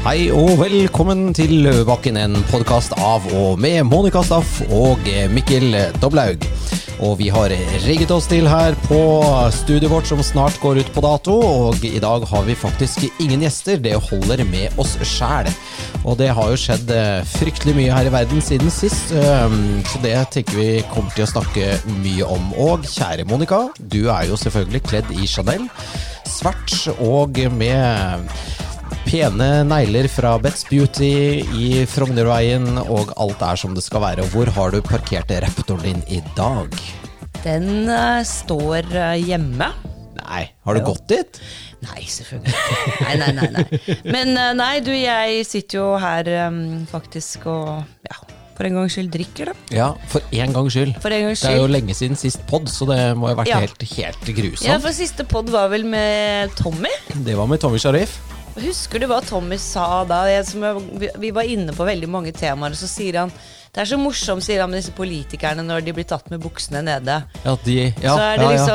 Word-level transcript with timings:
Hei 0.00 0.30
og 0.32 0.54
velkommen 0.56 1.34
til 1.36 1.58
Løvebakken, 1.60 2.16
en 2.16 2.38
podkast 2.48 2.94
av 2.96 3.26
og 3.36 3.58
med 3.60 3.82
Monica 3.84 4.22
Staff 4.24 4.62
og 4.72 5.04
Mikkel 5.28 5.74
Doblaug. 6.00 6.46
Og 7.04 7.18
vi 7.18 7.26
har 7.28 7.52
rigget 7.84 8.14
oss 8.14 8.24
til 8.30 8.48
her 8.48 8.72
på 8.86 8.96
studiet 9.52 9.92
vårt 9.92 10.08
som 10.08 10.22
snart 10.24 10.56
går 10.62 10.80
ut 10.80 10.92
på 10.94 11.02
dato. 11.04 11.34
Og 11.44 11.84
i 11.84 12.00
dag 12.00 12.24
har 12.30 12.46
vi 12.48 12.56
faktisk 12.56 13.04
ingen 13.20 13.44
gjester, 13.44 13.76
det 13.76 13.92
holder 14.06 14.40
med 14.48 14.80
oss 14.80 14.94
sjæl. 15.04 15.50
Og 16.00 16.16
det 16.16 16.30
har 16.32 16.48
jo 16.48 16.60
skjedd 16.62 16.92
eh, 16.96 17.20
fryktelig 17.34 17.76
mye 17.76 17.92
her 17.92 18.08
i 18.08 18.14
verden 18.14 18.40
siden 18.40 18.72
sist, 18.72 19.12
så 19.12 20.00
det 20.00 20.16
tenker 20.32 20.56
vi 20.56 20.70
kommer 20.94 21.12
til 21.12 21.26
å 21.26 21.32
snakke 21.34 21.74
mye 22.00 22.24
om. 22.24 22.54
Og 22.56 22.88
kjære 22.88 23.28
Monica, 23.28 23.66
du 23.76 24.06
er 24.08 24.30
jo 24.32 24.40
selvfølgelig 24.40 24.82
kledd 24.88 25.12
i 25.12 25.28
Chanel. 25.28 25.68
Svart 26.24 26.88
og 26.96 27.36
med 27.52 28.32
Pene 29.10 29.64
negler 29.66 30.06
fra 30.06 30.36
Betts 30.38 30.62
Beauty 30.68 31.42
i 31.58 31.80
Frognerveien, 31.90 32.76
og 32.78 33.08
alt 33.18 33.40
er 33.42 33.58
som 33.58 33.72
det 33.74 33.82
skal 33.82 34.04
være. 34.04 34.22
Hvor 34.30 34.46
har 34.54 34.70
du 34.70 34.78
parkert 34.86 35.32
raptoren 35.42 35.82
din 35.82 36.04
i 36.06 36.20
dag? 36.36 36.76
Den 37.42 37.90
uh, 37.90 38.20
står 38.22 38.86
uh, 38.94 39.16
hjemme. 39.18 39.66
Nei, 40.20 40.44
har 40.62 40.78
du 40.78 40.82
gått 40.86 41.10
dit? 41.10 41.42
Nei, 41.88 42.04
selvfølgelig 42.06 42.54
ikke. 42.54 42.94
Nei, 43.08 43.18
nei, 43.18 43.32
nei, 43.40 43.50
nei. 43.58 43.98
Men 44.14 44.32
uh, 44.38 44.52
nei, 44.54 44.70
du, 44.86 44.94
jeg 44.94 45.42
sitter 45.48 45.80
jo 45.80 45.90
her 45.98 46.30
um, 46.46 46.62
faktisk 46.94 47.50
og 47.50 47.82
ja, 48.06 48.22
for 48.54 48.70
en 48.70 48.78
gangs 48.78 48.94
skyld 48.94 49.10
drikker, 49.18 49.50
da. 49.50 49.58
Ja, 49.74 49.92
for 50.14 50.22
en 50.38 50.54
gangs 50.54 50.78
skyld. 50.78 50.94
For 51.02 51.18
en 51.18 51.32
gangs 51.32 51.42
Det 51.48 51.56
er 51.56 51.64
jo 51.64 51.70
lenge 51.74 51.98
siden 51.98 52.14
sist 52.20 52.46
pod, 52.46 52.70
så 52.70 52.86
det 52.94 53.02
må 53.18 53.34
ha 53.34 53.34
vært 53.42 53.56
Ja. 53.56 53.58
helt, 53.66 53.90
helt 53.90 54.34
grusomt. 54.38 54.70
Ja, 54.70 54.78
for 54.78 54.94
siste 54.94 55.26
pod 55.26 55.50
var 55.50 55.74
vel 55.74 55.82
med 55.98 56.54
Tommy. 56.62 56.94
Det 57.26 57.34
var 57.34 57.50
med 57.50 57.58
Tommy 57.58 57.82
Sharif. 57.82 58.20
Husker 58.58 58.98
du 58.98 59.06
hva 59.06 59.20
Tommy 59.22 59.56
sa 59.62 60.04
da? 60.04 60.24
Jeg, 60.30 60.44
vi- 61.20 61.30
var 61.30 61.42
inne 61.46 61.72
på 61.76 61.86
veldig 61.86 62.08
mange 62.10 62.32
temaer, 62.32 62.74
så 62.74 62.88
sier 62.90 63.18
han 63.22 63.32
Det 63.72 63.84
er 63.84 63.84
så 63.92 63.98
morsomt, 64.00 64.42
sier 64.42 64.60
han 64.64 64.70
med 64.72 64.80
disse 64.82 64.90
politikerne 64.96 65.62
når 65.62 65.84
de 65.86 65.92
blir 65.94 66.04
tatt 66.10 66.26
med 66.32 66.40
buksene 66.42 66.82
nede. 66.82 67.20
Ja, 67.44 67.54
de, 67.64 67.76
ja, 68.02 68.16
så 68.16 68.24
er 68.32 68.40
det 68.40 68.48
ja, 68.48 68.56
ja. 68.56 68.66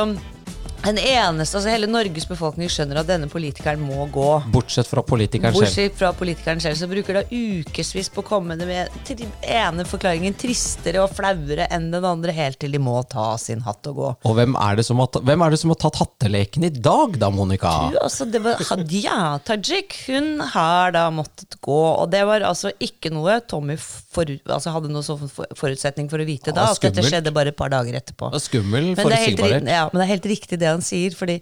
Den 0.85 0.99
eneste, 1.01 1.57
altså 1.57 1.71
Hele 1.71 1.87
Norges 1.89 2.27
befolkning 2.29 2.69
skjønner 2.71 3.01
at 3.01 3.09
denne 3.09 3.29
politikeren 3.31 3.81
må 3.81 4.05
gå. 4.13 4.27
Bortsett 4.53 4.89
fra 4.89 5.01
politikeren 5.05 5.53
selv. 5.55 5.65
Bortsett 5.65 5.97
fra 5.97 6.11
politikeren 6.17 6.61
selv, 6.61 6.77
så 6.79 6.89
bruker 6.89 7.19
det 7.19 7.25
ukevis 7.31 8.11
på 8.13 8.21
å 8.21 8.27
komme 8.27 8.57
med 8.59 8.93
til 9.07 9.25
ene 9.41 9.85
forklaringen 9.87 10.35
tristere 10.37 11.01
og 11.03 11.13
flauere 11.15 11.67
enn 11.73 11.89
den 11.93 12.05
andre, 12.05 12.35
helt 12.35 12.59
til 12.61 12.75
de 12.75 12.81
må 12.81 12.99
ta 13.09 13.31
sin 13.41 13.63
hatt 13.65 13.89
og 13.89 13.99
gå. 13.99 14.11
Og 14.29 14.37
hvem 14.37 14.57
er, 14.61 14.79
det 14.79 14.85
som 14.87 15.01
har, 15.01 15.09
det 15.15 15.61
som 15.61 15.73
har 15.73 15.81
tatt 15.81 15.99
hatteleken 16.03 16.67
i 16.69 16.71
dag, 16.75 17.17
da, 17.21 17.31
Monica? 17.33 17.73
Du, 17.91 17.99
altså, 18.03 18.27
det 18.29 18.43
var 18.45 18.61
Hadia 18.69 19.19
Tajik. 19.45 19.97
Hun 20.09 20.43
har 20.53 20.93
da 20.95 21.07
måttet 21.13 21.57
gå, 21.65 21.81
og 21.95 22.09
det 22.13 22.23
var 22.29 22.45
altså 22.45 22.71
ikke 22.83 23.11
noe 23.15 23.39
Tommy 23.49 23.77
for, 23.79 24.29
altså, 24.45 24.73
hadde 24.75 24.93
noen 24.93 25.05
sånn 25.05 25.25
forutsetning 25.29 26.11
for 26.11 26.21
å 26.21 26.27
vite 26.27 26.53
da, 26.55 26.69
at 26.71 26.81
dette 26.83 27.05
skjedde 27.05 27.33
bare 27.35 27.53
et 27.53 27.57
par 27.57 27.73
dager 27.73 27.97
etterpå. 27.97 28.31
Skummel, 28.45 28.93
forutsigbarhet. 28.99 29.65
ja, 29.71 29.85
men 29.91 30.01
det 30.01 30.05
er 30.05 30.13
helt 30.13 30.29
riktig 30.29 30.59
det 30.61 30.74
han 30.75 30.83
sier, 30.85 31.15
fordi 31.17 31.39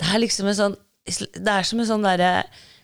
det 0.00 0.08
er 0.10 0.22
liksom 0.24 0.48
en 0.50 0.58
sånn 0.64 0.76
Det 1.06 1.48
er 1.48 1.64
som 1.66 1.80
en 1.80 1.86
sånn 1.88 2.02
derre 2.04 2.32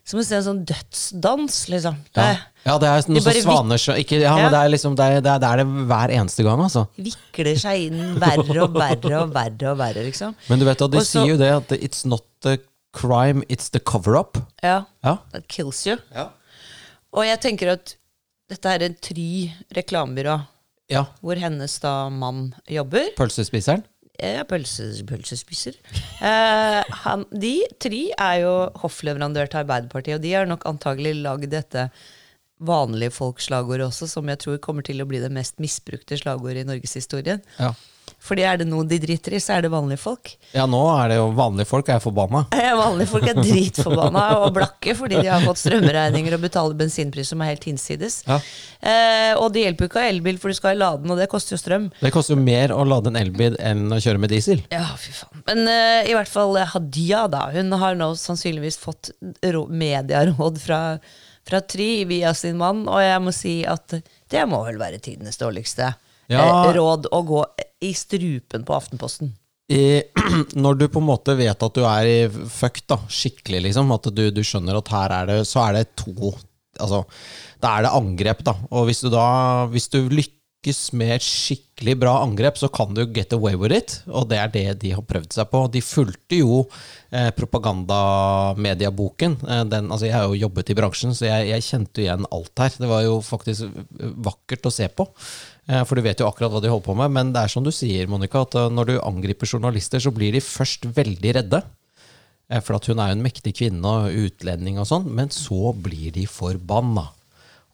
Som 0.07 0.21
å 0.21 0.25
se 0.25 0.37
en 0.39 0.45
sånn 0.47 0.61
dødsdans, 0.69 1.57
liksom. 1.73 1.97
Det 2.15 2.23
Ja. 2.23 2.37
ja, 2.65 2.77
det 2.79 2.87
er 2.93 3.09
noe 3.11 3.21
sånn 3.25 3.43
svanesjø 3.43 3.97
ja, 3.99 4.21
Ja. 4.23 4.35
men 4.39 4.53
det 4.55 4.61
er 4.61 4.69
liksom 4.71 4.95
det 4.97 5.05
er, 5.05 5.21
det 5.21 5.33
er, 5.33 5.39
det 5.43 5.49
er 5.51 5.57
det 5.63 5.67
hver 5.91 6.13
eneste 6.15 6.45
gang, 6.47 6.61
altså. 6.63 6.87
vikler 6.97 7.59
seg 7.59 7.89
inn 7.89 8.15
verre 8.23 8.63
og 8.63 8.73
verre 8.79 9.21
og 9.25 9.35
verre 9.35 9.73
og 9.73 9.79
verre, 9.83 10.05
liksom. 10.07 10.37
Men 10.49 10.63
du 10.63 10.65
vet 10.69 10.81
at 10.87 10.91
de 10.95 10.99
Også, 11.03 11.21
sier 11.25 11.33
jo 11.35 11.37
det 11.43 11.51
at 11.57 11.75
it's 11.81 12.05
not 12.07 12.23
the 12.47 12.59
crime, 12.97 13.43
it's 13.51 13.69
the 13.75 13.81
cover-up. 13.81 14.39
Ja, 14.63 14.85
Ja. 15.05 15.19
that 15.33 15.49
kills 15.49 15.85
you. 15.87 15.99
Ja. 16.15 16.29
Og 17.13 17.25
jeg 17.27 17.41
tenker 17.43 17.73
at 17.75 17.97
dette 18.49 18.65
er 18.73 18.87
en 18.87 18.95
Try 19.03 19.51
reklamebyrå, 19.75 20.39
ja. 20.89 21.03
hvor 21.21 21.35
hennes 21.37 21.79
da 21.83 22.09
mann 22.15 22.55
jobber. 22.71 23.11
Pølsespiseren. 23.19 23.83
Jeg 24.17 24.41
er 24.41 24.47
pølsespiser. 24.49 25.77
Eh, 26.25 26.93
de 27.37 27.55
tre 27.83 28.03
er 28.13 28.37
jo 28.43 28.53
hoffleverandør 28.83 29.51
til 29.53 29.65
Arbeiderpartiet, 29.65 30.19
og 30.19 30.25
de 30.25 30.33
har 30.33 30.49
nok 30.49 30.65
antagelig 30.69 31.17
lagd 31.21 31.51
dette 31.53 31.89
vanlige 32.57 33.13
folkslagordet 33.13 33.91
også, 33.91 34.09
som 34.09 34.29
jeg 34.33 34.41
tror 34.41 34.63
kommer 34.65 34.87
til 34.87 35.03
å 35.03 35.09
bli 35.09 35.21
det 35.21 35.33
mest 35.35 35.61
misbrukte 35.61 36.17
slagordet 36.17 36.65
i 36.65 36.71
norgeshistorien. 36.71 37.45
Ja. 37.61 37.75
Fordi 38.27 38.43
er 38.43 38.57
det 38.59 38.67
noe 38.67 38.83
de 38.91 38.97
driter 38.99 39.37
i, 39.37 39.39
så 39.43 39.55
er 39.57 39.63
det 39.63 39.71
vanlige 39.71 40.01
folk. 40.03 40.33
ja, 40.55 40.65
nå 40.67 40.81
er 40.99 41.13
det 41.13 41.17
jo 41.21 41.27
vanlige 41.37 41.69
folk 41.71 41.89
er 41.95 42.01
forbanna. 42.03 42.45
Eh, 42.57 42.73
Vanlige 42.77 43.09
folk 43.13 43.29
er 43.31 43.37
dritforbanna 43.39 44.23
og 44.43 44.49
blakke 44.57 44.95
fordi 44.99 45.21
de 45.23 45.29
har 45.31 45.45
fått 45.47 45.61
strømregninger 45.63 46.35
og 46.35 46.43
betaler 46.43 46.75
bensinpris 46.79 47.31
som 47.31 47.43
er 47.45 47.53
helt 47.53 47.65
hinsides. 47.69 48.19
Ja. 48.27 48.39
Eh, 48.83 49.33
og 49.39 49.53
det 49.55 49.63
hjelper 49.67 49.87
jo 49.87 49.91
ikke 49.91 50.01
å 50.01 50.05
ha 50.05 50.11
elbil, 50.11 50.39
for 50.43 50.51
du 50.53 50.57
skal 50.59 50.75
i 50.75 50.81
lade 50.81 51.03
den, 51.05 51.13
og 51.15 51.21
det 51.21 51.29
koster 51.33 51.55
jo 51.57 51.61
strøm. 51.63 51.87
Det 52.01 52.11
koster 52.15 52.35
jo 52.35 52.43
mer 52.43 52.75
å 52.75 52.83
lade 52.89 53.13
en 53.13 53.21
elbil 53.21 53.57
enn 53.63 53.87
å 53.95 54.01
kjøre 54.03 54.23
med 54.23 54.33
diesel. 54.35 54.65
Ja, 54.75 54.89
fy 55.01 55.15
faen. 55.17 55.45
Men 55.47 55.63
eh, 55.71 56.11
i 56.11 56.17
hvert 56.17 56.31
fall 56.33 56.57
eh, 56.61 56.67
Hadia, 56.75 57.27
da. 57.33 57.47
Hun 57.55 57.71
har 57.81 57.95
nå 57.99 58.11
sannsynligvis 58.21 58.81
fått 58.83 59.13
rå- 59.47 59.69
medieråd 59.71 60.59
fra, 60.63 60.81
fra 61.47 61.63
Try 61.63 62.05
via 62.11 62.35
sin 62.35 62.59
mann, 62.61 62.85
og 62.91 62.99
jeg 63.05 63.23
må 63.23 63.33
si 63.35 63.61
at 63.71 63.99
det 64.33 64.43
må 64.51 64.65
vel 64.67 64.81
være 64.83 64.99
tidenes 65.05 65.39
dårligste 65.41 65.93
Ja. 66.33 66.67
eh, 66.67 66.73
råd 66.77 67.07
å 67.15 67.21
gå 67.27 67.45
i 67.87 67.95
strupen 67.97 68.65
på 68.67 68.75
Aftenposten. 68.77 69.29
I, 69.73 70.03
når 70.65 70.75
du 70.79 70.89
på 70.93 71.01
en 71.03 71.09
måte 71.09 71.35
vet 71.39 71.63
at 71.63 71.75
du 71.75 71.83
er 71.87 72.05
i 72.07 72.29
fucked, 72.31 72.87
da, 72.91 72.99
skikkelig, 73.11 73.61
liksom, 73.69 73.93
at 73.95 74.05
du, 74.15 74.31
du 74.35 74.43
skjønner 74.47 74.77
at 74.79 74.89
her 74.95 75.11
er 75.23 75.27
det, 75.33 75.39
så 75.51 75.59
er 75.69 75.73
det 75.81 75.87
to 75.99 76.35
Altså, 76.77 77.07
da 77.65 77.69
er 77.79 77.83
det 77.87 77.91
angrep, 77.97 78.41
da. 78.45 78.53
Og 78.69 78.85
hvis 78.91 79.01
du 79.01 79.09
da 79.09 79.65
Hvis 79.73 79.89
du 79.89 80.11
lykkes 80.13 80.93
med 80.93 81.15
et 81.15 81.25
skikkelig 81.25 81.95
bra 82.03 82.19
angrep, 82.21 82.59
så 82.61 82.69
kan 82.69 82.93
du 82.93 83.01
get 83.17 83.33
away 83.33 83.57
with 83.57 83.73
it. 83.73 84.05
Og 84.11 84.29
det 84.29 84.37
er 84.43 84.49
det 84.53 84.65
de 84.83 84.91
har 84.93 85.01
prøvd 85.09 85.33
seg 85.39 85.49
på. 85.49 85.63
De 85.73 85.81
fulgte 85.81 86.37
jo 86.43 86.67
eh, 87.09 87.31
propagandamedieboken. 87.33 89.39
Eh, 89.47 89.65
den, 89.73 89.89
altså, 89.89 90.05
jeg 90.11 90.19
har 90.19 90.29
jo 90.29 90.37
jobbet 90.43 90.69
i 90.75 90.77
bransjen, 90.77 91.17
så 91.17 91.25
jeg, 91.31 91.49
jeg 91.55 91.65
kjente 91.71 92.05
igjen 92.05 92.29
alt 92.29 92.53
her. 92.61 92.73
Det 92.77 92.89
var 92.93 93.01
jo 93.07 93.15
faktisk 93.25 93.73
vakkert 94.29 94.69
å 94.69 94.75
se 94.75 94.87
på. 94.93 95.09
Eh, 95.69 95.83
For 95.85 95.99
du 95.99 96.05
vet 96.07 96.21
jo 96.23 96.29
akkurat 96.29 96.53
hva 96.53 96.63
de 96.63 96.71
holder 96.71 96.87
på 96.87 96.97
med. 96.99 97.13
Men 97.15 97.33
det 97.35 97.43
er 97.43 97.53
som 97.53 97.65
du 97.67 97.73
sier, 97.75 98.07
Monica, 98.11 98.45
at 98.47 98.55
eh, 98.59 98.71
når 98.73 98.91
du 98.91 98.95
angriper 99.01 99.51
journalister, 99.51 100.03
så 100.03 100.13
blir 100.15 100.37
de 100.37 100.45
først 100.45 100.87
veldig 100.97 101.35
redde. 101.41 101.63
Eh, 102.51 102.63
For 102.63 102.79
at 102.79 102.87
hun 102.91 103.03
er 103.03 103.11
jo 103.11 103.19
en 103.19 103.27
mektig 103.27 103.57
kvinne 103.59 103.85
og 104.07 104.15
utlending 104.27 104.81
og 104.83 104.89
sånn, 104.91 105.09
men 105.11 105.33
så 105.35 105.73
blir 105.75 106.15
de 106.15 106.27
forbanna. 106.31 107.09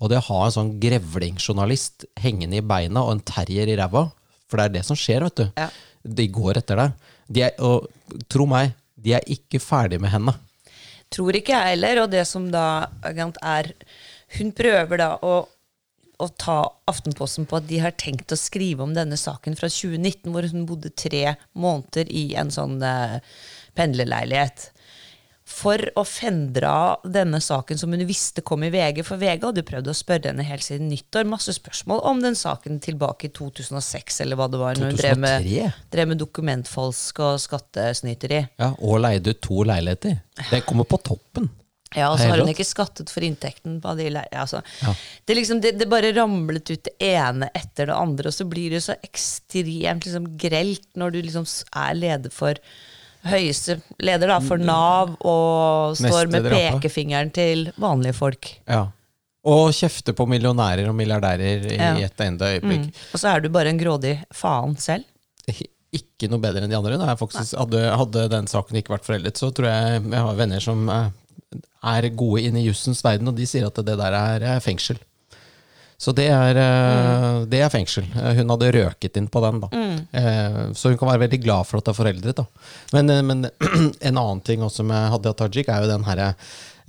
Og 0.03 0.11
det 0.11 0.19
å 0.19 0.27
ha 0.33 0.45
en 0.47 0.57
sånn 0.57 0.75
grevlingjournalist 0.83 2.09
hengende 2.25 2.59
i 2.59 2.65
beina 2.67 3.05
og 3.05 3.17
en 3.17 3.27
terrier 3.29 3.71
i 3.71 3.77
ræva, 3.79 4.09
for 4.51 4.59
det 4.59 4.65
er 4.65 4.77
det 4.81 4.87
som 4.89 4.99
skjer, 4.99 5.23
vet 5.29 5.39
du. 5.39 5.45
Ja. 5.61 5.69
De 6.03 6.27
går 6.35 6.59
etter 6.59 6.81
deg. 6.81 6.97
De 7.33 7.45
er, 7.47 7.53
og 7.63 7.87
tro 8.33 8.49
meg, 8.51 8.73
de 8.99 9.15
er 9.15 9.29
ikke 9.31 9.61
ferdig 9.63 10.01
med 10.03 10.11
henne. 10.13 10.35
Tror 11.13 11.37
ikke 11.37 11.55
jeg 11.55 11.77
heller, 11.77 12.03
og 12.03 12.11
det 12.13 12.25
som 12.27 12.49
da 12.51 12.89
er 13.05 13.73
Hun 14.33 14.51
prøver 14.57 14.97
da 14.97 15.09
å, 15.21 15.45
å 16.23 16.29
ta 16.39 16.59
Aftenposten 16.91 17.47
på 17.49 17.59
at 17.59 17.69
de 17.71 17.81
har 17.83 17.95
tenkt 17.99 18.33
å 18.35 18.39
skrive 18.39 18.85
om 18.85 18.95
denne 18.97 19.19
saken 19.19 19.57
fra 19.59 19.71
2019, 19.71 20.31
hvor 20.33 20.47
hun 20.51 20.69
bodde 20.69 20.93
tre 20.95 21.37
måneder 21.59 22.11
i 22.11 22.33
en 22.39 22.53
sånn 22.55 22.79
eh, 22.87 23.19
pendlerleilighet. 23.79 24.71
For 25.53 25.83
å 25.99 26.05
fendre 26.07 26.69
av 26.71 27.07
denne 27.13 27.41
saken 27.43 27.79
som 27.81 27.93
hun 27.93 28.05
visste 28.07 28.45
kom 28.47 28.63
i 28.65 28.71
VG, 28.73 29.03
for 29.05 29.21
VG 29.21 29.43
hadde 29.43 29.65
prøvd 29.67 29.91
å 29.91 29.97
spørre 29.97 30.31
henne 30.31 30.47
helt 30.47 30.65
siden 30.65 30.89
nyttår 30.89 31.27
masse 31.29 31.53
spørsmål 31.57 32.05
om 32.09 32.23
den 32.23 32.39
saken 32.39 32.79
tilbake 32.83 33.29
i 33.29 33.33
2006, 33.35 34.21
eller 34.25 34.39
hva 34.39 34.49
det 34.53 34.61
var, 34.63 34.79
når 34.79 34.93
hun 34.93 35.01
drev 35.01 35.19
med, 35.25 35.49
2003? 35.49 35.89
drev 35.97 36.13
med 36.13 36.23
dokumentfalsk 36.23 37.25
og 37.27 37.41
skattesnyteri. 37.43 38.45
Ja, 38.63 38.71
og 38.79 39.03
leide 39.03 39.35
ut 39.35 39.43
to 39.45 39.67
leiligheter. 39.67 40.23
Det 40.49 40.63
kommer 40.69 40.89
på 40.89 41.03
toppen. 41.11 41.51
Ja, 41.97 42.11
og 42.13 42.19
så 42.21 42.29
har 42.31 42.39
hun 42.43 42.49
ikke 42.53 42.65
skattet 42.67 43.11
for 43.13 43.25
inntekten 43.27 43.81
på 43.83 43.97
de. 43.99 44.09
Altså, 44.33 44.63
Ja. 44.83 44.95
det, 45.27 45.37
liksom, 45.39 45.61
det, 45.61 45.75
det 45.79 45.89
bare 45.91 46.13
ramlet 46.17 46.71
ut 46.71 46.85
det 46.89 46.95
ene 47.01 47.51
etter 47.55 47.87
det 47.91 47.97
andre, 47.97 48.29
og 48.29 48.35
så 48.37 48.47
blir 48.49 48.71
det 48.71 48.83
så 48.85 48.97
ekstremt 49.03 50.07
liksom, 50.07 50.31
grelt 50.41 50.87
når 50.97 51.13
du 51.13 51.21
liksom 51.23 51.47
er 51.75 51.95
leder 51.99 52.31
for 52.35 52.55
høyeste 53.23 53.77
leder 54.03 54.33
da, 54.33 54.41
for 54.43 54.59
Nav 54.59 55.13
og 55.21 55.95
står 56.01 56.27
med 56.33 56.49
pekefingeren 56.51 57.31
til 57.35 57.69
vanlige 57.79 58.17
folk. 58.19 58.49
Ja. 58.67 58.89
Og 59.47 59.71
kjefter 59.75 60.15
på 60.15 60.27
millionærer 60.31 60.89
og 60.91 60.95
milliardærer 60.99 61.65
i 61.71 61.77
Ja. 61.77 61.95
et 62.07 62.21
enda 62.21 62.51
øyeblikk. 62.55 62.91
Og 63.15 63.19
så 63.23 63.29
er 63.37 63.41
du 63.41 63.49
bare 63.49 63.71
en 63.71 63.79
grådig 63.79 64.17
faen 64.35 64.77
selv. 64.79 65.05
Ikke 65.93 66.29
noe 66.31 66.41
bedre 66.41 66.63
enn 66.65 66.71
de 66.71 66.77
andre. 66.79 66.97
Da. 66.97 67.11
Jeg 67.13 67.59
hadde, 67.59 67.81
hadde 68.01 68.29
den 68.33 68.47
saken 68.49 68.79
ikke 68.81 68.95
vært 68.95 69.05
foreldet, 69.05 69.37
så 69.37 69.51
tror 69.53 69.67
jeg 69.69 69.99
jeg 70.11 70.23
har 70.25 70.39
venner 70.39 70.63
som 70.65 70.87
er 71.93 72.11
gode 72.17 72.45
inn 72.47 72.59
i 72.59 72.67
jussens 72.67 73.03
verden, 73.05 73.31
og 73.31 73.39
de 73.39 73.49
sier 73.49 73.67
at 73.69 73.81
det 73.85 73.97
der 73.99 74.19
er 74.19 74.47
eh, 74.55 74.61
fengsel. 74.65 75.01
Så 76.03 76.11
det 76.19 76.27
er, 76.35 76.59
mm. 76.59 77.45
det 77.51 77.61
er 77.63 77.71
fengsel. 77.71 78.09
Eh, 78.19 78.33
Hun 78.41 78.51
hadde 78.51 78.73
røket 78.75 79.21
inn 79.21 79.29
på 79.31 79.43
den. 79.45 79.63
da. 79.63 79.69
Eh, 80.11 80.59
Så 80.75 80.91
hun 80.91 80.99
kan 80.99 81.13
være 81.13 81.29
veldig 81.29 81.41
glad 81.45 81.69
for 81.69 81.79
at 81.79 81.87
det 81.87 81.93
er 81.93 82.01
foreldret. 82.01 82.41
da. 82.41 82.47
Men, 82.97 83.11
eh, 83.11 83.23
men 83.23 83.47
en 84.09 84.19
annen 84.19 84.43
ting 84.43 84.65
også 84.67 84.83
med 84.83 85.11
Hadia 85.15 85.33
Tajik 85.39 85.71
er 85.71 85.85
jo 85.85 85.93
den 85.93 86.07
herre 86.09 86.35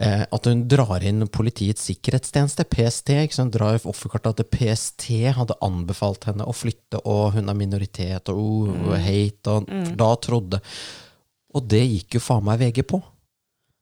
eh, 0.01 0.25
at 0.25 0.49
hun 0.49 0.65
drar 0.67 1.05
inn 1.05 1.27
Politiets 1.29 1.85
sikkerhetstjeneste, 1.91 2.65
PST. 2.65 3.13
ikke 3.21 3.37
sant? 3.37 3.53
Drar 3.53 3.77
offerkartet 3.77 4.41
at 4.47 4.51
PST 4.53 5.11
hadde 5.37 5.61
anbefalt 5.61 6.25
henne 6.31 6.49
å 6.49 6.57
flytte, 6.57 7.03
og 7.05 7.37
hun 7.37 7.53
er 7.53 7.59
minoritet, 7.59 8.33
og 8.33 8.73
oh, 8.73 8.97
hate, 8.97 9.45
og 9.59 9.69
mm. 9.69 9.93
da 9.99 10.13
trodde 10.17 10.61
Og 11.53 11.67
det 11.69 11.85
gikk 11.85 12.17
jo 12.17 12.25
faen 12.31 12.45
meg 12.47 12.63
VG 12.63 12.81
på. 12.89 12.97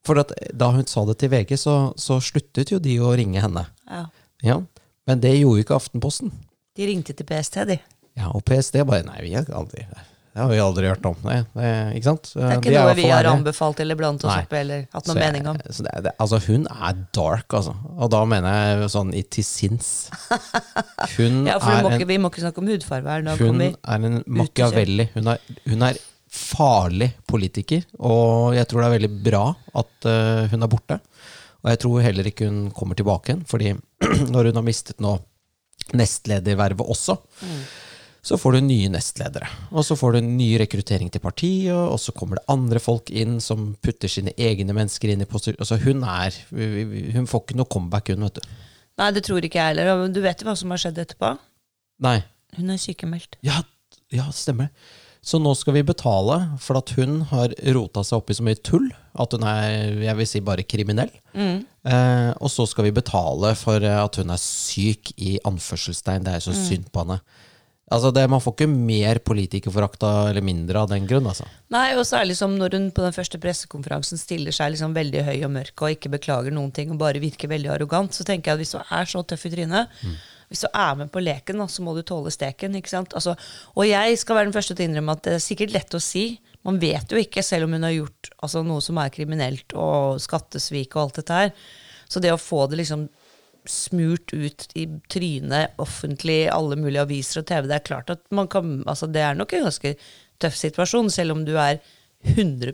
For 0.08 0.18
at 0.22 0.32
da 0.58 0.72
hun 0.74 0.88
sa 0.90 1.04
det 1.06 1.18
til 1.22 1.30
VG, 1.30 1.56
så, 1.62 1.76
så 2.00 2.18
sluttet 2.24 2.72
jo 2.74 2.80
de 2.82 2.96
å 3.00 3.12
ringe 3.18 3.42
henne. 3.44 3.68
Ja. 3.90 4.06
Ja, 4.42 4.60
Men 5.06 5.20
det 5.22 5.36
gjorde 5.38 5.60
jo 5.62 5.66
ikke 5.68 5.76
Aftenposten. 5.78 6.32
De 6.78 6.88
ringte 6.90 7.14
til 7.14 7.28
PST, 7.30 7.60
de. 7.70 7.78
Ja, 8.18 8.32
Og 8.34 8.42
PST 8.48 8.80
bare 8.88 9.04
Nei, 9.06 9.20
vi 9.28 9.36
har 9.38 9.46
aldri 9.54 9.86
det 10.32 10.40
har 10.40 10.48
vi 10.48 10.60
aldri 10.64 10.88
hørt 10.88 11.04
om. 11.10 11.16
Det, 11.26 11.42
det, 11.58 11.70
ikke 11.98 12.08
sant? 12.08 12.30
Det 12.32 12.44
er 12.48 12.54
ikke 12.62 12.72
noe 12.72 12.94
vi 12.96 13.08
har 13.12 13.28
anbefalt 13.28 13.82
eller 13.84 13.98
blant 14.00 14.22
oss 14.24 14.32
oppe, 14.32 14.46
opp 14.48 14.54
eller 14.62 14.86
hatt 14.96 15.10
noen 15.10 15.18
jeg- 15.20 15.26
mening 15.34 15.50
om. 15.52 15.58
Så 15.76 15.84
det, 15.84 15.92
er- 15.92 16.14
altså, 16.24 16.40
hun 16.46 16.64
er 16.72 17.02
dark, 17.12 17.52
altså. 17.60 17.74
Og 17.98 18.08
da 18.14 18.22
mener 18.32 18.48
jeg 18.80 18.88
sånn 18.94 19.12
i 19.12 19.26
til 19.28 19.44
sinns. 19.44 19.90
Hun 21.18 21.42
Ja, 21.50 21.58
for 21.60 21.68
vi 21.68 21.76
er 21.76 21.84
må, 21.84 21.92
en 21.92 21.98
ikke, 22.00 22.08
vi 22.14 22.18
må 22.24 22.32
ikke 22.32 22.46
snakke 22.46 22.64
om 22.64 22.70
hudfarge 22.72 23.12
her. 23.12 23.28
Hun 23.42 23.60
er 23.68 23.76
en 24.08 24.24
Machiavelli. 24.40 25.10
Hun 25.18 25.28
er, 25.34 25.44
hun 25.68 25.84
er 25.90 26.00
farlig 26.32 27.10
politiker, 27.28 27.84
og 28.00 28.56
jeg 28.56 28.68
tror 28.70 28.82
det 28.82 28.88
er 28.88 28.96
veldig 28.96 29.12
bra 29.26 29.44
at 29.82 30.08
uh, 30.08 30.48
hun 30.52 30.64
er 30.64 30.72
borte. 30.72 30.98
Og 31.62 31.70
jeg 31.74 31.82
tror 31.84 32.06
heller 32.06 32.30
ikke 32.30 32.48
hun 32.48 32.64
kommer 32.76 32.98
tilbake 32.98 33.32
igjen, 33.32 33.46
fordi 33.48 33.74
når 34.34 34.50
hun 34.50 34.62
har 34.62 34.66
mistet 34.66 35.04
nå 35.04 35.18
nestledervervet 35.98 36.88
også, 36.88 37.18
så 38.22 38.38
får 38.38 38.56
du 38.56 38.60
nye 38.64 38.90
nestledere. 38.94 39.48
Og 39.74 39.86
så 39.86 39.98
får 39.98 40.14
du 40.14 40.20
en 40.20 40.34
ny 40.38 40.50
rekruttering 40.62 41.10
til 41.14 41.24
partiet, 41.24 41.74
og 41.74 41.98
så 42.00 42.14
kommer 42.16 42.38
det 42.38 42.48
andre 42.54 42.82
folk 42.82 43.10
inn 43.10 43.40
som 43.44 43.72
putter 43.82 44.12
sine 44.12 44.34
egne 44.38 44.76
mennesker 44.78 45.12
inn 45.12 45.26
i 45.26 45.30
poster. 45.30 45.58
Altså 45.60 45.80
hun 45.82 46.06
er 46.06 46.38
Hun 46.52 47.28
får 47.30 47.44
ikke 47.44 47.58
noe 47.58 47.70
comeback, 47.70 48.14
hun, 48.14 48.28
vet 48.30 48.40
du. 48.40 48.58
Nei, 49.02 49.10
det 49.16 49.26
tror 49.26 49.44
ikke 49.44 49.58
jeg 49.58 49.74
heller. 49.74 50.08
Du 50.14 50.22
vet 50.22 50.42
jo 50.42 50.50
hva 50.50 50.56
som 50.60 50.74
har 50.74 50.82
skjedd 50.84 51.02
etterpå? 51.02 51.34
Nei. 52.06 52.20
Hun 52.58 52.70
er 52.74 52.82
sykemeldt. 52.82 53.40
Ja, 53.46 53.64
ja, 54.14 54.28
stemmer 54.36 54.70
det. 54.70 54.90
Så 55.22 55.38
nå 55.38 55.52
skal 55.54 55.76
vi 55.78 55.84
betale 55.86 56.38
for 56.58 56.80
at 56.80 56.96
hun 56.98 57.20
har 57.30 57.54
rota 57.76 58.02
seg 58.02 58.18
opp 58.18 58.32
i 58.34 58.38
så 58.40 58.46
mye 58.46 58.58
tull 58.66 58.88
at 59.22 59.36
hun 59.36 59.44
er 59.46 60.00
jeg 60.02 60.18
vil 60.18 60.30
si 60.30 60.42
bare 60.42 60.66
kriminell. 60.66 61.12
Eh, 61.36 62.32
og 62.42 62.50
så 62.50 62.66
skal 62.70 62.88
vi 62.88 62.96
betale 62.96 63.54
for 63.60 63.84
eh, 63.86 64.00
at 64.02 64.18
hun 64.18 64.34
er 64.34 64.42
syk 64.42 65.14
i 65.22 65.36
anførselstegn. 65.46 66.26
Det 66.26 66.34
er 66.40 66.46
så 66.48 66.56
synd 66.58 66.90
på 66.90 67.04
henne. 67.04 67.20
Altså 67.92 68.08
det, 68.16 68.24
Man 68.32 68.40
får 68.40 68.54
ikke 68.56 68.70
mer 68.72 69.20
politikerforakta 69.20 70.30
eller 70.30 70.42
mindre 70.48 70.80
av 70.80 70.90
den 70.94 71.06
grunn. 71.10 71.28
altså. 71.28 71.44
Nei, 71.76 71.90
og 72.00 72.06
særlig 72.08 72.38
som 72.40 72.54
når 72.56 72.78
hun 72.78 72.86
på 72.96 73.04
den 73.04 73.14
første 73.16 73.38
pressekonferansen 73.42 74.18
stiller 74.22 74.56
seg 74.56 74.72
liksom 74.74 74.96
veldig 74.96 75.26
høy 75.28 75.44
og 75.44 75.52
mørk 75.58 75.84
og 75.84 75.98
ikke 75.98 76.14
beklager 76.14 76.56
noen 76.56 76.72
ting 76.72 76.94
og 76.94 77.02
bare 77.04 77.20
virker 77.20 77.52
veldig 77.52 77.74
arrogant, 77.76 78.16
så 78.16 78.24
tenker 78.24 78.54
jeg 78.54 78.56
at 78.56 78.64
hvis 78.64 78.74
du 78.78 78.80
er 78.82 79.12
så 79.12 79.26
tøff 79.28 79.44
i 79.46 79.52
trynet, 79.54 79.92
hvis 80.52 80.66
du 80.66 80.68
er 80.68 80.98
med 81.00 81.12
på 81.14 81.24
leken, 81.24 81.64
så 81.72 81.84
må 81.86 81.94
du 81.96 82.02
tåle 82.04 82.32
steken. 82.34 82.76
ikke 82.76 82.92
sant? 82.92 83.14
Altså, 83.16 83.38
og 83.72 83.86
jeg 83.88 84.18
skal 84.20 84.36
være 84.36 84.50
den 84.50 84.56
første 84.56 84.76
til 84.76 84.84
å 84.84 84.90
innrømme 84.90 85.16
at 85.16 85.24
det 85.24 85.36
er 85.38 85.46
sikkert 85.46 85.72
lett 85.78 85.96
å 85.96 86.04
si. 86.04 86.26
Man 86.68 86.80
vet 86.82 87.14
jo 87.14 87.22
ikke, 87.22 87.44
selv 87.46 87.70
om 87.70 87.78
hun 87.78 87.88
har 87.88 87.96
gjort 87.96 88.34
altså, 88.44 88.66
noe 88.68 88.84
som 88.84 89.00
er 89.00 89.14
kriminelt, 89.16 89.72
og 89.80 90.20
skattesvik 90.20 90.98
og 90.98 91.06
alt 91.06 91.22
dette 91.22 91.40
her. 91.40 91.54
Så 92.12 92.20
det 92.20 92.34
å 92.36 92.42
få 92.42 92.66
det 92.68 92.82
liksom 92.82 93.08
smurt 93.70 94.34
ut 94.34 94.68
i 94.76 94.88
trynet 95.14 95.80
offentlig, 95.80 96.44
alle 96.52 96.76
mulige 96.76 97.06
aviser 97.06 97.44
og 97.44 97.48
TV, 97.48 97.70
det 97.70 97.78
er 97.78 97.88
klart 97.88 98.12
at 98.12 98.24
man 98.34 98.50
kan 98.52 98.82
altså 98.90 99.08
Det 99.08 99.22
er 99.22 99.38
nok 99.38 99.54
en 99.54 99.68
ganske 99.70 99.96
tøff 100.42 100.58
situasjon, 100.58 101.12
selv 101.14 101.38
om 101.38 101.46
du 101.46 101.54
er 101.56 101.80
100 102.24 102.74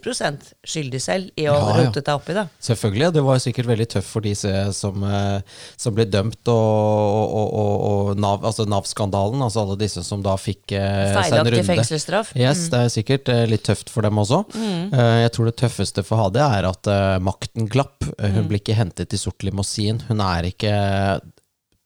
skyldig 0.65 1.01
selv 1.01 1.29
i 1.39 1.45
å 1.47 1.55
Ja, 1.55 1.75
rote 1.77 2.01
deg 2.01 2.13
oppi 2.13 2.35
det. 2.35 2.47
Selvfølgelig. 2.63 3.11
Det 3.15 3.23
var 3.27 3.41
sikkert 3.43 3.69
veldig 3.69 3.87
tøft 3.93 4.09
for 4.09 4.25
disse 4.25 4.51
som, 4.75 5.03
eh, 5.03 5.59
som 5.77 5.95
ble 5.95 6.07
dømt, 6.09 6.41
og, 6.47 7.37
og, 7.41 7.53
og, 7.61 7.75
og 7.89 8.21
Nav, 8.23 8.45
altså 8.47 8.65
Nav-skandalen. 8.69 9.43
Altså 9.45 9.63
alle 9.63 9.77
disse 9.79 10.03
som 10.07 10.23
da 10.25 10.35
fikk 10.39 10.75
eh, 10.77 11.13
seg 11.15 11.37
en 11.37 11.51
runde. 11.51 11.67
fengselsstraff. 11.67 12.33
Yes, 12.39 12.67
det 12.73 12.83
er 12.83 12.93
sikkert 12.93 13.31
eh, 13.33 13.45
litt 13.49 13.65
tøft 13.67 13.93
for 13.93 14.07
dem 14.07 14.17
også. 14.23 14.43
Mm. 14.57 14.93
jeg 15.23 15.31
tror 15.35 15.49
det 15.49 15.57
tøffeste 15.59 16.03
for 16.05 16.21
Hadia 16.21 16.47
er 16.57 16.69
at 16.69 16.89
eh, 16.91 17.17
makten 17.23 17.67
glapp. 17.71 18.07
Hun 18.17 18.37
hun 18.37 18.51
blir 18.51 18.61
ikke 18.61 18.77
hentet 18.77 19.13
i 19.13 19.19
sort 19.19 19.43
limousin. 19.43 20.03
Hun 20.07 20.21
er 20.23 20.47
ikke 20.51 20.73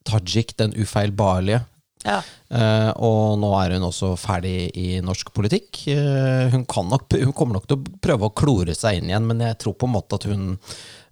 Tajik, 0.07 0.55
den 0.57 0.73
ufeilbarlige. 0.73 1.61
Ja. 2.06 2.21
Uh, 2.51 2.89
og 3.00 3.38
nå 3.39 3.51
er 3.62 3.75
hun 3.77 3.86
også 3.88 4.13
ferdig 4.19 4.71
i 4.80 4.88
norsk 5.06 5.30
politikk. 5.36 5.83
Uh, 5.88 6.50
hun, 6.53 6.65
kan 6.69 6.89
nok, 6.92 7.06
hun 7.13 7.36
kommer 7.38 7.59
nok 7.59 7.68
til 7.69 7.77
å 7.80 8.00
prøve 8.03 8.27
å 8.27 8.33
klore 8.36 8.75
seg 8.77 9.00
inn 9.00 9.12
igjen, 9.12 9.27
men 9.30 9.44
jeg 9.45 9.59
tror 9.62 9.77
på 9.80 9.88
en 9.89 9.95
måte 10.00 10.18
at 10.19 10.27
hun 10.31 10.50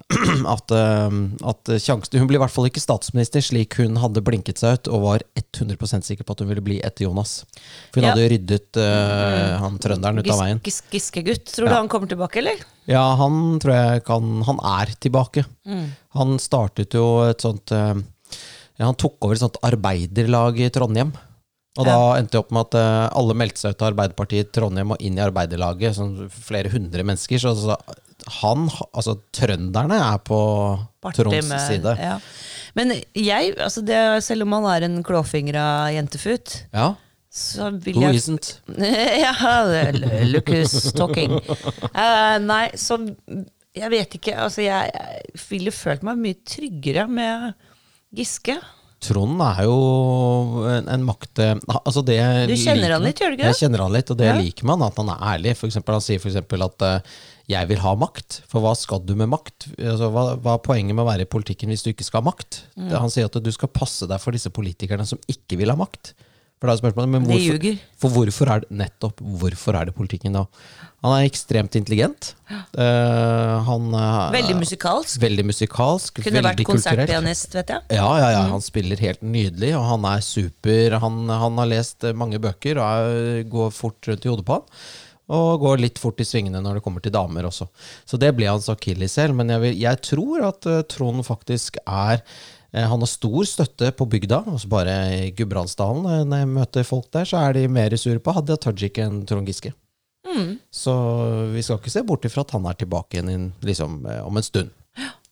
at, 0.50 0.72
eh, 0.74 1.18
at 1.46 1.70
sjansen, 1.84 2.18
Hun 2.18 2.26
blir 2.26 2.40
i 2.40 2.42
hvert 2.42 2.50
fall 2.50 2.66
ikke 2.66 2.82
statsminister 2.82 3.44
slik 3.46 3.76
hun 3.78 4.00
hadde 4.02 4.24
blinket 4.26 4.58
seg 4.58 4.80
ut, 4.80 4.90
og 4.90 5.04
var 5.04 5.26
100% 5.38 6.08
sikker 6.08 6.26
på 6.26 6.34
at 6.34 6.42
hun 6.42 6.50
ville 6.50 6.64
bli 6.66 6.80
etter 6.82 7.06
Jonas. 7.06 7.44
For 7.94 8.00
hun 8.02 8.08
Ja. 8.08 8.16
hadde 8.16 8.26
ryddet 8.34 8.80
han 9.62 9.78
trønderen 9.78 10.18
ut 10.18 10.32
av 10.34 10.42
veien. 10.42 10.64
Gis- 10.66 10.82
Gis 10.90 11.12
Giskegutt. 11.12 11.54
Tror 11.54 11.70
du 11.70 11.76
han 11.76 11.92
kommer 11.94 12.10
tilbake, 12.10 12.42
eller? 12.42 12.58
Ja, 12.90 13.04
han 13.22 13.60
tror 13.62 13.76
jeg 13.76 14.04
kan 14.10 14.42
Han 14.50 14.58
er 14.66 14.96
tilbake. 14.98 15.46
Han 16.18 16.40
startet 16.42 16.98
jo 16.98 17.06
et 17.30 17.46
sånt 17.46 17.70
Han 18.88 18.96
tok 18.96 19.18
over 19.26 19.36
et 19.36 19.44
sånt 19.44 19.60
arbeiderlag 19.66 20.60
i 20.64 20.70
Trondheim. 20.74 21.12
Og 21.80 21.86
da 21.88 21.96
endte 22.18 22.34
det 22.36 22.40
opp 22.42 22.50
med 22.56 22.66
at 22.68 22.76
eh, 22.80 23.08
alle 23.16 23.36
meldte 23.38 23.62
seg 23.62 23.76
ut 23.76 23.84
av 23.84 23.92
Arbeiderpartiet 23.94 24.48
i 24.50 24.54
Trondheim 24.58 24.96
og 24.96 25.04
inn 25.06 25.20
i 25.20 25.24
arbeiderlaget. 25.24 25.96
Sånn 25.96 26.16
flere 26.34 26.72
hundre 26.74 27.06
mennesker. 27.08 27.40
Så, 27.40 27.76
han, 28.42 28.66
altså 28.92 29.14
trønderne, 29.36 30.00
er 30.10 30.18
på 30.26 30.40
med- 31.06 31.68
side. 31.68 31.94
Ja. 32.02 32.18
Men 32.76 32.92
jeg, 33.16 33.54
altså 33.58 33.84
det, 33.86 34.00
selv 34.26 34.44
om 34.48 34.58
han 34.58 34.68
er 34.74 34.88
en 34.90 34.98
klåfingra 35.06 35.92
jentefut, 35.96 36.66
Ja. 36.74 36.96
så 37.32 37.70
vil 37.78 37.96
Who 37.96 38.08
jeg 38.08 38.20
isn't? 38.20 38.52
ja, 39.24 39.34
who's 40.50 40.92
talking. 40.98 41.38
Uh, 41.94 42.38
nei, 42.44 42.66
så 42.76 43.00
jeg 43.78 43.92
vet 43.94 44.16
ikke. 44.20 44.36
Altså, 44.36 44.66
jeg, 44.66 44.92
jeg 44.94 45.42
ville 45.50 45.72
følt 45.72 46.04
meg 46.04 46.18
mye 46.18 46.40
tryggere 46.44 47.08
med 47.08 47.54
Giske. 48.16 48.58
Trond 49.00 49.40
er 49.40 49.62
jo 49.64 49.76
en, 50.68 50.90
en 50.92 51.04
makt 51.08 51.40
altså 51.40 52.02
det 52.04 52.18
Du 52.50 52.56
kjenner 52.60 52.98
han 52.98 53.06
litt, 53.06 53.22
gjør 53.22 53.32
du 53.32 53.38
ikke 53.38 53.52
Jeg 53.54 53.60
kjenner 53.62 53.84
han 53.86 53.94
litt, 53.96 54.10
og 54.12 54.18
det 54.20 54.28
Ja. 54.28 54.36
liker 54.36 54.68
man, 54.68 54.84
at 54.84 54.98
han 55.00 55.12
er 55.14 55.22
ærlig. 55.38 55.54
For 55.56 55.70
eksempel, 55.70 55.96
han 55.96 56.04
sier 56.04 56.20
eksempel 56.20 56.66
at 56.66 56.84
uh, 56.84 57.00
'jeg 57.48 57.70
vil 57.70 57.80
ha 57.80 57.94
makt'. 57.96 58.42
For 58.52 58.60
hva 58.62 58.76
skal 58.76 59.00
du 59.08 59.16
med 59.16 59.32
makt? 59.32 59.70
Altså, 59.80 60.12
hva, 60.12 60.36
hva 60.36 60.58
er 60.58 60.66
poenget 60.66 60.96
med 60.96 61.06
å 61.06 61.10
være 61.10 61.24
i 61.24 61.32
politikken 61.32 61.72
hvis 61.72 61.86
du 61.86 61.94
ikke 61.94 62.04
skal 62.04 62.22
ha 62.22 62.30
makt? 62.30 62.64
Mm. 62.76 62.92
Han 63.00 63.10
sier 63.14 63.32
at 63.32 63.40
du 63.40 63.52
skal 63.56 63.72
passe 63.72 64.06
deg 64.06 64.20
for 64.20 64.36
disse 64.36 64.52
politikerne 64.52 65.08
som 65.08 65.22
ikke 65.32 65.58
vil 65.58 65.72
ha 65.72 65.78
makt. 65.80 66.14
For 66.60 66.68
da 66.68 66.74
er 66.76 66.82
spørsmålet, 66.82 67.12
men 67.14 67.24
hvorfor, 67.24 67.78
for 68.02 68.12
hvorfor 68.18 68.50
er 68.52 68.64
det 68.66 68.76
nettopp 68.82 69.22
hvorfor 69.40 69.78
er 69.80 69.88
det 69.88 69.94
politikken 69.96 70.34
da? 70.36 70.42
Han 71.00 71.14
er 71.16 71.30
ekstremt 71.30 71.78
intelligent. 71.80 72.34
Uh, 72.76 73.64
han 73.64 73.86
er 73.96 74.34
Veldig 74.36 74.58
musikalsk. 74.60 75.22
veldig 75.24 75.46
musikalsk, 75.48 76.20
Kunne 76.20 76.42
veldig 76.42 76.50
vært 76.50 76.64
konsertpianist, 76.68 77.56
vet 77.56 77.72
jeg. 77.72 77.86
Ja, 77.96 78.10
ja, 78.20 78.28
ja, 78.36 78.42
han 78.52 78.66
spiller 78.66 79.00
helt 79.00 79.24
nydelig, 79.24 79.72
og 79.80 79.88
han 79.94 80.10
er 80.12 80.26
super. 80.28 80.98
Han, 81.00 81.22
han 81.32 81.64
har 81.64 81.72
lest 81.72 82.04
eh, 82.04 82.18
mange 82.20 82.42
bøker 82.44 82.82
og 82.84 82.84
er, 83.08 83.48
går 83.48 83.72
fort 83.72 84.12
rundt 84.12 84.28
i 84.28 84.34
hodet 84.34 84.48
på 84.52 84.60
han. 84.60 84.68
Og 85.40 85.64
går 85.64 85.80
litt 85.86 86.00
fort 86.02 86.20
i 86.20 86.26
svingene 86.28 86.60
når 86.66 86.80
det 86.80 86.84
kommer 86.84 87.04
til 87.06 87.14
damer 87.16 87.48
også. 87.48 87.70
Så 88.04 88.18
det 88.20 88.34
ble 88.36 88.50
hans 88.50 88.68
akilleshæl. 88.74 89.32
Men 89.38 89.54
jeg, 89.54 89.62
vil, 89.64 89.80
jeg 89.80 90.04
tror 90.12 90.48
at 90.52 90.68
eh, 90.68 90.84
Trond 90.92 91.24
faktisk 91.24 91.80
er 91.86 92.18
eh, 92.20 92.26
han 92.72 93.02
har 93.02 93.10
stor 93.10 93.48
støtte 93.50 93.92
på 93.98 94.06
bygda. 94.06 94.44
Også 94.54 94.70
bare 94.70 94.96
i 95.16 95.30
Gudbrandsdalen, 95.34 96.06
eh, 96.06 96.26
når 96.26 96.44
jeg 96.44 96.50
møter 96.56 96.88
folk 96.88 97.12
der, 97.16 97.26
så 97.26 97.44
er 97.44 97.58
de 97.58 97.68
mer 97.72 97.96
sure 97.98 98.22
på 98.22 98.36
Hadia 98.36 98.60
Tajik 98.62 99.02
enn 99.02 99.24
Trond 99.30 99.50
Giske. 99.50 99.74
Så 100.72 100.94
vi 101.54 101.64
skal 101.66 101.80
ikke 101.80 101.94
se 101.94 102.04
bort 102.06 102.26
ifra 102.28 102.44
at 102.46 102.54
han 102.56 102.68
er 102.70 102.78
tilbake 102.78 103.18
igjen 103.18 103.50
liksom, 103.66 104.04
eh, 104.06 104.22
om 104.26 104.38
en 104.38 104.46
stund. 104.46 104.70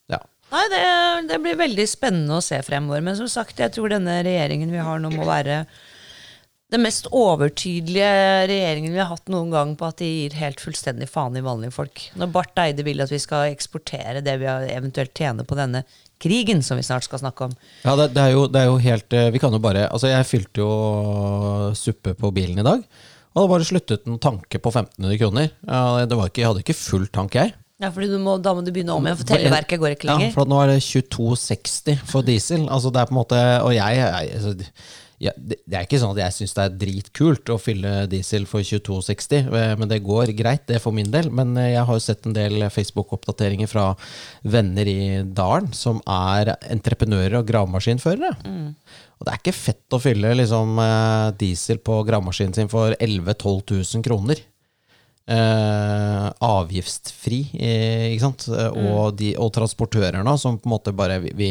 Ja. 0.09 0.21
Nei, 0.53 0.63
det, 0.71 0.81
det 1.29 1.41
blir 1.43 1.59
veldig 1.59 1.85
spennende 1.89 2.39
å 2.39 2.45
se 2.45 2.59
fremover. 2.65 3.03
Men 3.05 3.19
som 3.19 3.29
sagt, 3.31 3.59
jeg 3.61 3.75
tror 3.75 3.93
denne 3.93 4.19
regjeringen 4.25 4.73
vi 4.73 4.81
har 4.83 5.01
nå, 5.03 5.11
må 5.13 5.27
være 5.27 5.65
den 6.73 6.83
mest 6.83 7.05
overtydelige 7.15 8.47
regjeringen 8.49 8.91
vi 8.91 8.99
har 8.99 9.11
hatt 9.13 9.29
noen 9.31 9.53
gang 9.53 9.69
på 9.79 9.87
at 9.87 10.01
de 10.01 10.07
gir 10.09 10.33
helt 10.35 10.59
fullstendig 10.59 11.07
faen 11.07 11.37
i 11.39 11.43
vanlige 11.45 11.75
folk. 11.77 12.09
Når 12.19 12.33
Barth 12.33 12.59
Eide 12.59 12.83
vil 12.83 13.03
at 13.03 13.13
vi 13.13 13.21
skal 13.23 13.53
eksportere 13.53 14.23
det 14.25 14.35
vi 14.41 14.49
eventuelt 14.49 15.15
tjener 15.15 15.47
på 15.47 15.55
denne 15.59 15.85
krigen, 16.23 16.63
som 16.65 16.79
vi 16.79 16.85
snart 16.85 17.05
skal 17.07 17.21
snakke 17.21 17.47
om. 17.49 17.53
Ja, 17.83 17.95
det, 17.99 18.11
det, 18.15 18.23
er 18.23 18.33
jo, 18.35 18.47
det 18.51 18.63
er 18.63 18.71
jo 18.71 18.79
helt 18.81 19.13
eh, 19.13 19.29
Vi 19.33 19.41
kan 19.41 19.53
jo 19.53 19.61
bare 19.63 19.85
Altså, 19.91 20.09
jeg 20.11 20.27
fylte 20.29 20.63
jo 20.63 20.71
suppe 21.77 22.15
på 22.17 22.31
bilen 22.35 22.59
i 22.61 22.65
dag. 22.65 22.83
Og 23.35 23.43
da 23.43 23.47
bare 23.51 23.67
sluttet 23.69 24.07
en 24.09 24.17
tanke 24.21 24.57
på 24.57 24.71
1500 24.73 25.19
kroner. 25.21 25.49
Ja, 25.67 26.05
det 26.09 26.17
var 26.17 26.31
ikke, 26.31 26.41
jeg 26.41 26.49
hadde 26.51 26.63
ikke 26.65 26.77
full 26.77 27.05
tank, 27.13 27.37
jeg. 27.37 27.53
Ja, 27.77 27.91
fordi 27.93 28.07
du 28.09 28.17
må, 28.17 28.39
Da 28.41 28.55
må 28.57 28.63
du 28.65 28.71
begynne 28.73 28.95
om 28.97 29.05
igjen, 29.05 29.19
for 29.19 29.29
telleverket 29.29 29.81
går 29.81 29.93
ikke 29.93 30.09
lenger. 30.09 30.31
Ja, 30.31 30.33
for 30.33 30.49
nå 30.49 30.57
er 30.63 30.71
det 30.73 30.79
22,60 30.81 31.99
for 32.09 32.25
diesel. 32.25 32.65
Altså 32.65 32.89
det 32.93 33.03
er 33.03 33.09
på 33.09 33.13
en 33.13 33.19
måte 33.21 33.41
Og 33.61 33.75
jeg, 33.75 33.99
jeg, 33.99 34.31
altså, 34.39 34.55
ja, 35.17 35.31
det, 35.37 35.57
det 35.65 35.79
er 35.79 35.87
ikke 35.87 35.97
sånn 35.97 36.13
at 36.13 36.21
jeg 36.21 36.35
syns 36.35 36.53
det 36.53 36.63
er 36.63 36.75
dritkult 36.83 37.49
å 37.49 37.57
fylle 37.57 37.93
diesel 38.11 38.45
for 38.49 38.61
22,60, 38.61 39.47
eh, 39.49 39.71
men 39.79 39.89
det 39.89 40.03
går 40.05 40.33
greit, 40.37 40.67
det 40.69 40.77
for 40.83 40.93
min 40.93 41.09
del. 41.13 41.31
Men 41.33 41.55
eh, 41.57 41.71
jeg 41.73 41.87
har 41.89 41.97
jo 41.97 42.03
sett 42.05 42.27
en 42.29 42.35
del 42.37 42.67
Facebook-oppdateringer 42.73 43.71
fra 43.71 43.87
venner 44.45 44.89
i 44.91 44.99
dalen 45.25 45.71
som 45.73 46.03
er 46.05 46.53
entreprenører 46.69 47.39
og 47.41 47.49
gravemaskinførere. 47.49 48.35
Og 49.17 49.25
det 49.25 49.33
er 49.33 49.41
ikke 49.41 49.55
fett 49.57 49.97
å 49.97 50.01
fylle 50.01 50.35
liksom, 50.37 50.77
eh, 50.83 51.31
diesel 51.41 51.81
på 51.81 51.97
gravemaskinen 52.05 52.53
sin 52.53 52.69
for 52.69 52.93
11 52.99 53.33
000-12 53.33 53.95
000 53.97 54.05
kroner. 54.05 54.43
Eh, 55.27 56.27
avgiftsfri, 56.47 57.41
eh, 57.57 58.05
ikke 58.13 58.23
sant. 58.27 58.45
Mm. 58.53 58.85
Og, 58.85 59.17
de, 59.17 59.33
og 59.41 59.49
transportører 59.57 60.21
nå, 60.23 60.37
som 60.37 60.61
på 60.61 60.69
en 60.69 60.75
måte 60.77 60.93
bare 60.95 61.17
vi, 61.25 61.33
vi 61.35 61.49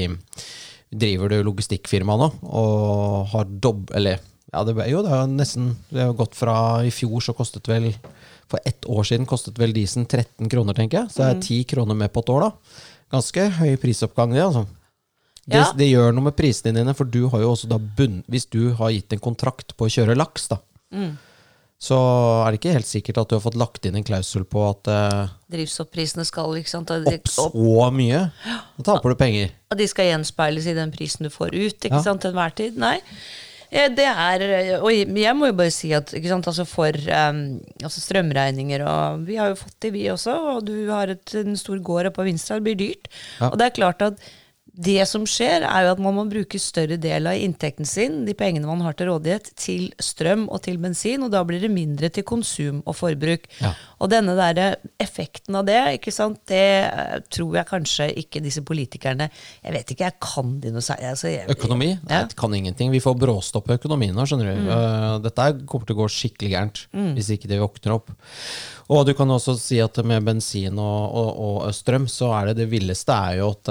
driver 0.98 1.32
du 1.32 1.36
logistikkfirma 1.46 2.16
nå, 2.20 2.30
og 2.46 3.26
har 3.34 3.46
dobb... 3.50 3.90
Eller 3.96 4.18
ja, 4.52 4.62
det, 4.64 4.76
jo, 4.88 5.02
det 5.02 5.10
har 5.10 5.26
nesten 5.28 5.72
Det 5.90 6.04
har 6.06 6.12
gått 6.16 6.36
fra 6.38 6.54
I 6.86 6.92
fjor 6.94 7.20
så 7.20 7.34
kostet 7.36 7.66
vel 7.68 7.88
For 8.46 8.62
ett 8.64 8.86
år 8.88 9.02
siden 9.04 9.26
kostet 9.28 9.58
vel 9.58 9.74
disen 9.74 10.06
13 10.06 10.48
kroner, 10.52 10.76
tenker 10.78 11.02
jeg. 11.02 11.10
Så 11.12 11.24
det 11.24 11.30
er 11.32 11.40
10 11.42 11.64
kroner 11.74 11.98
med 11.98 12.12
på 12.14 12.22
et 12.22 12.30
år, 12.32 12.46
da. 12.46 12.80
Ganske 13.16 13.46
høy 13.58 13.74
prisoppgang, 13.82 14.32
det, 14.34 14.44
altså. 14.46 14.64
Det, 15.46 15.58
Ja. 15.60 15.66
det 15.78 15.90
gjør 15.90 16.14
noe 16.14 16.28
med 16.30 16.36
prisene 16.38 16.72
dine, 16.78 16.94
for 16.94 17.06
du 17.06 17.26
har 17.32 17.42
jo 17.42 17.52
også 17.52 17.68
da 17.70 17.78
bunn... 17.78 18.22
Hvis 18.30 18.46
du 18.50 18.72
har 18.78 18.90
gitt 18.94 19.12
en 19.14 19.22
kontrakt 19.22 19.76
på 19.78 19.86
å 19.86 19.92
kjøre 19.92 20.16
laks, 20.18 20.48
da, 20.54 20.58
så 21.78 21.96
er 22.46 22.54
det 22.54 22.58
ikke 22.60 22.72
helt 22.72 22.88
sikkert 22.88 23.18
at 23.20 23.28
du 23.28 23.34
har 23.36 23.42
fått 23.44 23.58
lagt 23.60 23.84
inn 23.84 23.98
en 23.98 24.04
klausul 24.06 24.46
på 24.48 24.62
at 24.70 24.88
eh, 24.88 25.32
Drivstoffprisene 25.52 26.24
skal 26.24 26.54
sant? 26.64 26.90
Og 26.94 27.08
opp 27.12 27.28
så 27.28 27.90
mye, 27.92 28.22
da 28.78 28.86
taper 28.88 29.12
du 29.12 29.18
penger. 29.20 29.52
At 29.70 29.80
de 29.80 29.88
skal 29.90 30.08
gjenspeiles 30.08 30.68
i 30.70 30.76
den 30.78 30.94
prisen 30.94 31.28
du 31.28 31.32
får 31.32 31.52
ut 31.52 31.76
ikke 31.76 31.98
Ja. 31.98 32.02
sant, 32.02 32.24
til 32.24 32.32
enhver 32.32 32.54
tid. 32.56 32.78
Nei. 32.80 33.00
Det 33.70 34.06
er, 34.06 34.42
og 34.78 34.92
jeg 34.94 35.34
må 35.36 35.48
jo 35.50 35.56
bare 35.58 35.72
si 35.74 35.90
at 35.92 36.12
ikke 36.14 36.30
sant, 36.30 36.46
altså 36.48 36.64
for 36.70 36.94
um, 37.10 37.40
altså 37.82 38.00
strømregninger 38.00 38.84
og 38.86 39.24
Vi 39.26 39.36
har 39.36 39.50
jo 39.50 39.58
fått 39.58 39.74
det, 39.82 39.90
vi 39.92 40.04
også. 40.12 40.36
Og 40.54 40.64
du 40.68 40.88
har 40.88 41.10
et, 41.12 41.34
en 41.34 41.58
stor 41.58 41.82
gård 41.84 42.06
oppe 42.08 42.20
på 42.22 42.28
Vinstra. 42.30 42.60
Det 42.60 42.68
blir 42.70 42.78
dyrt. 42.78 43.10
Ja. 43.40 43.50
Og 43.50 43.58
det 43.58 43.66
er 43.66 43.76
klart 43.76 44.04
at 44.06 44.22
det 44.76 45.06
som 45.08 45.24
skjer, 45.28 45.64
er 45.64 45.86
jo 45.86 45.92
at 45.94 46.00
man 46.04 46.14
må 46.18 46.26
bruke 46.28 46.58
større 46.60 46.98
del 47.00 47.28
av 47.30 47.40
inntekten 47.40 47.88
sin, 47.88 48.18
de 48.26 48.34
pengene 48.36 48.68
man 48.68 48.82
har 48.84 48.96
til 48.98 49.08
rådighet, 49.08 49.48
til 49.56 49.86
strøm 50.02 50.44
og 50.52 50.60
til 50.66 50.76
bensin, 50.82 51.24
og 51.24 51.32
da 51.32 51.40
blir 51.48 51.62
det 51.64 51.70
mindre 51.72 52.10
til 52.12 52.26
konsum 52.28 52.82
og 52.84 52.98
forbruk. 52.98 53.48
Ja. 53.62 53.72
Og 54.04 54.12
denne 54.12 54.36
der 54.36 54.76
effekten 55.00 55.56
av 55.56 55.64
det, 55.68 55.78
ikke 55.96 56.12
sant, 56.12 56.42
det 56.52 56.62
eh, 56.84 57.16
tror 57.32 57.56
jeg 57.56 57.70
kanskje 57.70 58.10
ikke 58.20 58.44
disse 58.44 58.60
politikerne 58.66 59.30
Jeg 59.30 59.72
vet 59.72 59.90
ikke, 59.92 60.10
jeg 60.10 60.18
kan 60.22 60.56
de 60.60 60.74
noe 60.74 60.84
særlig. 60.84 61.10
Altså, 61.14 61.32
Økonomi? 61.56 61.90
Ja. 62.04 62.22
Jeg 62.26 62.36
kan 62.36 62.54
ingenting. 62.54 62.92
Vi 62.92 63.02
får 63.02 63.16
bråstopp 63.20 63.70
i 63.70 63.78
økonomien 63.78 64.16
nå, 64.16 64.28
skjønner 64.28 64.52
du. 64.52 64.70
Eh, 64.76 65.10
dette 65.24 65.50
kommer 65.64 65.88
til 65.88 65.96
å 65.96 66.02
gå 66.04 66.12
skikkelig 66.12 66.52
gærent 66.52 66.86
hvis 67.16 67.32
ikke 67.32 67.48
de 67.50 67.62
våkner 67.64 67.96
opp. 67.96 68.12
Og 68.88 69.02
du 69.08 69.12
kan 69.18 69.30
også 69.34 69.56
si 69.58 69.80
at 69.82 69.98
med 70.06 70.22
bensin 70.28 70.76
og, 70.78 71.14
og, 71.18 71.30
og 71.66 71.74
strøm, 71.74 72.04
så 72.10 72.28
er 72.38 72.52
det 72.52 72.60
det 72.60 72.68
villeste 72.70 73.14
er 73.14 73.40
jo 73.40 73.48
at 73.56 73.70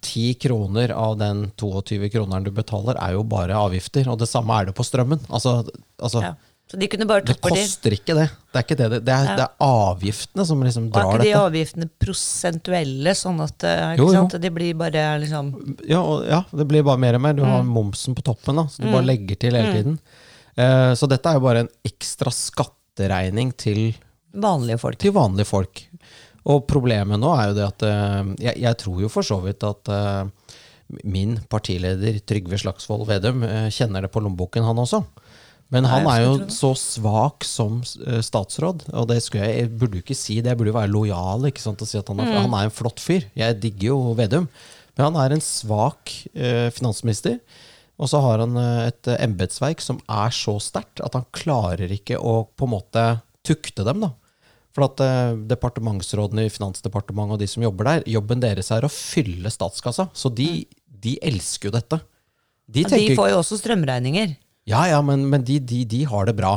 ti 0.00 0.30
10 0.32 0.38
kroner 0.46 0.94
av 0.96 1.18
den 1.20 1.50
22 1.60 2.08
kroneren 2.14 2.46
du 2.46 2.50
betaler, 2.56 2.96
er 2.96 3.18
jo 3.18 3.24
bare 3.28 3.58
avgifter. 3.58 4.08
Og 4.08 4.16
det 4.22 4.30
samme 4.30 4.56
er 4.56 4.70
det 4.70 4.76
på 4.78 4.86
strømmen. 4.86 5.20
Altså, 5.28 5.58
altså 6.00 6.24
ja. 6.24 6.32
Så 6.70 6.78
de 6.78 6.86
det 6.86 7.34
koster 7.42 7.96
ikke 7.96 8.14
det. 8.14 8.28
Det 8.52 8.58
er 8.60 8.62
ikke 8.62 8.76
det. 8.78 8.88
Det, 9.04 9.12
er, 9.12 9.24
Ja. 9.26 9.36
det 9.36 9.44
er 9.48 9.64
avgiftene 9.66 10.44
som 10.46 10.60
liksom 10.62 10.84
drar 10.94 11.04
Og 11.04 11.14
er 11.14 11.18
ikke 11.18 11.24
de 11.24 11.32
dette. 11.32 11.46
avgiftene 11.48 11.88
prosentuelle, 11.98 13.14
sånn 13.18 13.40
at 13.42 13.64
eh, 13.66 13.96
Jo, 13.98 14.04
jo. 14.06 14.12
sant? 14.14 14.36
det 14.40 14.52
blir 14.54 14.76
bare 14.78 15.02
liksom 15.18 15.48
Ja, 15.88 15.98
og, 15.98 16.22
ja, 16.30 16.44
det 16.54 16.68
blir 16.70 16.84
bare 16.86 17.02
mer 17.02 17.18
og 17.18 17.24
mer. 17.26 17.34
Du 17.34 17.42
har 17.42 17.64
momsen 17.66 18.14
på 18.14 18.22
toppen, 18.22 18.60
da, 18.62 18.68
så 18.70 18.84
du 18.84 18.92
bare 18.92 19.08
legger 19.08 19.34
til 19.42 19.58
hele 19.58 19.72
tiden. 19.74 19.98
Eh, 20.54 20.92
så 20.94 21.10
dette 21.10 21.26
er 21.26 21.40
jo 21.40 21.44
bare 21.48 21.64
en 21.66 21.72
ekstra 21.90 22.30
skatteregning 22.30 23.50
til, 23.58 23.90
vanlige 24.32 24.80
folk? 24.82 24.98
til 25.00 25.14
vanlige 25.16 25.48
folk. 25.48 25.84
Og 26.50 26.64
problemet 26.68 27.20
nå 27.20 27.30
er 27.36 27.50
jo 27.50 27.56
det 27.58 27.66
at 27.66 27.86
eh, 27.86 28.34
jeg, 28.46 28.60
jeg 28.64 28.78
tror 28.80 29.00
jo 29.02 29.10
for 29.12 29.26
så 29.26 29.40
vidt 29.44 29.64
at 29.66 29.90
eh, 29.92 30.54
min 31.04 31.36
partileder 31.52 32.18
Trygve 32.26 32.58
Slagsvold 32.60 33.06
Vedum 33.10 33.44
eh, 33.46 33.68
kjenner 33.74 34.06
det 34.06 34.12
på 34.14 34.22
lommeboken, 34.24 34.64
han 34.66 34.80
også. 34.80 35.02
Men 35.70 35.86
han 35.86 36.08
er 36.10 36.24
jo 36.24 36.32
så 36.50 36.72
svak 36.74 37.44
som 37.46 37.76
statsråd, 37.86 38.88
og 38.90 39.04
det 39.06 39.20
skulle 39.22 39.46
jeg, 39.46 39.60
jeg 39.60 39.70
burde 39.78 40.00
jo 40.00 40.02
ikke 40.02 40.16
si 40.18 40.40
det. 40.40 40.50
Jeg 40.50 40.58
burde 40.58 40.72
jo 40.72 40.78
være 40.80 40.90
lojal 40.90 41.46
og 41.46 41.84
si 41.86 42.00
at 42.00 42.10
han 42.10 42.22
er, 42.24 42.30
han 42.40 42.56
er 42.58 42.66
en 42.66 42.74
flott 42.74 42.98
fyr. 42.98 43.28
Jeg 43.38 43.60
digger 43.62 43.92
jo 43.92 43.98
Vedum. 44.18 44.48
Men 44.96 45.04
han 45.06 45.18
er 45.22 45.36
en 45.36 45.44
svak 45.44 46.10
eh, 46.34 46.72
finansminister. 46.74 47.38
Og 48.02 48.10
så 48.10 48.18
har 48.24 48.42
han 48.42 48.58
et 48.58 49.12
embetsverk 49.14 49.84
som 49.84 50.00
er 50.10 50.34
så 50.34 50.56
sterkt 50.58 51.04
at 51.06 51.14
han 51.14 51.28
klarer 51.36 51.92
ikke 51.94 52.18
å 52.18 52.40
på 52.50 52.66
en 52.66 52.74
måte 52.74 53.04
tukte 53.46 53.86
dem. 53.86 54.02
da. 54.02 54.10
For 54.76 54.86
at 54.86 55.00
eh, 55.02 55.32
departementsrådene 55.50 56.44
i 56.46 56.52
Finansdepartementet 56.52 57.34
og 57.36 57.40
de 57.42 57.48
som 57.50 57.64
jobber 57.64 57.88
der, 57.88 58.04
jobben 58.06 58.42
deres 58.42 58.70
er 58.74 58.86
å 58.86 58.90
fylle 58.92 59.50
statskassa. 59.50 60.08
Så 60.14 60.30
de, 60.30 60.66
de 60.86 61.16
elsker 61.26 61.70
jo 61.70 61.74
dette. 61.74 61.98
De 62.70 62.84
tenker 62.86 63.14
De 63.14 63.18
får 63.18 63.32
jo 63.32 63.40
også 63.42 63.58
strømregninger. 63.58 64.36
ja, 64.70 64.84
ja, 64.92 65.00
men, 65.02 65.24
men 65.30 65.42
de, 65.42 65.58
de, 65.58 65.80
de 65.90 66.04
har 66.06 66.28
det 66.30 66.36
bra. 66.38 66.52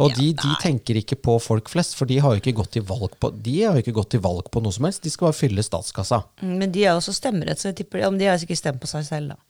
Og 0.00 0.12
de, 0.14 0.28
de 0.38 0.50
tenker 0.62 1.00
ikke 1.00 1.16
på 1.18 1.34
folk 1.42 1.68
flest, 1.72 1.96
for 1.98 2.06
de 2.06 2.18
har 2.22 2.36
jo 2.36 2.40
ikke 2.42 2.52
gått 2.60 2.70
til 2.76 2.84
valg 2.86 3.16
på 3.20 3.30
De 3.34 3.56
har 3.64 3.74
jo 3.74 3.82
ikke 3.82 3.94
gått 3.96 4.12
til 4.14 4.20
valg 4.22 4.46
på 4.52 4.60
noe 4.62 4.72
som 4.76 4.84
helst. 4.86 5.02
De 5.02 5.10
skal 5.10 5.30
bare 5.30 5.38
fylle 5.40 5.64
statskassa. 5.66 6.20
Mm, 6.44 6.52
Men 6.60 6.74
de 6.76 6.84
har 6.86 6.98
også 7.00 7.14
stemmerett, 7.16 7.58
så 7.58 7.72
jeg 7.72 7.80
tipper 7.80 8.04
men 8.06 8.20
de 8.20 8.28
har 8.30 8.38
sikkert 8.40 8.60
stemt 8.60 8.80
på 8.84 8.90
seg 8.90 9.06
selv, 9.08 9.32
da. 9.32 9.40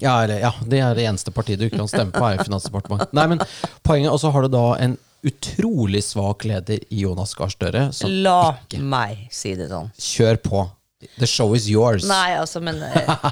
Ja, 0.00 0.12
eller, 0.24 0.38
ja, 0.42 0.50
det 0.70 0.78
er 0.82 0.94
det 0.98 1.06
eneste 1.08 1.32
partiet 1.34 1.58
du 1.60 1.64
ikke 1.66 1.80
kan 1.80 1.88
stemme 1.90 2.12
på, 2.14 2.22
er 2.26 2.36
jo 2.38 2.44
Finansdepartementet. 2.50 3.14
Nei, 3.16 3.24
men 3.32 3.40
poenget, 3.86 4.10
Og 4.14 4.20
så 4.22 4.30
har 4.34 4.46
du 4.46 4.52
da 4.52 4.66
en 4.80 4.94
utrolig 5.26 6.02
svak 6.06 6.44
leder 6.48 6.80
i 6.88 7.02
Jonas 7.04 7.34
Gahr 7.38 7.52
Støre. 7.52 7.86
La 8.24 8.38
ikke 8.56 8.80
meg 8.82 9.26
si 9.34 9.54
det 9.58 9.68
sånn. 9.72 9.90
Kjør 10.00 10.40
på. 10.44 10.64
The 11.20 11.28
show 11.28 11.54
is 11.56 11.68
yours. 11.70 12.04
Nei, 12.08 12.34
altså, 12.36 12.60
men 12.64 12.80
eh, 12.84 13.30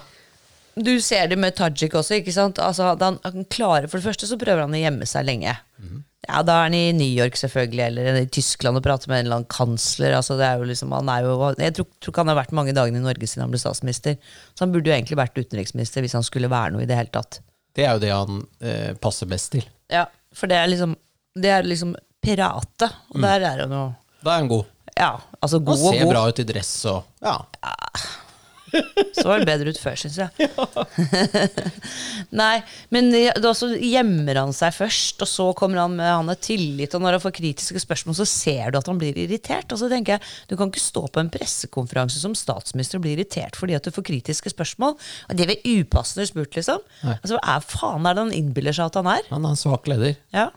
Du 0.78 0.92
ser 1.02 1.26
det 1.28 1.36
med 1.40 1.56
Tajik 1.58 1.96
også, 1.98 2.20
ikke 2.20 2.32
sant? 2.32 2.60
Altså, 2.62 2.92
han, 3.00 3.18
han 3.24 3.48
klarer, 3.50 3.88
For 3.90 3.98
det 4.00 4.06
første 4.06 4.28
så 4.30 4.38
prøver 4.40 4.62
han 4.64 4.76
å 4.76 4.80
gjemme 4.80 5.08
seg 5.10 5.26
lenge. 5.28 5.56
Ja, 6.28 6.42
Da 6.44 6.58
er 6.58 6.68
han 6.68 6.76
i 6.76 6.92
New 6.96 7.08
York 7.08 7.36
selvfølgelig, 7.40 7.82
eller 7.88 8.20
i 8.22 8.28
Tyskland 8.32 8.80
og 8.80 8.84
prater 8.84 9.10
med 9.10 9.20
en 9.20 9.26
eller 9.26 9.40
annen 9.40 9.50
kansler. 9.52 10.16
Altså, 10.18 10.36
det 10.40 10.46
er 10.48 10.60
jo 10.60 10.68
liksom, 10.70 10.92
han 10.96 11.10
er 11.12 11.26
jo, 11.26 11.34
jeg 11.58 11.76
tror, 11.76 11.88
tror 11.98 12.14
ikke 12.14 12.24
han 12.24 12.32
har 12.32 12.40
vært 12.40 12.56
mange 12.58 12.74
dagene 12.76 13.00
i 13.02 13.04
Norge 13.04 13.28
siden 13.28 13.46
han 13.46 13.52
ble 13.54 13.60
statsminister. 13.62 14.16
Så 14.54 14.64
han 14.66 14.74
burde 14.74 14.90
jo 14.90 14.96
egentlig 14.96 15.18
vært 15.20 15.38
utenriksminister 15.40 16.04
hvis 16.04 16.16
han 16.18 16.26
skulle 16.26 16.50
være 16.52 16.74
noe 16.76 16.84
i 16.84 16.88
det 16.90 16.98
hele 16.98 17.12
tatt. 17.14 17.40
Det 17.76 17.84
er 17.86 17.94
jo 17.96 18.02
det 18.02 18.14
han 18.14 18.40
eh, 18.64 18.94
passer 19.02 19.28
best 19.30 19.52
til. 19.54 19.66
Ja, 19.92 20.06
For 20.36 20.50
det 20.50 20.58
er 20.58 20.70
liksom 20.72 20.96
Det 21.38 21.52
er 21.54 21.66
liksom 21.68 21.94
pirate. 22.24 22.90
og 23.14 23.20
der 23.22 23.46
er 23.52 23.64
han 23.64 23.74
jo 23.78 23.84
Da 24.24 24.34
er 24.34 24.42
han 24.42 24.50
god. 24.50 24.64
Ja, 24.98 25.12
altså 25.40 25.60
god 25.62 25.76
og 25.76 25.82
god 25.84 25.92
og 25.92 26.00
ser 26.00 26.10
bra 26.10 26.24
ut 26.28 26.40
i 26.42 26.48
dress 26.48 26.72
og 26.90 27.04
Ja. 27.22 27.36
Så 29.16 29.24
var 29.24 29.40
det 29.40 29.46
bedre 29.48 29.72
ut 29.72 29.78
før, 29.80 29.94
syns 29.96 30.18
jeg. 30.20 30.48
Nei, 32.40 32.58
men 32.92 33.08
da 33.40 33.52
så 33.56 33.70
gjemmer 33.72 34.36
han 34.42 34.52
seg 34.56 34.74
først, 34.76 35.22
og 35.24 35.30
så 35.30 35.46
kommer 35.56 35.80
han 35.80 35.94
med 35.96 36.10
han 36.10 36.28
har 36.28 36.40
tillit, 36.44 36.92
og 36.92 37.00
når 37.04 37.16
han 37.16 37.22
får 37.24 37.34
kritiske 37.38 37.80
spørsmål, 37.80 38.18
så 38.18 38.26
ser 38.28 38.74
du 38.74 38.78
at 38.80 38.90
han 38.90 39.00
blir 39.00 39.16
irritert. 39.24 39.72
Og 39.72 39.80
så 39.80 39.88
tenker 39.88 40.18
jeg, 40.18 40.34
Du 40.50 40.56
kan 40.60 40.68
ikke 40.68 40.82
stå 40.84 41.06
på 41.14 41.22
en 41.22 41.32
pressekonferanse 41.32 42.20
som 42.20 42.36
statsminister 42.36 43.00
og 43.00 43.06
bli 43.06 43.16
irritert 43.16 43.56
fordi 43.58 43.76
at 43.78 43.88
du 43.88 43.94
får 43.94 44.04
kritiske 44.10 44.52
spørsmål. 44.52 44.96
Og 45.30 45.38
det 45.38 45.48
er 45.48 45.64
upassende 45.78 46.28
spurt, 46.28 46.52
liksom. 46.58 46.84
Altså, 47.08 47.38
Hva 47.38 47.56
er 47.56 47.64
faen 47.72 48.04
er 48.08 48.18
det 48.18 48.26
han 48.26 48.36
innbiller 48.36 48.76
seg 48.76 48.92
at 48.92 49.00
han 49.00 49.12
er? 49.16 49.28
Han 49.32 49.48
er 49.48 49.56
en 49.56 49.60
svak 49.64 49.88
leder. 49.90 50.18
Ja. 50.36 50.50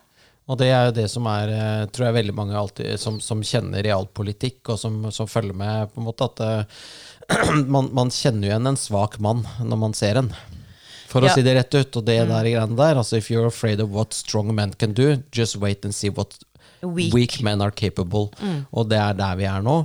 Og 0.51 0.57
det 0.59 0.67
er 0.75 0.89
jo 0.89 0.95
det 0.97 1.05
som 1.13 1.27
er, 1.31 1.51
eh, 1.55 1.85
tror 1.95 2.09
jeg 2.09 2.17
veldig 2.19 2.33
mange 2.35 2.57
alltid, 2.59 2.97
som, 2.99 3.21
som 3.23 3.39
kjenner 3.45 3.85
realpolitikk, 3.87 4.73
og 4.73 4.79
som, 4.81 4.97
som 5.15 5.29
følger 5.31 5.55
med, 5.55 5.91
på 5.93 6.01
en 6.01 6.07
måte 6.09 6.27
at 6.27 6.41
eh, 6.43 6.81
man, 7.75 7.87
man 7.95 8.11
kjenner 8.11 8.49
jo 8.49 8.51
igjen 8.51 8.67
en 8.73 8.79
svak 8.79 9.15
mann 9.23 9.45
når 9.63 9.79
man 9.85 9.95
ser 9.97 10.19
en. 10.25 10.31
For 11.11 11.23
Ja. 11.23 11.31
å 11.31 11.35
si 11.35 11.43
det 11.43 11.53
rett 11.57 11.75
ut. 11.75 11.97
Og 11.99 12.05
det 12.07 12.17
der 12.27 12.45
greiene 12.47 12.75
der, 12.79 12.99
altså 12.99 13.17
if 13.19 13.27
you're 13.31 13.47
afraid 13.47 13.81
of 13.83 13.89
what 13.95 14.13
strong 14.15 14.51
men 14.55 14.71
can 14.79 14.93
do, 14.95 15.17
just 15.35 15.57
wait 15.59 15.83
and 15.87 15.95
see 15.95 16.09
what 16.11 16.37
Weak. 16.81 17.13
weak, 17.13 17.35
men 17.45 17.61
are 17.61 17.69
capable. 17.71 18.31
Og 18.73 18.87
det 18.89 18.97
er 18.97 19.13
der 19.19 19.35
vi 19.37 19.45
er 19.45 19.61
nå. 19.61 19.75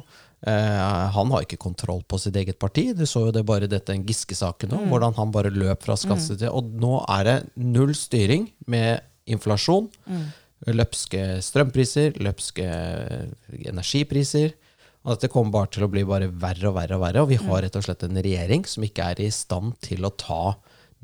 Uh, 0.46 1.11
han 1.12 1.30
har 1.35 1.42
ikke 1.42 1.58
kontroll 1.58 2.00
på 2.08 2.16
sitt 2.23 2.37
eget 2.38 2.56
parti. 2.62 2.87
Du 2.96 3.02
så 3.11 3.26
jo 3.26 3.32
det 3.35 3.42
bare 3.49 3.66
dette 3.68 3.92
en 3.92 4.04
Giske-saken 4.06 4.70
nå, 4.73 4.78
hvordan 4.92 5.16
han 5.18 5.32
bare 5.35 5.50
løp 5.52 5.82
fra 5.85 5.96
skasse 5.99 6.37
til 6.38 6.49
Og 6.54 6.70
nå 6.80 7.00
er 7.18 7.26
det 7.26 7.37
null 7.58 7.92
styring 7.99 8.46
med 8.70 9.02
inflasjon. 9.28 9.90
Løpske 10.64 11.42
strømpriser, 11.44 12.16
løpske 12.25 12.64
energipriser. 13.68 14.54
Og 15.06 15.14
dette 15.14 15.30
kommer 15.30 15.54
bare 15.54 15.70
til 15.76 15.84
å 15.86 15.90
bli 15.90 16.02
bare 16.08 16.30
verre 16.32 16.72
og 16.72 16.78
verre 16.78 16.96
og 16.96 17.04
verre. 17.04 17.22
Og 17.22 17.30
vi 17.30 17.38
har 17.38 17.62
rett 17.62 17.76
og 17.78 17.84
slett 17.86 18.02
en 18.02 18.18
regjering 18.18 18.64
som 18.66 18.86
ikke 18.86 19.12
er 19.12 19.22
i 19.22 19.30
stand 19.30 19.76
til 19.84 20.06
å 20.06 20.14
ta 20.18 20.56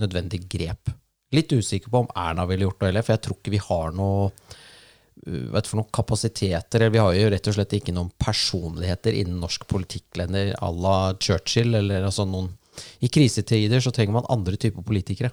nødvendig 0.02 0.42
grep. 0.50 0.90
Litt 1.32 1.52
usikker 1.54 1.92
på 1.92 2.02
om 2.02 2.10
Erna 2.18 2.44
ville 2.48 2.66
gjort 2.66 2.80
det 2.80 2.90
heller, 2.90 3.04
for 3.06 3.14
jeg 3.14 3.22
tror 3.24 3.38
ikke 3.38 3.54
vi 3.54 3.62
har 3.62 3.94
noe 3.96 4.24
uh, 4.26 5.46
vet 5.54 5.70
for 5.70 5.78
noen 5.78 5.92
kapasiteter. 5.94 6.80
eller 6.82 6.96
Vi 6.96 7.02
har 7.04 7.14
jo 7.14 7.30
rett 7.36 7.52
og 7.52 7.56
slett 7.56 7.76
ikke 7.78 7.94
noen 7.94 8.10
personligheter 8.20 9.16
innen 9.20 9.38
norsk 9.40 9.68
politikklender 9.70 10.52
à 10.58 10.72
la 10.74 11.14
Churchill. 11.20 11.74
eller 11.78 12.02
altså 12.08 12.26
noen 12.26 12.50
I 13.04 13.08
krisetider 13.12 13.80
så 13.84 13.92
trenger 13.92 14.18
man 14.18 14.28
andre 14.32 14.56
typer 14.56 14.82
politikere. 14.82 15.30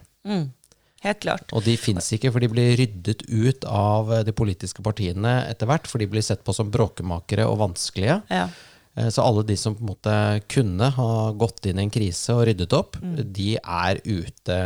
Helt 1.04 1.20
klart. 1.24 1.54
Og 1.56 1.64
de 1.64 1.78
fins 1.80 2.10
ikke, 2.16 2.32
for 2.32 2.44
de 2.44 2.50
blir 2.52 2.74
ryddet 2.80 3.22
ut 3.30 3.64
av 3.66 4.12
eh, 4.18 4.24
de 4.28 4.34
politiske 4.36 4.84
partiene 4.84 5.38
etter 5.50 5.70
hvert. 5.70 5.88
For 5.88 5.98
de 6.02 6.08
blir 6.12 6.22
sett 6.26 6.44
på 6.44 6.56
som 6.56 6.72
bråkemakere 6.74 7.46
og 7.48 7.58
vanskelige. 7.62 8.18
Ja. 8.30 8.50
Eh, 8.98 9.08
Så 9.08 9.24
alle 9.24 9.46
de 9.48 9.56
som 9.56 9.76
på 9.78 9.86
en 9.86 9.92
måte 9.94 10.16
kunne 10.52 10.90
ha 10.98 11.32
gått 11.40 11.66
inn 11.70 11.80
i 11.80 11.86
en 11.86 11.94
krise 11.94 12.34
og 12.36 12.44
ryddet 12.50 12.74
opp, 12.76 12.98
Mm. 13.00 13.16
de 13.32 13.56
er 13.64 14.02
ute 14.04 14.58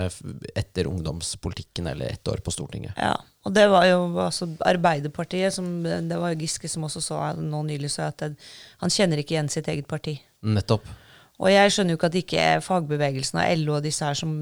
etter 0.56 0.88
ungdomspolitikken 0.90 1.88
eller 1.92 2.06
ett 2.16 2.28
år 2.28 2.42
på 2.42 2.52
Stortinget. 2.52 2.94
Ja, 2.98 3.14
og 3.46 3.54
det 3.54 3.68
var 3.70 3.86
jo 3.86 4.00
altså 4.24 4.48
Arbeiderpartiet, 4.66 5.54
som, 5.54 5.84
det 5.84 6.18
var 6.18 6.34
jo 6.34 6.40
Giske 6.42 6.70
som 6.72 6.84
også 6.88 7.02
sa 7.02 7.34
nå 7.38 7.62
nylig, 7.68 7.92
sa 7.92 8.08
at 8.08 8.22
han 8.82 8.90
kjenner 8.90 9.18
ikke 9.22 9.36
igjen 9.38 9.50
sitt 9.54 9.68
eget 9.68 9.88
parti. 9.88 10.18
Nettopp. 10.42 10.88
Og 11.42 11.50
jeg 11.50 11.72
skjønner 11.74 11.96
jo 11.96 12.00
ikke 12.00 12.12
at 12.12 12.20
ikke 12.20 12.44
fagbevegelsen 12.64 13.40
av 13.42 13.56
LO 13.64 13.80
og 13.80 13.88
disse 13.88 14.06
her 14.06 14.18
som 14.18 14.36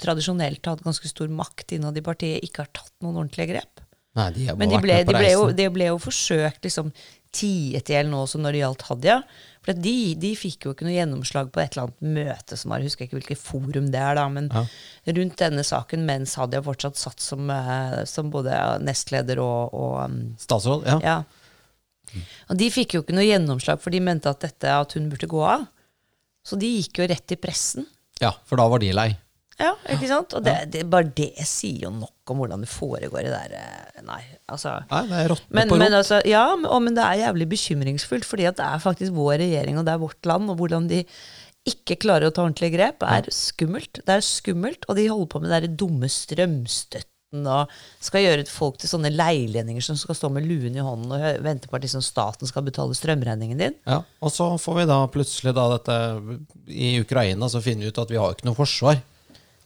tradisjonelt 0.00 0.64
har 0.64 0.78
hatt 0.78 0.86
ganske 0.86 1.10
stor 1.10 1.28
makt 1.28 1.76
innad 1.76 1.98
i 2.00 2.04
partiet, 2.04 2.40
ikke 2.46 2.64
har 2.64 2.72
tatt 2.72 2.94
noen 3.04 3.20
ordentlige 3.20 3.52
grep. 3.52 3.84
Nei, 4.18 4.30
de 4.34 4.48
har 4.48 4.56
Men 4.58 4.72
de 4.72 4.80
ble, 4.82 4.96
de 5.06 5.14
ble, 5.14 5.28
jo, 5.30 5.44
de 5.54 5.68
ble 5.70 5.90
jo 5.90 6.00
forsøkt 6.02 6.64
liksom 6.64 6.90
tiet 7.34 7.90
i 7.90 7.94
hjel 7.94 8.08
nå 8.08 8.22
også 8.24 8.40
når 8.40 8.56
det 8.56 8.62
gjaldt 8.62 8.84
Hadia. 8.88 9.18
For 9.66 9.76
de, 9.76 9.96
de 10.16 10.30
fikk 10.38 10.64
jo 10.64 10.72
ikke 10.72 10.86
noe 10.86 10.94
gjennomslag 10.96 11.50
på 11.52 11.60
et 11.60 11.74
eller 11.76 11.90
annet 11.90 12.12
møte 12.16 12.56
som 12.56 12.72
var, 12.72 12.80
jeg 12.80 12.88
husker 12.88 13.04
ikke 13.04 13.18
hvilket 13.18 13.42
forum 13.42 13.90
det 13.92 14.00
er, 14.00 14.16
da, 14.16 14.24
men 14.32 14.48
rundt 15.18 15.36
denne 15.42 15.64
saken 15.66 16.06
mens 16.08 16.38
Hadia 16.40 16.62
fortsatt 16.64 16.98
satt 16.98 17.20
som, 17.20 17.50
eh, 17.52 17.98
som 18.08 18.32
både 18.32 18.56
nestleder 18.80 19.42
og, 19.44 19.76
og 19.76 19.98
um, 20.06 20.20
Statsråd, 20.40 20.88
ja. 20.88 20.98
ja. 21.04 22.22
Og 22.48 22.56
de 22.56 22.70
fikk 22.72 22.96
jo 22.96 23.04
ikke 23.04 23.18
noe 23.18 23.28
gjennomslag, 23.28 23.82
for 23.82 23.92
de 23.92 24.00
mente 24.00 24.32
at, 24.32 24.40
dette, 24.40 24.72
at 24.72 24.96
hun 24.96 25.10
burde 25.12 25.28
gå 25.28 25.42
av. 25.44 25.68
Så 26.48 26.58
de 26.60 26.68
gikk 26.78 27.02
jo 27.02 27.08
rett 27.10 27.36
i 27.36 27.40
pressen. 27.40 27.88
ja. 28.22 28.32
For 28.48 28.60
da 28.60 28.68
var 28.72 28.80
de 28.82 28.92
lei. 28.96 29.10
Ja, 29.58 29.72
ikke 29.90 30.06
sant? 30.06 30.34
Og 30.38 30.44
det, 30.46 30.54
det, 30.70 30.84
bare 30.86 31.10
det 31.18 31.32
sier 31.48 31.88
jo 31.88 31.90
nok 31.90 32.30
om 32.30 32.38
hvordan 32.38 32.62
det 32.62 32.70
foregår 32.70 33.24
i 33.24 33.26
det 33.26 33.34
der 33.34 33.56
eh, 33.58 34.04
Nei, 34.06 34.20
altså 34.46 34.76
Nei, 34.86 35.00
det 35.08 35.16
er 35.18 35.32
råtne 35.32 35.56
men, 35.58 35.72
på 35.72 35.78
men, 35.80 35.88
rot. 35.90 35.96
altså, 35.98 36.20
ja, 36.30 36.44
men, 36.54 36.68
og, 36.70 36.84
men 36.84 36.94
det 36.94 37.02
er 37.02 37.24
jævlig 37.24 37.48
bekymringsfullt, 37.56 38.28
fordi 38.28 38.46
at 38.46 38.60
det 38.60 38.68
er 38.68 38.84
faktisk 38.84 39.16
vår 39.16 39.40
regjering, 39.42 39.80
og 39.80 39.88
det 39.88 39.96
er 39.96 40.04
vårt 40.04 40.30
land, 40.30 40.52
og 40.52 40.60
hvordan 40.62 40.86
de 40.92 41.02
ikke 41.68 41.98
klarer 42.06 42.30
å 42.30 42.34
ta 42.34 42.44
ordentlige 42.46 42.76
grep, 42.76 43.02
er 43.02 43.26
skummelt. 43.34 43.98
Det 44.06 44.14
er 44.14 44.24
skummelt, 44.24 44.86
og 44.86 44.96
de 44.96 45.08
holder 45.10 45.32
på 45.34 45.42
med 45.42 45.52
der 45.52 45.66
dumme 45.74 46.08
strømstøtten 47.28 47.46
og 47.46 47.68
skal 48.00 48.24
gjøre 48.24 48.46
folk 48.48 48.78
til 48.78 48.88
sånne 48.88 49.10
leilendinger 49.12 49.82
som 49.82 49.96
skal 49.96 50.14
stå 50.16 50.30
med 50.30 50.46
luen 50.46 50.76
i 50.76 50.80
hånden 50.80 51.12
og 51.12 51.44
vente 51.44 51.68
på 51.68 51.76
at 51.76 51.82
liksom 51.84 52.02
staten 52.02 52.46
skal 52.46 52.64
betale 52.64 52.94
strømregningen 52.94 53.58
din. 53.58 53.74
Ja, 53.86 54.02
og 54.20 54.32
så 54.32 54.56
får 54.58 54.80
vi 54.80 54.86
da 54.88 55.06
plutselig 55.08 55.54
da 55.54 55.68
dette 55.76 55.98
I 56.68 57.00
Ukraina 57.00 57.48
så 57.48 57.60
finner 57.60 57.84
vi 57.84 57.88
ut 57.92 57.98
at 57.98 58.10
vi 58.10 58.18
har 58.18 58.34
ikke 58.34 58.48
noe 58.48 58.56
forsvar. 58.56 59.00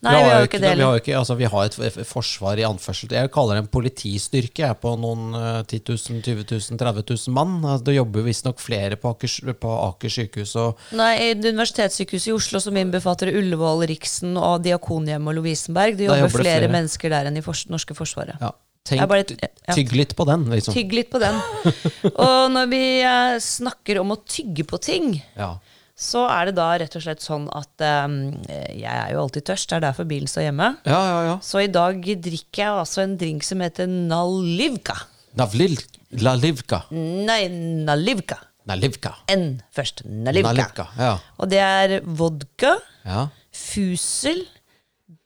Nei, 0.03 0.13
vi 0.19 0.29
har 0.29 0.41
jo 0.43 0.47
ikke 0.49 0.59
det 0.59 0.71
vi 0.75 0.83
har 0.83 0.97
ikke, 0.99 1.13
altså, 1.15 1.35
vi 1.39 1.47
har 1.47 1.65
et 1.69 1.97
forsvar 2.09 2.59
i 2.59 2.65
anførsel. 2.67 3.13
Jeg 3.15 3.31
kaller 3.31 3.55
det 3.55 3.63
en 3.63 3.69
politistyrke 3.71 4.65
jeg, 4.65 4.77
på 4.83 4.93
noen 4.99 5.29
eh, 5.39 5.61
10 5.63 5.79
000, 5.93 6.21
20 6.25 6.43
000, 6.51 6.79
30 6.81 7.05
000 7.13 7.33
mann. 7.37 7.53
Altså, 7.63 7.85
Det 7.87 7.95
jobber 7.95 8.25
visstnok 8.27 8.59
flere 8.59 8.97
på 8.99 9.13
Aker, 9.13 9.53
på 9.63 9.71
Aker 9.87 10.11
sykehus. 10.17 10.55
Og, 10.59 10.83
Nei, 10.99 11.13
i 11.23 11.29
Universitetssykehuset 11.39 12.33
i 12.33 12.35
Oslo, 12.35 12.59
som 12.63 12.75
innbefatter 12.83 13.31
Ullevål, 13.31 13.85
Riksen 13.93 14.35
og 14.37 14.61
Diakonhjemmet 14.67 15.31
og 15.31 15.39
Lovisenberg, 15.39 15.95
det 15.97 16.09
jobber, 16.09 16.25
jobber 16.27 16.43
det 16.43 16.47
flere, 16.49 16.59
flere. 16.65 16.75
mennesker 16.75 17.15
der 17.15 17.31
enn 17.31 17.39
i 17.39 17.45
for 17.45 17.63
norske 17.71 17.95
forsvaret. 17.97 18.35
ja, 18.43 18.51
tenk, 18.83 19.07
bare- 19.07 19.37
ja. 19.39 19.73
Tygg 19.77 19.93
litt 19.95 20.15
på 20.19 20.25
den, 20.27 20.43
liksom. 20.51 20.75
Tygg 20.75 20.91
litt 20.99 21.09
på 21.13 21.19
den. 21.23 21.39
Og 22.27 22.51
når 22.51 22.67
vi 22.73 22.83
eh, 23.07 23.37
snakker 23.39 24.01
om 24.03 24.11
å 24.11 24.19
tygge 24.27 24.67
på 24.67 24.81
ting, 24.83 25.13
Ja. 25.39 25.53
Så 25.93 26.23
er 26.25 26.49
det 26.49 26.55
da 26.57 26.71
rett 26.81 26.95
og 26.97 27.03
slett 27.05 27.21
sånn 27.21 27.45
at 27.53 27.83
um, 28.05 28.15
jeg 28.49 28.89
er 28.89 29.11
jo 29.13 29.23
alltid 29.23 29.45
tørst, 29.51 29.69
det 29.69 29.77
er 29.77 29.83
derfor 29.85 30.07
bilen 30.09 30.29
står 30.29 30.47
hjemme. 30.47 30.69
ja, 30.89 31.01
ja, 31.09 31.19
ja. 31.27 31.35
Så 31.45 31.61
i 31.61 31.69
dag 31.69 31.99
drikker 32.01 32.63
jeg 32.63 32.79
altså 32.81 33.03
en 33.03 33.13
drink 33.21 33.45
som 33.45 33.61
heter 33.61 33.89
Nalivka. 33.89 34.97
Navlil, 35.37 35.77
Lalivka. 36.21 36.83
Nei, 36.93 37.45
Nalivka. 37.85 38.39
Nalivka. 38.69 39.13
N 39.33 39.61
først. 39.75 40.05
Nalivka. 40.07 40.53
Nalivka, 40.53 40.87
ja. 40.97 41.13
Og 41.37 41.49
det 41.51 41.61
er 41.61 41.95
vodka, 42.05 42.75
ja. 43.05 43.27
fusel, 43.53 44.43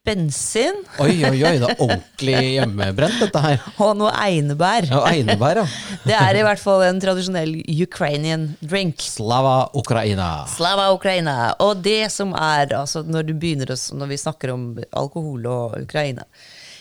bensin 0.08 0.80
Oi, 1.04 1.14
oi, 1.28 1.36
oi, 1.44 1.54
det 1.60 1.68
er 1.74 1.82
ordentlig 1.84 2.44
hjemmebrent, 2.56 3.20
dette 3.22 3.42
her. 3.44 3.66
og 3.84 3.94
noe 4.00 4.12
einebær. 4.16 4.88
Ja, 4.90 5.04
Einebær, 5.12 5.62
ja. 5.62 5.66
Det 6.08 6.16
er 6.18 6.40
i 6.40 6.44
hvert 6.46 6.62
fall 6.62 6.86
en 6.88 7.02
tradisjonell 7.04 7.58
Ukrainian 7.84 8.50
drink. 8.62 9.04
Slava 9.04 9.68
Ukraina. 9.78 10.30
Slava 10.52 10.90
Ukraina. 10.96 11.38
Og 11.64 11.84
det 11.84 12.08
som 12.14 12.34
er, 12.34 12.72
altså 12.78 13.04
når, 13.06 13.28
du 13.28 13.36
begynner 13.36 13.74
når 13.76 14.14
vi 14.14 14.22
snakker 14.22 14.56
om 14.56 14.70
alkohol 14.96 15.46
og 15.52 15.78
Ukraina, 15.84 16.26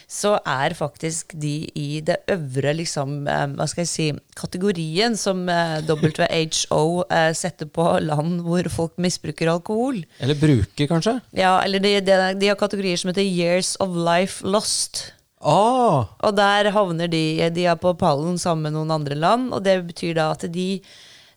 så 0.06 0.36
er 0.46 0.74
faktisk 0.78 1.34
de 1.34 1.66
i 1.74 2.00
det 2.06 2.20
øvre 2.30 2.76
liksom, 2.78 3.26
eh, 3.26 3.46
hva 3.58 3.66
skal 3.66 3.82
jeg 3.82 3.90
si, 3.90 4.06
kategorien 4.38 5.16
som 5.18 5.42
eh, 5.50 5.82
WHO 5.82 7.02
eh, 7.10 7.32
setter 7.34 7.66
på 7.66 7.88
land 8.06 8.44
hvor 8.46 8.70
folk 8.70 8.94
misbruker 9.02 9.50
alkohol. 9.50 10.04
Eller 10.22 10.38
bruker, 10.38 10.86
kanskje? 10.86 11.18
Ja, 11.34 11.58
eller 11.64 11.82
de, 11.82 11.98
de, 12.06 12.20
de 12.38 12.52
har 12.52 12.58
kategorier 12.60 13.02
som 13.02 13.10
heter 13.10 13.26
Years 13.26 13.74
of 13.82 13.98
Life 13.98 14.46
Lost. 14.46 15.10
Oh. 15.42 16.06
Og 16.24 16.32
der 16.38 16.70
havner 16.72 17.10
de 17.12 17.50
De 17.52 17.66
er 17.68 17.76
på 17.78 17.92
pallen 17.98 18.38
sammen 18.40 18.70
med 18.70 18.78
noen 18.78 18.94
andre 18.94 19.18
land, 19.18 19.50
og 19.52 19.66
det 19.66 19.80
betyr 19.90 20.14
da 20.16 20.30
at 20.36 20.46
de 20.54 20.80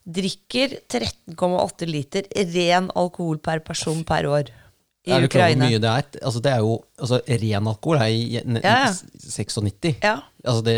drikker 0.10 0.78
13,8 0.90 1.90
liter 1.90 2.30
ren 2.54 2.90
alkohol 2.98 3.42
per 3.44 3.60
person 3.66 4.06
per 4.08 4.30
år 4.30 4.54
i 5.10 5.16
er 5.18 5.26
du 5.26 5.32
klar 5.32 5.48
over 5.50 5.58
hvor 5.58 5.66
mye 5.66 5.82
det 5.82 5.90
er? 5.92 6.08
Altså, 6.22 6.42
det 6.46 6.52
er 6.54 6.64
jo, 6.66 6.78
altså, 7.00 7.20
ren 7.44 7.70
alkohol 7.74 8.02
er 8.04 8.14
i 8.14 8.22
Ja, 8.38 8.44
ja. 8.62 8.94
96. 9.26 9.92
Ja. 10.06 10.16
Altså, 10.46 10.64
det, 10.66 10.78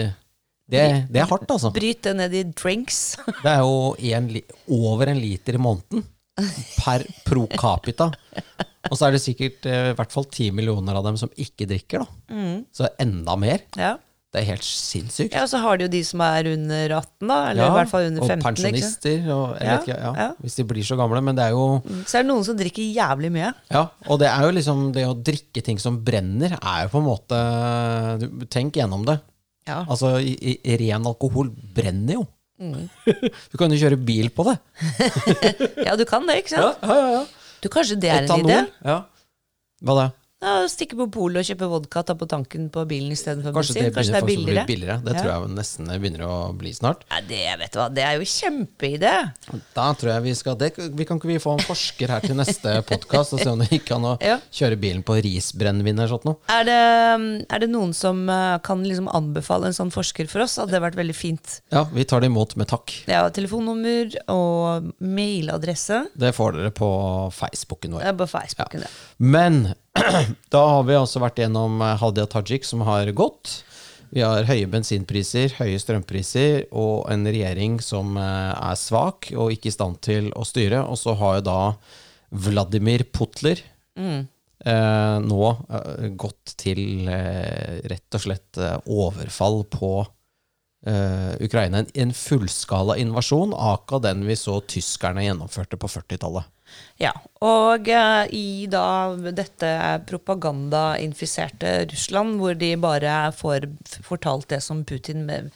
det, 0.72 0.86
det 1.12 1.22
er 1.24 1.30
hardt, 1.30 1.50
altså. 1.52 1.74
Bryt 1.76 2.02
det 2.08 2.16
ned 2.18 2.36
i 2.40 2.44
drinks. 2.56 3.02
Det 3.44 3.52
er 3.52 3.60
jo 3.60 3.94
en, 4.16 4.30
over 4.72 5.12
en 5.12 5.20
liter 5.22 5.58
i 5.58 5.62
måneden 5.62 6.06
per 6.80 7.04
pro 7.28 7.44
capita. 7.52 8.08
Og 8.90 8.96
så 8.98 9.08
er 9.08 9.18
det 9.18 9.22
sikkert 9.22 9.68
eh, 9.70 9.92
i 9.92 9.98
hvert 9.98 10.14
fall 10.14 10.26
ti 10.32 10.48
millioner 10.56 10.96
av 10.98 11.06
dem 11.06 11.20
som 11.20 11.30
ikke 11.36 11.68
drikker. 11.70 12.06
da. 12.06 12.22
Mm. 12.34 12.56
Så 12.74 12.90
enda 13.04 13.36
mer. 13.40 13.68
ja. 13.78 13.98
Det 14.32 14.40
er 14.40 14.46
helt 14.48 14.64
sinnssykt. 14.64 15.34
ja, 15.36 15.42
og 15.44 15.50
så 15.52 15.60
har 15.60 15.76
de 15.76 15.84
jo 15.84 15.92
de 15.92 16.00
som 16.08 16.22
er 16.24 16.48
under 16.54 16.94
18, 17.02 17.28
da. 17.28 17.38
Eller 17.52 17.66
i 17.68 17.74
hvert 17.76 17.90
fall 17.92 18.06
under 18.08 18.22
15. 18.24 18.38
og 18.40 18.46
pensjonister. 18.46 19.18
Og, 19.36 19.58
Ja, 19.60 19.74
vet 19.74 19.90
ikke, 19.90 19.98
ja, 20.00 20.12
ja. 20.22 20.28
Hvis 20.40 20.56
de 20.56 20.64
blir 20.70 20.86
så 20.88 20.96
gamle. 20.96 21.20
Men 21.28 21.36
det 21.36 21.44
er 21.50 21.52
jo 21.52 21.66
Så 22.08 22.16
er 22.16 22.24
det 22.24 22.30
noen 22.30 22.46
som 22.48 22.56
drikker 22.56 22.86
jævlig 22.96 23.32
mye. 23.36 23.50
Ja, 23.76 23.82
og 24.08 24.22
det 24.24 24.30
er 24.32 24.46
jo 24.48 24.54
liksom 24.56 24.86
det 24.96 25.04
å 25.10 25.18
drikke 25.20 25.64
ting 25.68 25.82
som 25.84 26.00
brenner, 26.08 26.56
er 26.62 26.86
jo 26.86 26.94
på 26.94 27.02
en 27.02 27.10
måte 27.10 27.42
du- 28.24 28.46
Tenk 28.48 28.80
gjennom 28.80 29.04
det. 29.06 29.18
Ja. 29.68 29.84
Altså, 29.84 30.16
i, 30.24 30.32
i, 30.64 30.78
ren 30.80 31.06
alkohol 31.12 31.52
brenner 31.52 32.22
jo. 32.22 32.24
Mm. 32.62 32.88
du 33.52 33.58
kan 33.60 33.70
jo 33.74 33.78
kjøre 33.84 34.00
bil 34.00 34.30
på 34.32 34.48
det. 34.48 34.56
ja, 35.88 35.98
du 36.00 36.06
kan 36.08 36.24
det, 36.30 36.40
ikke 36.46 36.56
sant? 36.56 36.80
ja, 36.82 36.96
ja. 36.96 37.12
ja 37.20 37.26
Du, 37.62 37.68
kanskje 37.70 38.00
det 38.00 38.10
er 38.16 38.24
en 38.32 38.46
idé? 38.48 38.62
Ja. 38.88 39.02
Hva 39.84 39.96
da? 39.98 40.08
Ja, 40.42 40.66
Stikke 40.72 40.98
på 40.98 41.06
polet 41.14 41.44
og 41.44 41.46
kjøpe 41.52 41.68
vodka, 41.70 42.02
ta 42.02 42.16
på 42.18 42.26
tanken 42.26 42.64
på 42.74 42.82
bilen 42.90 43.12
istedenfor 43.14 43.54
Kanskje 43.54 43.76
det 43.76 43.82
bensin. 43.94 43.94
Kanskje 43.94 44.12
det 44.12 44.18
er 44.18 44.26
begynner 44.26 44.48
billigere? 44.48 44.66
billigere. 44.72 45.04
Det 45.06 45.14
Ja. 45.14 45.22
tror 45.22 45.32
jeg 45.32 45.56
nesten 45.56 45.88
det 45.88 45.98
begynner 46.02 46.24
å 46.26 46.58
bli 46.58 46.72
snart. 46.74 47.04
Ja, 47.12 47.20
det, 47.22 47.60
vet 47.60 47.72
du 47.72 47.78
hva, 47.80 47.90
det 47.94 48.02
er 48.04 48.14
jo 48.18 48.26
kjempeidé. 48.26 49.12
Da 49.76 49.94
tror 49.94 50.10
jeg 50.16 50.24
vi 50.24 50.34
skal 50.34 50.56
det, 50.58 50.72
vi 50.78 51.06
Kan 51.06 51.20
ikke 51.20 51.28
vi 51.30 51.38
få 51.38 51.54
en 51.60 51.66
forsker 51.66 52.08
her 52.10 52.22
til 52.26 52.36
neste 52.36 52.74
podkast 52.90 53.34
og 53.34 53.40
se 53.44 53.50
om 53.52 53.60
det 53.60 53.70
gikk 53.70 53.92
an 53.96 54.02
å 54.02 54.18
Ja. 54.22 54.40
kjøre 54.52 54.80
bilen 54.82 55.04
på 55.04 55.22
risbrennevin 55.22 56.00
eller 56.00 56.08
sånt 56.10 56.26
noe? 56.26 56.38
Er 56.50 56.64
det, 56.66 57.46
er 57.52 57.60
det 57.60 57.70
noen 57.70 57.94
som 57.94 58.28
eh, 58.28 58.58
kan 58.66 58.82
liksom 58.84 59.10
anbefale 59.14 59.68
en 59.70 59.74
sånn 59.78 59.92
forsker 59.94 60.28
for 60.28 60.42
oss? 60.42 60.58
Hadde 60.58 60.72
det 60.72 60.82
vært 60.82 60.96
veldig 60.98 61.16
fint. 61.16 61.62
Ja, 61.72 61.84
vi 61.84 62.04
tar 62.04 62.20
det 62.22 62.32
imot 62.34 62.56
med 62.58 62.68
takk. 62.68 62.90
Ja, 63.06 63.28
telefonnummer 63.30 64.10
og 64.28 64.90
mailadresse. 65.00 66.08
Det 66.18 66.34
får 66.34 66.58
dere 66.58 66.72
på 66.74 66.90
Facebooken 67.32 67.94
vår. 68.00 68.04
Er 68.10 68.14
på 68.18 68.26
Facebooken, 68.28 68.82
ja. 68.82 68.92
Men 69.20 69.76
da 70.54 70.62
har 70.76 70.88
vi 70.88 70.98
altså 70.98 71.22
vært 71.24 71.42
gjennom 71.44 71.82
eh, 71.82 71.98
Hadia 72.02 72.28
Tajik 72.30 72.68
som 72.68 72.84
har 72.88 73.10
gått. 73.18 73.62
Vi 74.12 74.24
har 74.26 74.44
høye 74.50 74.68
bensinpriser, 74.68 75.54
høye 75.60 75.80
strømpriser 75.80 76.66
og 76.76 77.08
en 77.14 77.24
regjering 77.28 77.80
som 77.84 78.18
eh, 78.20 78.52
er 78.52 78.80
svak 78.80 79.32
og 79.36 79.54
ikke 79.56 79.72
i 79.72 79.76
stand 79.76 80.02
til 80.04 80.32
å 80.36 80.46
styre. 80.48 80.84
Og 80.84 81.00
så 81.00 81.16
har 81.20 81.40
jo 81.40 81.48
da 81.48 81.60
Vladimir 82.32 83.06
Putler 83.12 83.62
eh, 84.66 85.18
nå 85.24 85.44
eh, 85.52 86.10
gått 86.20 86.56
til 86.60 87.08
eh, 87.12 87.80
rett 87.92 88.20
og 88.20 88.26
slett 88.26 88.62
overfall 88.86 89.64
på 89.72 89.94
eh, 90.88 91.34
Ukraina. 91.46 91.84
En, 91.84 91.92
en 91.94 92.14
fullskala 92.14 92.98
invasjon, 93.02 93.54
akkurat 93.54 94.10
den 94.10 94.26
vi 94.28 94.38
så 94.40 94.60
tyskerne 94.62 95.26
gjennomførte 95.26 95.80
på 95.80 95.90
40-tallet. 95.92 96.50
Ja, 97.02 97.12
og 97.44 97.90
uh, 97.92 98.24
i 98.32 98.64
da 98.72 99.12
dette 99.36 99.72
propagandainfiserte 100.08 101.74
Russland, 101.92 102.38
hvor 102.40 102.56
de 102.56 102.70
bare 102.80 103.16
får 103.36 103.68
fortalt 104.06 104.48
det 104.54 104.62
som 104.64 104.86
Putin 104.88 105.26
me- 105.28 105.50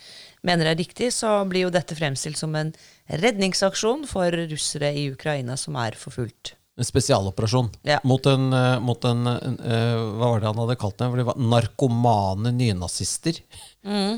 mener 0.46 0.70
er 0.72 0.80
riktig, 0.80 1.14
så 1.16 1.38
blir 1.50 1.68
jo 1.68 1.74
dette 1.74 1.96
fremstilt 1.98 2.40
som 2.42 2.56
en 2.60 2.74
redningsaksjon 3.08 4.06
for 4.10 4.36
russere 4.52 4.92
i 4.92 5.08
Ukraina 5.14 5.58
som 5.60 5.78
er 5.80 5.98
forfulgt. 6.00 6.56
En 6.78 6.84
spesialoperasjon 6.84 7.70
Ja. 7.88 8.00
mot 8.04 8.26
en, 8.28 8.50
eh, 8.54 8.80
mot 8.84 9.06
en, 9.06 9.28
eh, 9.28 9.96
Hva 9.96 10.30
var 10.34 10.40
det 10.42 10.48
han 10.50 10.58
hadde 10.60 10.76
kalt 10.76 10.98
det? 11.00 11.08
Det 11.16 11.26
var 11.26 11.36
narkomane 11.40 12.52
nynazister 12.52 13.38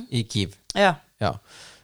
i 0.10 0.24
Kiev. 0.24 0.56
Ja. 0.74 0.96
Ja. 1.22 1.36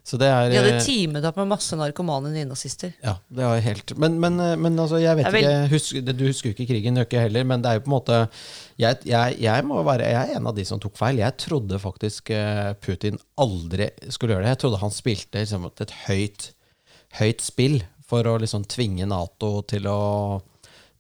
Så 0.04 0.18
det 0.20 0.28
er 0.28 0.50
De 0.50 0.58
hadde 0.58 0.72
eh, 0.76 0.84
teamet 0.84 1.24
opp 1.30 1.38
med 1.40 1.48
masse 1.48 1.78
narkomane 1.80 2.32
nynazister. 2.34 2.92
Ja, 3.04 3.14
det 3.32 3.46
var 3.46 3.62
helt 3.64 3.94
Men, 3.98 4.20
men, 4.20 4.36
men 4.60 4.76
altså, 4.80 5.00
jeg 5.00 5.16
vet 5.16 5.30
Det 5.32 5.44
er 5.46 5.64
ikke 5.64 5.72
husk, 5.72 6.00
Du 6.18 6.26
husker 6.26 6.50
ikke 6.52 6.68
krigen, 6.68 6.98
ikke 6.98 7.22
heller, 7.22 7.46
men 7.48 7.62
det 7.64 7.70
er 7.70 7.78
jo 7.80 7.84
på 7.86 7.92
en 7.92 7.96
måte 7.96 8.18
jeg, 8.82 8.98
jeg, 9.08 9.38
jeg 9.40 9.64
må 9.64 9.78
være 9.86 10.10
Jeg 10.10 10.30
er 10.34 10.36
en 10.42 10.48
av 10.48 10.56
de 10.58 10.66
som 10.66 10.80
tok 10.82 10.98
feil. 10.98 11.22
Jeg 11.22 11.38
trodde 11.38 11.80
faktisk 11.80 12.32
Putin 12.82 13.20
aldri 13.38 13.92
skulle 14.10 14.34
gjøre 14.36 14.44
det. 14.44 14.56
Jeg 14.58 14.62
trodde 14.66 14.82
han 14.82 14.92
spilte 14.92 15.40
liksom, 15.40 15.70
et 15.70 15.94
høyt, 16.08 16.50
høyt 17.22 17.42
spill 17.46 17.84
for 18.04 18.26
å 18.28 18.40
liksom 18.42 18.66
tvinge 18.66 19.06
Nato 19.08 19.62
til 19.70 19.86
å 19.88 20.42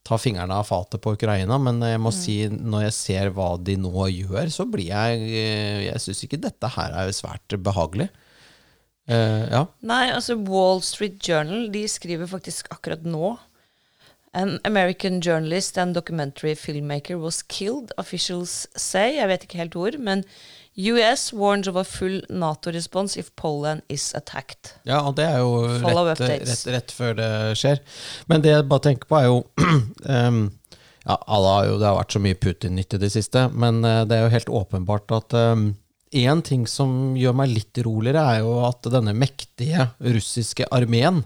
ta 0.03 0.17
fingrene 0.19 0.55
av 0.59 0.67
fatet 0.67 1.01
på 1.03 1.13
Ukraina, 1.15 1.57
men 1.61 1.79
jeg 1.87 2.01
må 2.03 2.11
si, 2.15 2.35
når 2.51 2.89
jeg 2.89 2.95
ser 2.97 3.31
hva 3.35 3.53
de 3.55 3.77
nå 3.79 4.09
gjør, 4.11 4.51
så 4.51 4.65
blir 4.67 4.89
jeg 4.89 5.23
eh, 5.29 5.79
Jeg 5.87 6.03
syns 6.03 6.25
ikke 6.25 6.41
dette 6.43 6.71
her 6.75 6.95
er 6.99 7.15
svært 7.15 7.55
behagelig. 7.63 8.09
Uh, 9.07 9.43
ja. 9.51 9.63
Nei, 9.83 10.05
altså 10.15 10.37
Wall 10.47 10.79
Street 10.83 11.17
Journal 11.27 11.65
de 11.73 11.81
skriver 11.91 12.29
faktisk 12.31 12.69
akkurat 12.71 13.01
nå 13.03 13.33
An 14.33 14.61
American 14.63 15.19
journalist 15.19 15.77
and 15.77 15.93
documentary 15.93 16.55
filmmaker 16.55 17.19
was 17.19 17.43
killed, 17.43 17.91
officials 17.97 18.65
say. 18.75 19.17
Jeg 19.19 19.27
vet 19.29 19.43
ikke 19.45 19.59
helt 19.59 19.75
ord, 19.77 19.99
men 20.01 20.23
US 20.75 21.27
warns 21.33 21.67
of 21.69 21.75
a 21.77 21.83
full 21.83 22.21
Nato-respons 22.29 23.17
if 23.17 23.29
Poland 23.35 23.81
is 23.93 24.13
attacked. 24.17 24.73
Ja, 24.89 25.03
og 25.05 25.15
det 25.19 25.27
er 25.29 25.43
jo 25.43 25.67
rett, 25.69 26.23
rett, 26.23 26.65
rett 26.73 26.95
før 26.95 27.13
det 27.19 27.29
skjer. 27.59 27.83
Men 28.31 28.41
det 28.41 28.55
jeg 28.55 28.67
bare 28.71 28.87
tenker 28.89 29.09
på, 29.09 29.19
er 29.19 29.29
jo 29.29 29.43
um, 30.09 30.41
ja, 31.03 31.19
alle 31.19 31.53
har 31.53 31.69
jo, 31.69 31.77
Det 31.77 31.89
har 31.89 31.99
vært 31.99 32.15
så 32.15 32.23
mye 32.23 32.39
Putin-nytt 32.39 32.97
i 32.97 33.01
det 33.05 33.11
siste, 33.13 33.47
men 33.53 33.83
eh, 33.85 34.03
det 34.07 34.17
er 34.17 34.25
jo 34.25 34.35
helt 34.37 34.53
åpenbart 34.63 35.17
at 35.19 35.39
Én 36.13 36.43
ting 36.45 36.67
som 36.69 37.15
gjør 37.17 37.33
meg 37.33 37.49
litt 37.49 37.79
roligere, 37.81 38.21
er 38.21 38.43
jo 38.45 38.59
at 38.67 38.85
denne 38.93 39.15
mektige 39.17 39.87
russiske 40.05 40.67
armeen 40.69 41.23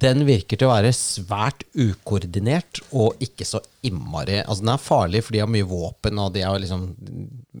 den 0.00 0.24
virker 0.26 0.56
til 0.58 0.68
å 0.68 0.72
være 0.72 0.92
svært 0.96 1.64
ukoordinert 1.78 2.80
og 2.96 3.20
ikke 3.22 3.44
så 3.46 3.60
innmari 3.86 4.40
Altså, 4.44 4.62
den 4.64 4.72
er 4.74 4.80
farlig, 4.82 5.20
for 5.26 5.32
de 5.36 5.42
har 5.42 5.50
mye 5.52 5.66
våpen 5.68 6.18
og 6.22 6.32
de 6.34 6.42
har 6.46 6.58
liksom 6.62 6.88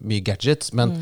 mye 0.02 0.24
gadgets, 0.26 0.72
men 0.74 0.94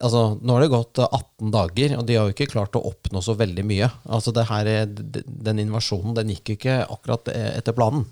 altså, 0.00 0.22
nå 0.40 0.56
har 0.56 0.64
det 0.64 0.70
gått 0.72 1.00
18 1.06 1.52
dager, 1.54 1.94
og 1.98 2.06
de 2.08 2.16
har 2.18 2.28
jo 2.28 2.34
ikke 2.34 2.50
klart 2.52 2.76
å 2.78 2.82
oppnå 2.90 3.22
så 3.24 3.34
veldig 3.38 3.64
mye. 3.68 3.90
Altså, 4.08 4.32
det 4.36 4.46
her, 4.50 4.66
er- 4.66 4.86
den 5.26 5.62
invasjonen 5.66 6.14
den 6.16 6.32
gikk 6.34 6.52
jo 6.54 6.58
ikke 6.58 6.78
akkurat 6.96 7.28
eh, 7.34 7.50
etter 7.60 7.76
planen. 7.76 8.06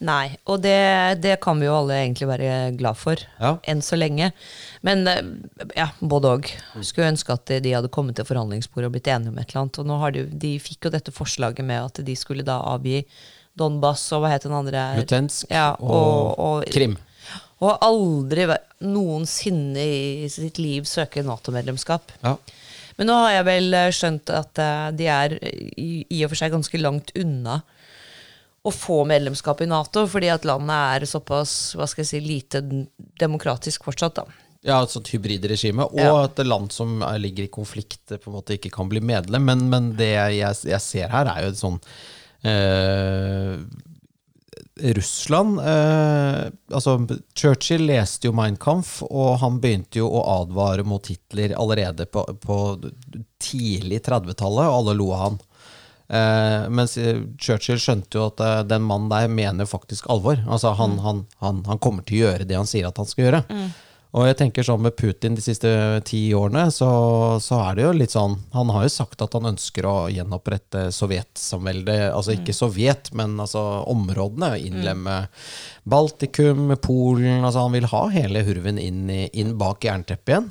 Nei, 0.00 0.30
og 0.48 0.62
det, 0.64 1.20
det 1.20 1.34
kan 1.44 1.58
vi 1.60 1.66
jo 1.66 1.74
alle 1.76 1.98
egentlig 2.00 2.28
være 2.30 2.52
glad 2.78 2.96
for, 2.96 3.20
Ja. 3.38 3.50
enn 3.68 3.82
så 3.84 3.98
lenge. 4.00 4.30
Men 4.86 5.02
eh, 5.10 5.18
ja, 5.76 5.90
både 6.00 6.30
òg. 6.38 6.48
Skulle 6.80 7.10
ønske 7.12 7.34
at 7.36 7.52
de 7.60 7.74
hadde 7.74 7.90
kommet 7.92 8.16
til 8.16 8.24
forhandlingsbordet 8.24 8.88
og 8.88 8.94
blitt 8.94 9.10
enige 9.12 9.28
om 9.34 9.36
et 9.42 9.50
eller 9.52 9.60
annet. 9.66 9.80
Og 9.82 9.90
nå 9.90 9.98
har 10.00 10.14
de, 10.16 10.24
de 10.40 10.54
fikk 10.64 10.88
jo 10.88 10.94
dette 10.94 11.12
forslaget 11.12 11.60
med 11.68 11.84
at 11.90 12.00
de 12.06 12.16
skulle 12.16 12.46
da 12.48 12.56
avgi 12.72 13.02
Donbas 13.60 14.06
og 14.16 14.22
hva 14.24 14.30
het 14.32 14.46
den 14.46 14.54
andre? 14.56 14.86
Lutensk 15.02 15.50
Ja, 15.52 15.74
og, 15.76 15.92
og- 15.92 16.38
og- 16.48 16.72
Krim. 16.72 16.96
Og 17.60 17.76
aldri 17.84 18.46
noensinne 18.80 19.82
i 20.24 20.28
sitt 20.32 20.56
liv 20.62 20.86
søke 20.88 21.20
Nato-medlemskap. 21.26 22.14
Ja. 22.24 22.36
Men 22.96 23.08
nå 23.10 23.16
har 23.20 23.34
jeg 23.34 23.46
vel 23.50 23.74
eh, 23.76 23.90
skjønt 23.92 24.32
at 24.32 24.60
eh, 24.64 24.86
de 24.96 25.06
er 25.12 25.34
i, 25.76 26.06
i 26.08 26.22
og 26.24 26.32
for 26.32 26.40
seg 26.40 26.52
ganske 26.56 26.80
langt 26.80 27.12
unna 27.20 27.60
å 28.64 28.70
få 28.74 29.04
medlemskap 29.08 29.62
i 29.64 29.68
Nato, 29.70 30.04
fordi 30.10 30.28
at 30.32 30.44
landet 30.44 31.00
er 31.00 31.06
såpass 31.08 31.74
hva 31.78 31.86
skal 31.88 32.04
jeg 32.04 32.10
si, 32.10 32.20
lite 32.20 32.60
demokratisk 33.20 33.86
fortsatt. 33.88 34.20
da. 34.20 34.24
Ja, 34.62 34.82
et 34.84 34.92
sånt 34.92 35.08
hybridregime, 35.08 35.86
og 35.88 35.96
Ja. 35.96 36.24
et 36.26 36.42
land 36.44 36.70
som 36.72 37.00
er, 37.02 37.18
ligger 37.18 37.44
i 37.44 37.48
konflikt, 37.48 38.04
på 38.12 38.28
en 38.28 38.36
måte 38.36 38.58
ikke 38.58 38.70
kan 38.70 38.90
bli 38.90 39.00
medlem. 39.00 39.46
Men, 39.48 39.70
men 39.70 39.92
det 39.96 40.10
jeg, 40.12 40.56
jeg 40.68 40.80
ser 40.84 41.08
her, 41.08 41.24
er 41.32 41.46
jo 41.46 41.54
et 41.54 41.62
sånn 41.62 41.78
eh, 42.44 43.56
Russland 44.80 45.58
eh, 45.60 46.50
Altså, 46.72 46.94
Churchill 47.36 47.84
leste 47.88 48.28
jo 48.28 48.32
Mein 48.36 48.56
Kampf, 48.60 49.02
og 49.08 49.38
han 49.42 49.58
begynte 49.60 50.00
jo 50.00 50.08
å 50.08 50.22
advare 50.42 50.84
mot 50.84 51.06
Hitler 51.08 51.56
allerede 51.56 52.06
på, 52.06 52.24
på 52.40 52.58
tidlig 53.40 54.02
30-tallet, 54.06 54.68
og 54.68 54.76
alle 54.82 54.96
lo 55.00 55.10
av 55.16 55.24
han. 55.24 55.40
Eh, 56.10 56.68
mens 56.74 56.96
eh, 56.98 57.20
Churchill 57.38 57.78
skjønte 57.78 58.18
jo 58.18 58.24
at 58.32 58.40
eh, 58.42 58.56
den 58.66 58.82
mannen 58.82 59.10
der 59.12 59.30
mener 59.30 59.68
faktisk 59.70 60.10
alvor. 60.10 60.40
Altså 60.48 60.74
han, 60.78 60.98
han, 61.04 61.22
han, 61.38 61.62
han 61.68 61.78
kommer 61.82 62.06
til 62.06 62.18
å 62.18 62.26
gjøre 62.26 62.48
det 62.50 62.58
han 62.58 62.68
sier 62.70 62.90
at 62.90 62.98
han 62.98 63.08
skal 63.08 63.28
gjøre. 63.28 63.44
Og 64.10 64.24
jeg 64.26 64.40
tenker 64.40 64.66
sånn 64.66 64.80
med 64.82 64.96
Putin 64.98 65.36
de 65.38 65.42
siste 65.44 65.70
ti 66.02 66.24
årene, 66.34 66.64
så, 66.74 66.88
så 67.38 67.60
er 67.62 67.76
det 67.78 67.84
jo 67.84 67.92
litt 67.94 68.10
sånn 68.10 68.32
Han 68.56 68.72
har 68.74 68.82
jo 68.82 68.90
sagt 68.90 69.22
at 69.22 69.36
han 69.36 69.46
ønsker 69.52 69.86
å 69.86 69.92
gjenopprette 70.10 70.88
sovjetsamveldet. 70.96 72.08
Altså 72.08 72.34
ikke 72.34 72.56
Sovjet, 72.56 73.12
men 73.14 73.36
altså 73.38 73.62
områdene. 73.92 74.56
Innlemme 74.66 75.20
Baltikum, 75.86 76.74
Polen 76.82 77.44
altså 77.46 77.68
Han 77.68 77.76
vil 77.76 77.86
ha 77.92 78.02
hele 78.16 78.42
hurven 78.48 78.82
inn, 78.82 79.04
i, 79.14 79.28
inn 79.38 79.54
bak 79.60 79.86
jernteppet 79.86 80.34
igjen. 80.34 80.50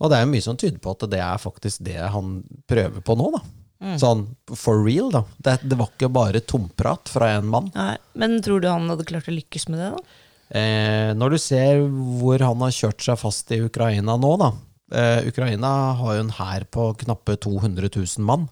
Og 0.00 0.10
det 0.10 0.18
er 0.18 0.26
jo 0.26 0.32
mye 0.34 0.48
som 0.48 0.58
tyder 0.58 0.82
på 0.82 0.96
at 0.98 1.06
det 1.14 1.22
er 1.22 1.46
faktisk 1.46 1.86
det 1.86 2.00
han 2.10 2.40
prøver 2.66 3.06
på 3.06 3.14
nå, 3.22 3.30
da. 3.38 3.44
Sånn 4.00 4.22
for 4.56 4.80
real, 4.84 5.10
da. 5.12 5.24
Det, 5.36 5.58
det 5.68 5.76
var 5.76 5.90
ikke 5.92 6.08
bare 6.12 6.40
tomprat 6.40 7.10
fra 7.12 7.34
en 7.36 7.50
mann. 7.52 7.68
Nei, 7.74 7.96
men 8.16 8.38
tror 8.44 8.62
du 8.62 8.70
han 8.70 8.88
hadde 8.88 9.04
klart 9.08 9.28
å 9.28 9.34
lykkes 9.36 9.68
med 9.68 9.82
det? 9.82 9.90
da? 9.96 10.22
Eh, 10.56 11.10
når 11.18 11.34
du 11.34 11.38
ser 11.42 11.82
hvor 12.20 12.40
han 12.40 12.62
har 12.62 12.74
kjørt 12.74 13.02
seg 13.02 13.18
fast 13.20 13.50
i 13.52 13.60
Ukraina 13.66 14.16
nå, 14.20 14.32
da. 14.40 14.52
Eh, 14.94 15.28
Ukraina 15.28 15.72
har 15.98 16.16
jo 16.16 16.24
en 16.24 16.34
hær 16.38 16.66
på 16.70 16.92
knappe 17.02 17.36
200 17.42 17.90
000 17.90 18.26
mann. 18.26 18.46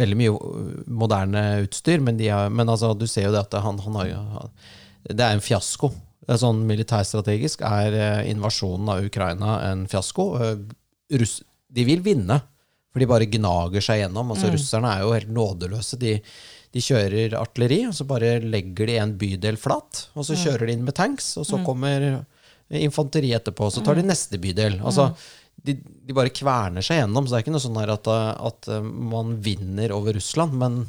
Veldig 0.00 0.16
mye 0.18 0.32
øh, 0.32 0.72
moderne 0.88 1.44
utstyr, 1.64 2.02
men, 2.04 2.18
de 2.20 2.30
har, 2.32 2.50
men 2.52 2.68
altså, 2.68 2.94
du 2.96 3.06
ser 3.08 3.28
jo 3.28 3.36
det 3.36 3.44
at 3.46 3.58
han, 3.64 3.80
han 3.84 4.00
har 4.00 4.10
jo 4.10 4.24
Det 5.06 5.22
er 5.22 5.36
en 5.36 5.44
fiasko. 5.44 5.92
Er 6.26 6.40
sånn 6.42 6.64
Militærstrategisk 6.66 7.62
er 7.68 7.94
eh, 7.94 8.30
invasjonen 8.32 8.90
av 8.96 9.04
Ukraina 9.06 9.60
en 9.68 9.86
fiasko. 9.90 10.26
Eh, 10.42 10.56
Russ, 11.20 11.38
de 11.70 11.84
vil 11.86 12.02
vinne, 12.02 12.40
for 12.96 13.04
de 13.04 13.08
bare 13.10 13.26
gnager 13.28 13.84
seg 13.84 13.98
gjennom. 14.00 14.30
Altså, 14.32 14.48
Russerne 14.48 14.88
er 14.88 15.02
jo 15.04 15.10
helt 15.12 15.32
nådeløse. 15.36 15.98
De, 16.00 16.14
de 16.72 16.80
kjører 16.80 17.34
artilleri, 17.36 17.82
og 17.90 17.92
så 17.92 18.06
bare 18.08 18.38
legger 18.40 18.88
de 18.88 18.94
en 19.02 19.12
bydel 19.20 19.58
flat. 19.60 20.06
Og 20.16 20.24
så 20.24 20.38
kjører 20.40 20.64
de 20.64 20.78
inn 20.78 20.86
med 20.86 20.96
tanks, 20.96 21.34
og 21.36 21.44
så 21.44 21.60
kommer 21.66 22.06
infanteri 22.72 23.34
etterpå, 23.36 23.68
og 23.68 23.74
så 23.74 23.84
tar 23.84 24.00
de 24.00 24.06
neste 24.08 24.40
bydel. 24.40 24.78
Altså, 24.80 25.10
de, 25.60 25.76
de 25.76 26.16
bare 26.16 26.32
kverner 26.32 26.88
seg 26.88 27.02
gjennom. 27.02 27.28
Så 27.28 27.34
det 27.34 27.38
er 27.42 27.44
ikke 27.44 27.54
noe 27.58 27.66
sånn 27.66 27.78
at, 27.84 28.08
at 28.08 28.72
eh, 28.72 28.88
man 29.12 29.36
vinner 29.44 29.92
over 29.92 30.16
Russland, 30.16 30.56
men 30.56 30.80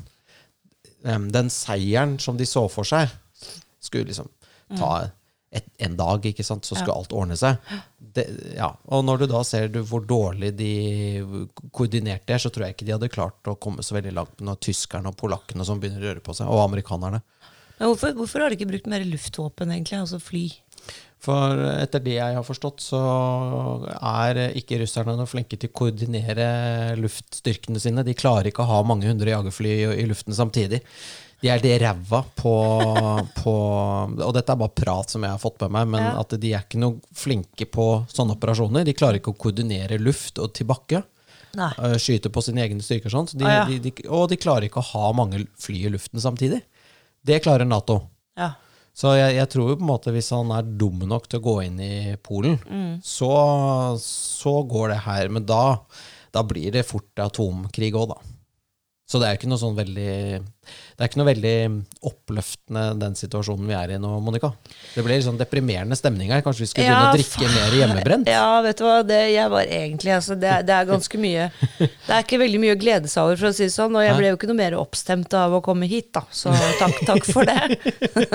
um, 1.04 1.28
den 1.36 1.52
seieren 1.52 2.16
som 2.24 2.40
de 2.40 2.48
så 2.48 2.70
for 2.72 2.88
seg, 2.88 3.12
skulle 3.84 4.14
liksom 4.14 4.32
ta 4.80 5.10
et, 5.56 5.68
en 5.86 5.96
dag, 5.96 6.26
ikke 6.28 6.44
sant, 6.44 6.68
så 6.68 6.76
skulle 6.76 6.96
alt 6.98 7.14
ordne 7.16 7.38
seg. 7.40 7.56
Det, 7.98 8.26
ja. 8.58 8.70
Og 8.92 9.06
når 9.08 9.24
du 9.24 9.26
da 9.32 9.42
ser 9.48 9.70
du 9.72 9.80
hvor 9.88 10.04
dårlig 10.04 10.52
de 10.60 10.72
koordinerte 11.72 12.36
er, 12.36 12.44
så 12.44 12.52
tror 12.52 12.68
jeg 12.68 12.76
ikke 12.76 12.88
de 12.88 12.96
hadde 12.98 13.12
klart 13.14 13.52
å 13.52 13.56
komme 13.62 13.86
så 13.86 13.96
veldig 13.98 14.16
langt 14.18 14.44
når 14.44 14.60
tyskerne 14.68 15.14
og 15.14 15.20
polakkene 15.20 15.68
som 15.68 15.80
begynner 15.80 16.04
å 16.04 16.12
røre 16.12 16.26
på 16.26 16.36
seg, 16.38 16.52
og 16.52 16.66
amerikanerne. 16.66 17.24
Men 17.78 17.92
hvorfor, 17.92 18.16
hvorfor 18.18 18.44
har 18.44 18.52
de 18.52 18.58
ikke 18.58 18.72
brukt 18.72 18.90
mer 18.92 19.06
luftvåpen, 19.06 19.72
egentlig? 19.76 20.02
Altså 20.02 20.20
fly? 20.22 20.48
For 21.22 21.62
etter 21.82 22.02
det 22.04 22.18
jeg 22.20 22.36
har 22.38 22.46
forstått, 22.46 22.82
så 22.84 23.00
er 23.96 24.40
ikke 24.60 24.82
russerne 24.84 25.16
noe 25.18 25.30
flinke 25.30 25.58
til 25.58 25.72
å 25.72 25.78
koordinere 25.80 26.50
luftstyrkene 27.00 27.82
sine. 27.82 28.06
De 28.06 28.18
klarer 28.18 28.52
ikke 28.52 28.66
å 28.66 28.70
ha 28.70 28.82
mange 28.86 29.10
hundre 29.10 29.34
jagerfly 29.34 29.72
i, 29.74 29.88
i 30.04 30.06
luften 30.10 30.38
samtidig. 30.38 30.84
De 31.42 31.50
er 31.54 31.60
det 31.62 31.76
ræva 31.84 32.24
på, 32.36 32.52
på 33.38 33.52
Og 34.26 34.32
dette 34.34 34.50
er 34.54 34.58
bare 34.58 34.74
prat 34.74 35.12
som 35.14 35.22
jeg 35.22 35.36
har 35.36 35.42
fått 35.42 35.62
med 35.68 35.72
meg, 35.76 35.88
men 35.94 36.02
Ja. 36.04 36.20
at 36.24 36.34
de 36.42 36.54
er 36.54 36.64
ikke 36.66 36.80
noe 36.82 36.98
flinke 37.14 37.68
på 37.70 37.86
sånne 38.10 38.34
operasjoner. 38.38 38.84
De 38.88 38.96
klarer 38.98 39.20
ikke 39.20 39.34
å 39.36 39.38
koordinere 39.38 40.00
luft 40.02 40.40
og 40.42 40.54
til 40.58 40.66
bakke. 40.66 41.04
Nei. 41.58 41.72
øh, 41.78 41.96
Skyte 42.02 42.30
på 42.34 42.42
sine 42.44 42.62
egne 42.66 42.82
styrker. 42.82 43.14
og 43.16 43.30
Så 43.30 43.38
de, 43.38 43.46
Ah, 43.46 43.54
ja. 43.54 43.66
de, 43.66 43.80
de, 43.80 44.08
og 44.10 44.30
de 44.30 44.38
klarer 44.38 44.66
ikke 44.68 44.82
å 44.82 44.90
ha 44.94 45.12
mange 45.14 45.46
fly 45.62 45.86
i 45.86 45.90
luften 45.94 46.20
samtidig. 46.22 46.62
Det 47.26 47.42
klarer 47.44 47.66
Nato. 47.68 48.02
Ja. 48.38 48.52
Så 48.98 49.14
jeg, 49.16 49.36
jeg 49.38 49.50
tror 49.54 49.76
på 49.76 49.82
en 49.86 49.92
måte 49.92 50.12
hvis 50.14 50.32
han 50.34 50.50
er 50.52 50.64
dum 50.64 51.00
nok 51.06 51.28
til 51.30 51.40
å 51.40 51.44
gå 51.46 51.56
inn 51.68 51.80
i 51.80 52.16
Polen, 52.18 52.58
så, 53.06 53.30
så 54.02 54.64
går 54.68 54.90
det 54.96 55.00
her. 55.06 55.30
Men 55.30 55.46
da, 55.46 55.78
da 56.34 56.42
blir 56.44 56.72
det 56.74 56.86
fort 56.90 57.14
atomkrig 57.22 57.94
òg, 57.94 58.10
da. 58.16 58.18
Så 59.08 59.22
det 59.22 59.28
er 59.30 59.38
ikke 59.38 59.48
noe 59.48 59.60
sånn 59.62 59.76
veldig 59.78 60.14
Det 60.44 61.00
er 61.00 61.08
ikke 61.08 61.20
noe 61.22 61.30
veldig 61.30 61.52
oppløftende 62.10 62.82
den 63.00 63.14
situasjonen 63.16 63.70
vi 63.70 63.76
er 63.78 63.94
i 63.96 64.00
nå, 64.04 64.10
Monica. 64.20 64.50
Det 64.92 65.06
blir 65.06 65.22
sånn 65.24 65.38
deprimerende 65.40 65.96
stemning 65.96 66.34
her. 66.34 66.42
Kanskje 66.44 66.66
vi 66.66 66.68
skulle 66.74 66.90
begynne 66.90 67.06
Ja, 67.06 67.14
å 67.14 67.16
drikke 67.16 67.52
mer 67.54 67.76
hjemmebrent? 67.78 68.28
Ja, 68.36 68.50
vet 68.66 68.82
du 68.82 68.84
hva, 68.84 68.98
det 69.08 69.22
jeg 69.32 69.54
var 69.54 69.72
egentlig 69.78 70.12
altså, 70.18 70.36
det, 70.36 70.52
det 70.68 70.76
er 70.76 70.90
ganske 70.90 71.22
mye 71.24 71.46
Det 71.80 72.12
er 72.18 72.26
ikke 72.26 72.42
veldig 72.42 72.60
mye 72.66 72.76
å 72.76 72.80
glede 72.82 73.12
seg 73.12 73.30
over, 73.30 73.40
for 73.40 73.50
å 73.50 73.56
si 73.56 73.64
det 73.70 73.76
sånn. 73.78 73.96
Og 73.96 74.04
jeg 74.04 74.18
ble 74.20 74.34
jo 74.34 74.40
ikke 74.40 74.50
noe 74.52 74.60
mer 74.60 74.76
oppstemt 74.82 75.38
av 75.40 75.56
å 75.56 75.62
komme 75.64 75.88
hit, 75.88 76.10
da. 76.18 76.26
Så 76.36 76.52
takk, 76.82 77.00
takk 77.08 77.30
for 77.32 77.48
det. 77.48 77.80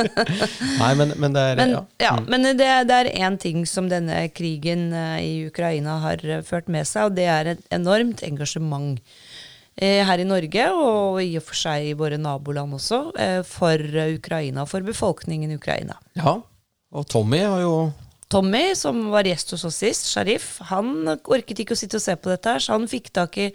Nei, 0.81 0.93
men, 0.97 1.13
men 1.21 1.37
det 1.37 1.45
er 1.51 1.61
Men, 1.61 1.75
ja. 1.77 1.83
ja, 2.07 2.15
men 2.25 2.49
det, 2.49 2.71
det 2.89 2.97
er 3.03 3.13
én 3.27 3.37
ting 3.43 3.67
som 3.69 3.93
denne 3.93 4.25
krigen 4.33 4.89
eh, 4.97 5.19
i 5.21 5.33
Ukraina 5.51 5.99
har 6.07 6.25
eh, 6.25 6.41
ført 6.47 6.73
med 6.73 6.89
seg, 6.89 7.11
og 7.11 7.21
det 7.21 7.29
er 7.29 7.53
et 7.57 7.69
enormt 7.77 8.25
engasjement 8.25 8.97
her 10.05 10.21
i 10.21 10.29
Norge, 10.29 10.69
og 10.77 11.23
i 11.23 11.37
og 11.41 11.45
for 11.47 11.57
seg 11.57 11.91
i 11.91 11.97
våre 11.99 12.19
naboland 12.21 12.77
også, 12.77 13.03
eh, 13.19 13.41
for 13.47 13.81
eh, 13.81 14.15
Ukraina, 14.19 14.67
for 14.69 14.85
befolkningen 14.85 15.51
i 15.51 15.61
Ukraina. 15.61 15.99
ja. 16.17 16.41
Og 16.93 17.07
Tommy 17.09 17.39
har 17.41 17.63
jo 17.63 17.93
Tommy, 18.29 18.75
som 18.77 19.11
var 19.13 19.25
gjest 19.25 19.55
hos 19.55 19.65
oss 19.65 19.79
sist, 19.81 20.11
Sharif, 20.13 20.59
han 20.69 21.09
orket 21.09 21.63
ikke 21.65 21.73
å 21.73 21.79
sitte 21.81 21.97
og 21.97 22.05
se 22.05 22.15
på 22.17 22.29
dette, 22.29 22.53
her, 22.53 22.61
så 22.61 22.77
han 22.77 22.85
fikk 22.89 23.11
tak 23.17 23.37
i 23.41 23.47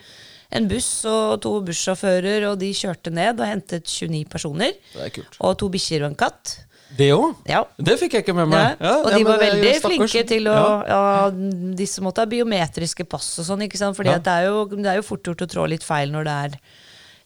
en 0.57 0.67
buss 0.69 0.89
og 1.05 1.41
to 1.43 1.51
bussjåfører, 1.65 2.47
og 2.49 2.59
de 2.61 2.71
kjørte 2.77 3.13
ned 3.13 3.41
og 3.41 3.49
hentet 3.49 3.89
29 3.89 4.23
personer. 4.31 4.73
Det 4.93 5.03
er 5.05 5.13
kult. 5.17 5.37
Og 5.41 5.57
to 5.61 5.69
bikkjer 5.73 6.05
og 6.05 6.11
en 6.11 6.19
katt. 6.19 6.53
Det 6.97 7.09
òg? 7.13 7.35
Ja. 7.49 7.61
Det 7.75 7.97
fikk 7.99 8.15
jeg 8.15 8.25
ikke 8.25 8.35
med 8.37 8.49
meg. 8.51 8.79
Ja, 8.79 8.93
og 9.03 9.11
de 9.11 9.23
var 9.27 9.41
veldig 9.41 9.73
flinke 9.83 10.23
til 10.29 10.49
å 10.49 10.55
ja. 10.55 10.73
ja. 10.87 11.29
Disse 11.77 12.03
måtte 12.05 12.23
ha 12.23 12.29
biometriske 12.29 13.05
pass 13.09 13.33
og 13.41 13.47
sånn, 13.49 13.65
ikke 13.67 13.79
sant? 13.79 13.99
At 14.07 14.23
det, 14.25 14.35
er 14.35 14.47
jo, 14.47 14.65
det 14.71 14.91
er 14.93 15.01
jo 15.01 15.07
fort 15.07 15.27
gjort 15.27 15.43
å 15.43 15.49
trå 15.51 15.65
litt 15.69 15.85
feil 15.85 16.13
når 16.13 16.29
det 16.29 16.37
er 16.47 16.59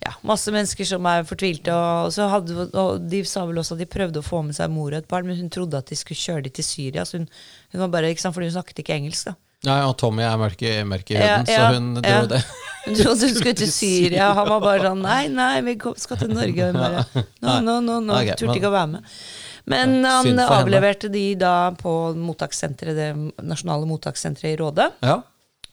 ja, 0.02 0.15
masse 0.26 0.50
mennesker 0.54 0.88
som 0.88 1.06
er 1.10 1.28
fortvilte. 1.30 1.76
Og, 1.76 2.10
så 2.15 2.28
hadde, 2.32 2.67
og 2.71 3.06
de 3.12 3.21
sa 3.30 3.45
vel 3.45 3.62
også 3.62 3.78
at 3.78 3.84
de 3.84 3.89
prøvde 3.91 4.24
å 4.24 4.26
få 4.26 4.41
med 4.47 4.58
seg 4.58 4.74
mor 4.74 4.89
og 4.89 4.97
et 4.97 5.10
barn, 5.12 5.30
men 5.30 5.39
hun 5.39 5.54
trodde 5.54 5.78
at 5.78 5.93
de 5.93 6.00
skulle 6.00 6.19
kjøre 6.19 6.47
dem 6.47 6.58
til 6.58 6.67
Syria. 6.67 7.06
Så 7.06 7.21
hun, 7.21 7.30
hun 7.74 7.86
var 7.86 7.93
bare, 7.93 8.12
ikke 8.12 8.26
sant? 8.26 8.36
Fordi 8.38 8.50
hun 8.50 8.58
snakket 8.58 8.84
ikke 8.84 8.97
engelsk, 8.97 9.32
da. 9.32 9.38
Ja, 9.62 9.76
ja, 9.78 9.89
Tommy 9.93 10.24
er 10.26 10.39
merke 10.41 10.65
i 10.65 10.86
mørk 10.89 11.12
Ja, 11.13 11.21
ja, 11.21 11.41
så 11.45 11.76
hun 11.76 12.00
ja. 12.02 12.24
det. 12.26 12.41
Hun 12.82 12.95
trodde 12.97 13.28
hun 13.28 13.36
skulle 13.36 13.54
til 13.54 13.69
Syria. 13.84 14.32
Han 14.34 14.47
var 14.50 14.63
bare 14.63 14.88
sånn 14.88 15.04
Nei, 15.06 15.28
nei, 15.30 15.60
vi 15.67 15.76
skal 16.02 16.17
til 16.17 16.32
Norge. 16.34 16.71
Og 16.71 16.80
bare, 16.80 17.04
no, 17.45 17.60
no, 17.62 17.76
no, 17.78 18.00
no. 18.02 18.15
Okay, 18.17 18.34
Turte 18.39 18.56
ikke 18.58 18.71
å 18.71 18.74
være 18.74 18.89
med. 18.95 19.12
Men 19.69 20.02
Ja, 20.04 20.21
han 20.24 20.39
avleverte 20.39 21.08
henne. 21.08 21.13
de 21.13 21.36
da 21.36 21.71
på 21.78 22.13
det 22.15 23.10
nasjonale 23.43 23.86
mottakssenteret 23.86 24.56
i 24.56 24.58
Rådet. 24.58 24.91
Ja. 25.02 25.21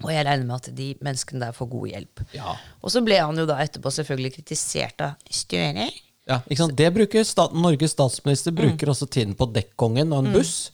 Og 0.04 0.10
jeg 0.12 0.26
regner 0.26 0.44
med 0.46 0.56
at 0.56 0.76
de 0.76 0.94
menneskene 1.02 1.40
der 1.40 1.52
får 1.52 1.70
god 1.70 1.88
hjelp. 1.88 2.20
Ja. 2.36 2.54
Og 2.82 2.90
så 2.90 3.02
ble 3.02 3.18
han 3.18 3.36
jo 3.36 3.46
da 3.46 3.56
etterpå 3.64 3.90
selvfølgelig 3.90 4.34
kritisert 4.36 5.00
av 5.00 5.16
Støre. 5.30 5.88
ja, 6.28 6.40
ikke 6.46 6.56
sant? 6.62 6.76
Det 6.76 6.92
bruker 6.94 7.24
stat 7.24 7.54
Norges 7.54 7.96
statsminister 7.96 8.52
Mm. 8.52 8.56
bruker 8.56 8.86
også 8.92 9.08
tiden 9.10 9.34
på 9.34 9.52
dekkongen 9.52 10.12
og 10.12 10.24
en 10.26 10.32
buss. 10.32 10.70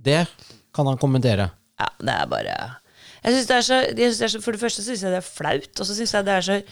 Det 0.00 0.26
kan 0.72 0.86
han 0.86 0.96
kommentere. 0.98 1.50
Ja, 1.78 1.88
det 2.00 2.08
er 2.14 2.26
bare 2.26 2.76
jeg 3.26 3.32
synes 3.34 3.46
det 3.46 3.56
er 3.56 3.60
så, 3.60 3.76
det 3.96 4.04
er 4.22 4.28
så, 4.28 4.40
For 4.40 4.52
det 4.52 4.60
første 4.60 4.82
syns 4.84 5.02
jeg 5.02 5.10
det 5.10 5.18
er 5.18 5.26
flaut, 5.26 5.80
og 5.80 5.86
så 5.86 5.94
syns 5.96 6.12
jeg 6.14 6.24
det 6.24 6.32
er 6.32 6.40
så 6.46 6.62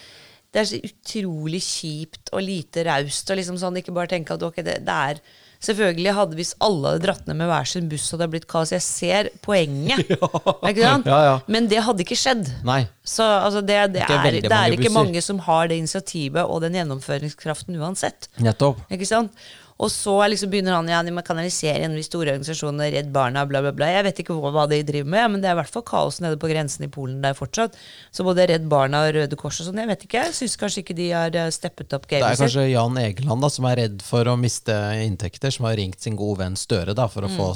det 0.55 0.61
er 0.61 0.65
så 0.71 0.79
utrolig 0.87 1.61
kjipt 1.61 2.31
og 2.33 2.45
lite 2.47 2.85
raust. 2.87 3.29
Og 3.29 3.37
liksom 3.37 3.57
sånn, 3.59 3.75
ikke 3.81 3.91
bare 3.93 4.07
tenke 4.07 4.37
at 4.37 4.43
okay, 4.47 4.63
det, 4.63 4.77
det 4.87 4.95
er 5.11 5.19
Selvfølgelig 5.65 6.15
hadde 6.17 6.39
hvis 6.39 6.53
alle 6.65 6.93
hadde 6.93 7.05
dratt 7.07 7.29
ned 7.29 7.39
med 7.41 7.49
hver 7.51 7.69
sin 7.69 7.89
buss, 7.91 8.11
hadde 8.13 8.27
det 8.27 8.33
blitt 8.35 8.47
kaos. 8.51 8.73
Jeg 8.75 8.85
ser 8.85 9.31
poenget. 9.45 10.05
Sant? 10.85 11.09
Ja, 11.09 11.19
ja. 11.25 11.35
Men 11.51 11.69
det 11.71 11.83
hadde 11.87 12.05
ikke 12.05 12.19
skjedd. 12.19 12.47
Nei. 12.67 12.83
Så 13.05 13.25
altså, 13.25 13.63
det, 13.65 13.79
det, 13.95 14.05
det, 14.05 14.19
er, 14.19 14.39
det 14.45 14.53
er 14.53 14.77
ikke 14.77 14.89
busser. 14.89 14.99
mange 15.01 15.25
som 15.25 15.41
har 15.47 15.69
det 15.71 15.81
initiativet 15.81 16.45
og 16.45 16.63
den 16.65 16.77
gjennomføringskraften 16.79 17.79
uansett. 17.81 18.29
Nettopp. 18.45 18.83
Ikke 18.93 19.09
sant? 19.09 19.33
Og 19.83 19.91
så 19.91 20.13
liksom 20.31 20.51
begynner 20.53 20.77
han 20.77 20.87
ja, 20.89 21.01
de 21.03 21.11
må 21.11 21.23
kanalisere 21.27 21.81
gjennom 21.83 21.97
de 21.99 22.05
store 22.07 22.31
organisasjonene, 22.31 22.93
Redd 22.95 23.09
Barna, 23.13 23.43
bla, 23.51 23.61
bla, 23.61 23.73
bla. 23.75 23.89
Jeg 23.91 24.05
vet 24.07 24.21
ikke 24.23 24.37
hva, 24.39 24.53
hva 24.55 24.69
de 24.71 24.79
driver 24.87 25.09
med, 25.11 25.31
men 25.33 25.41
det 25.43 25.49
er 25.51 25.57
i 25.57 25.59
hvert 25.59 25.73
fall 25.75 25.83
kaos 25.83 26.21
nede 26.23 26.39
på 26.39 26.47
grensen 26.49 26.85
i 26.87 26.91
Polen 26.95 27.21
der 27.25 27.35
fortsatt. 27.35 27.75
Så 28.15 28.23
både 28.23 28.47
Redd 28.53 28.69
Barna 28.71 29.03
og 29.09 29.15
Røde 29.17 29.37
Kors 29.41 29.59
og 29.61 29.67
sånn, 29.67 29.81
jeg 29.83 29.91
vet 29.91 30.05
ikke. 30.07 30.23
Jeg 30.29 30.37
syns 30.39 30.55
kanskje 30.61 30.85
ikke 30.85 30.95
de 31.01 31.09
har 31.11 31.35
eh, 31.35 31.51
steppet 31.51 31.93
opp 31.99 32.07
Det 32.07 32.23
er 32.23 32.39
kanskje 32.39 32.69
Jan 32.71 32.97
Egeland 33.03 33.43
da, 33.43 33.51
som 33.51 33.67
er 33.67 33.77
redd 33.83 34.03
for 34.07 34.31
å 34.31 34.37
miste 34.39 34.77
inntekter, 35.03 35.51
som 35.51 35.67
har 35.67 35.75
ringt 35.77 35.99
sin 36.01 36.15
gode 36.17 36.39
venn 36.45 36.55
Støre 36.57 36.95
da, 36.95 37.09
for 37.11 37.27
å 37.27 37.33
få 37.35 37.51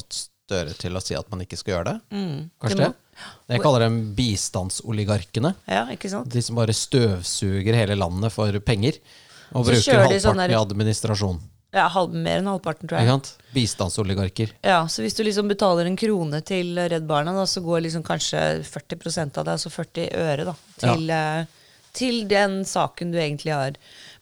Støre 0.49 0.73
til 0.81 0.97
å 0.97 1.01
si 1.05 1.13
at 1.15 1.27
man 1.31 1.43
ikke 1.45 1.59
skal 1.61 1.75
gjøre 1.77 1.91
det. 1.93 1.97
Kanskje 2.11 2.19
Mm. 2.19 2.51
Det 2.65 2.77
det? 2.79 2.89
må- 2.89 3.53
Jeg 3.55 3.61
kaller 3.63 3.81
dem 3.85 4.15
bistandsoligarkene. 4.17 5.55
Ja, 5.69 5.85
ikke 5.93 6.09
sant? 6.11 6.29
De 6.33 6.41
som 6.43 6.57
bare 6.57 6.73
støvsuger 6.77 7.75
hele 7.77 7.97
landet 7.99 8.33
for 8.33 8.51
penger. 8.65 8.99
Og 9.53 9.65
Så 9.67 9.71
bruker 9.73 9.85
de 9.93 9.99
halvparten 9.99 10.25
sånn 10.25 10.37
der- 10.43 10.51
i 10.51 10.59
administrasjon. 10.59 11.39
Ja, 11.77 11.85
halv, 11.93 12.15
mer 12.17 12.41
enn 12.41 12.49
halvparten, 12.49 12.89
tror 12.89 13.03
jeg. 13.03 13.09
Bistandsoligarker. 13.53 14.55
Ja, 14.65 14.81
Så 14.89 15.05
hvis 15.05 15.17
du 15.19 15.21
liksom 15.27 15.51
betaler 15.51 15.85
en 15.89 15.99
krone 16.01 16.41
til 16.41 16.73
Redd 16.79 17.05
Barna, 17.09 17.35
da, 17.37 17.45
så 17.45 17.61
går 17.65 17.85
liksom 17.85 18.05
kanskje 18.07 18.41
40% 18.65 19.37
av 19.37 19.45
det, 19.45 19.57
altså 19.59 19.73
40 19.75 20.09
øre, 20.17 20.47
da, 20.49 20.55
til, 20.81 21.05
ja. 21.13 21.45
til 21.93 22.23
den 22.31 22.63
saken 22.69 23.13
du 23.13 23.21
egentlig 23.21 23.53
har 23.53 23.77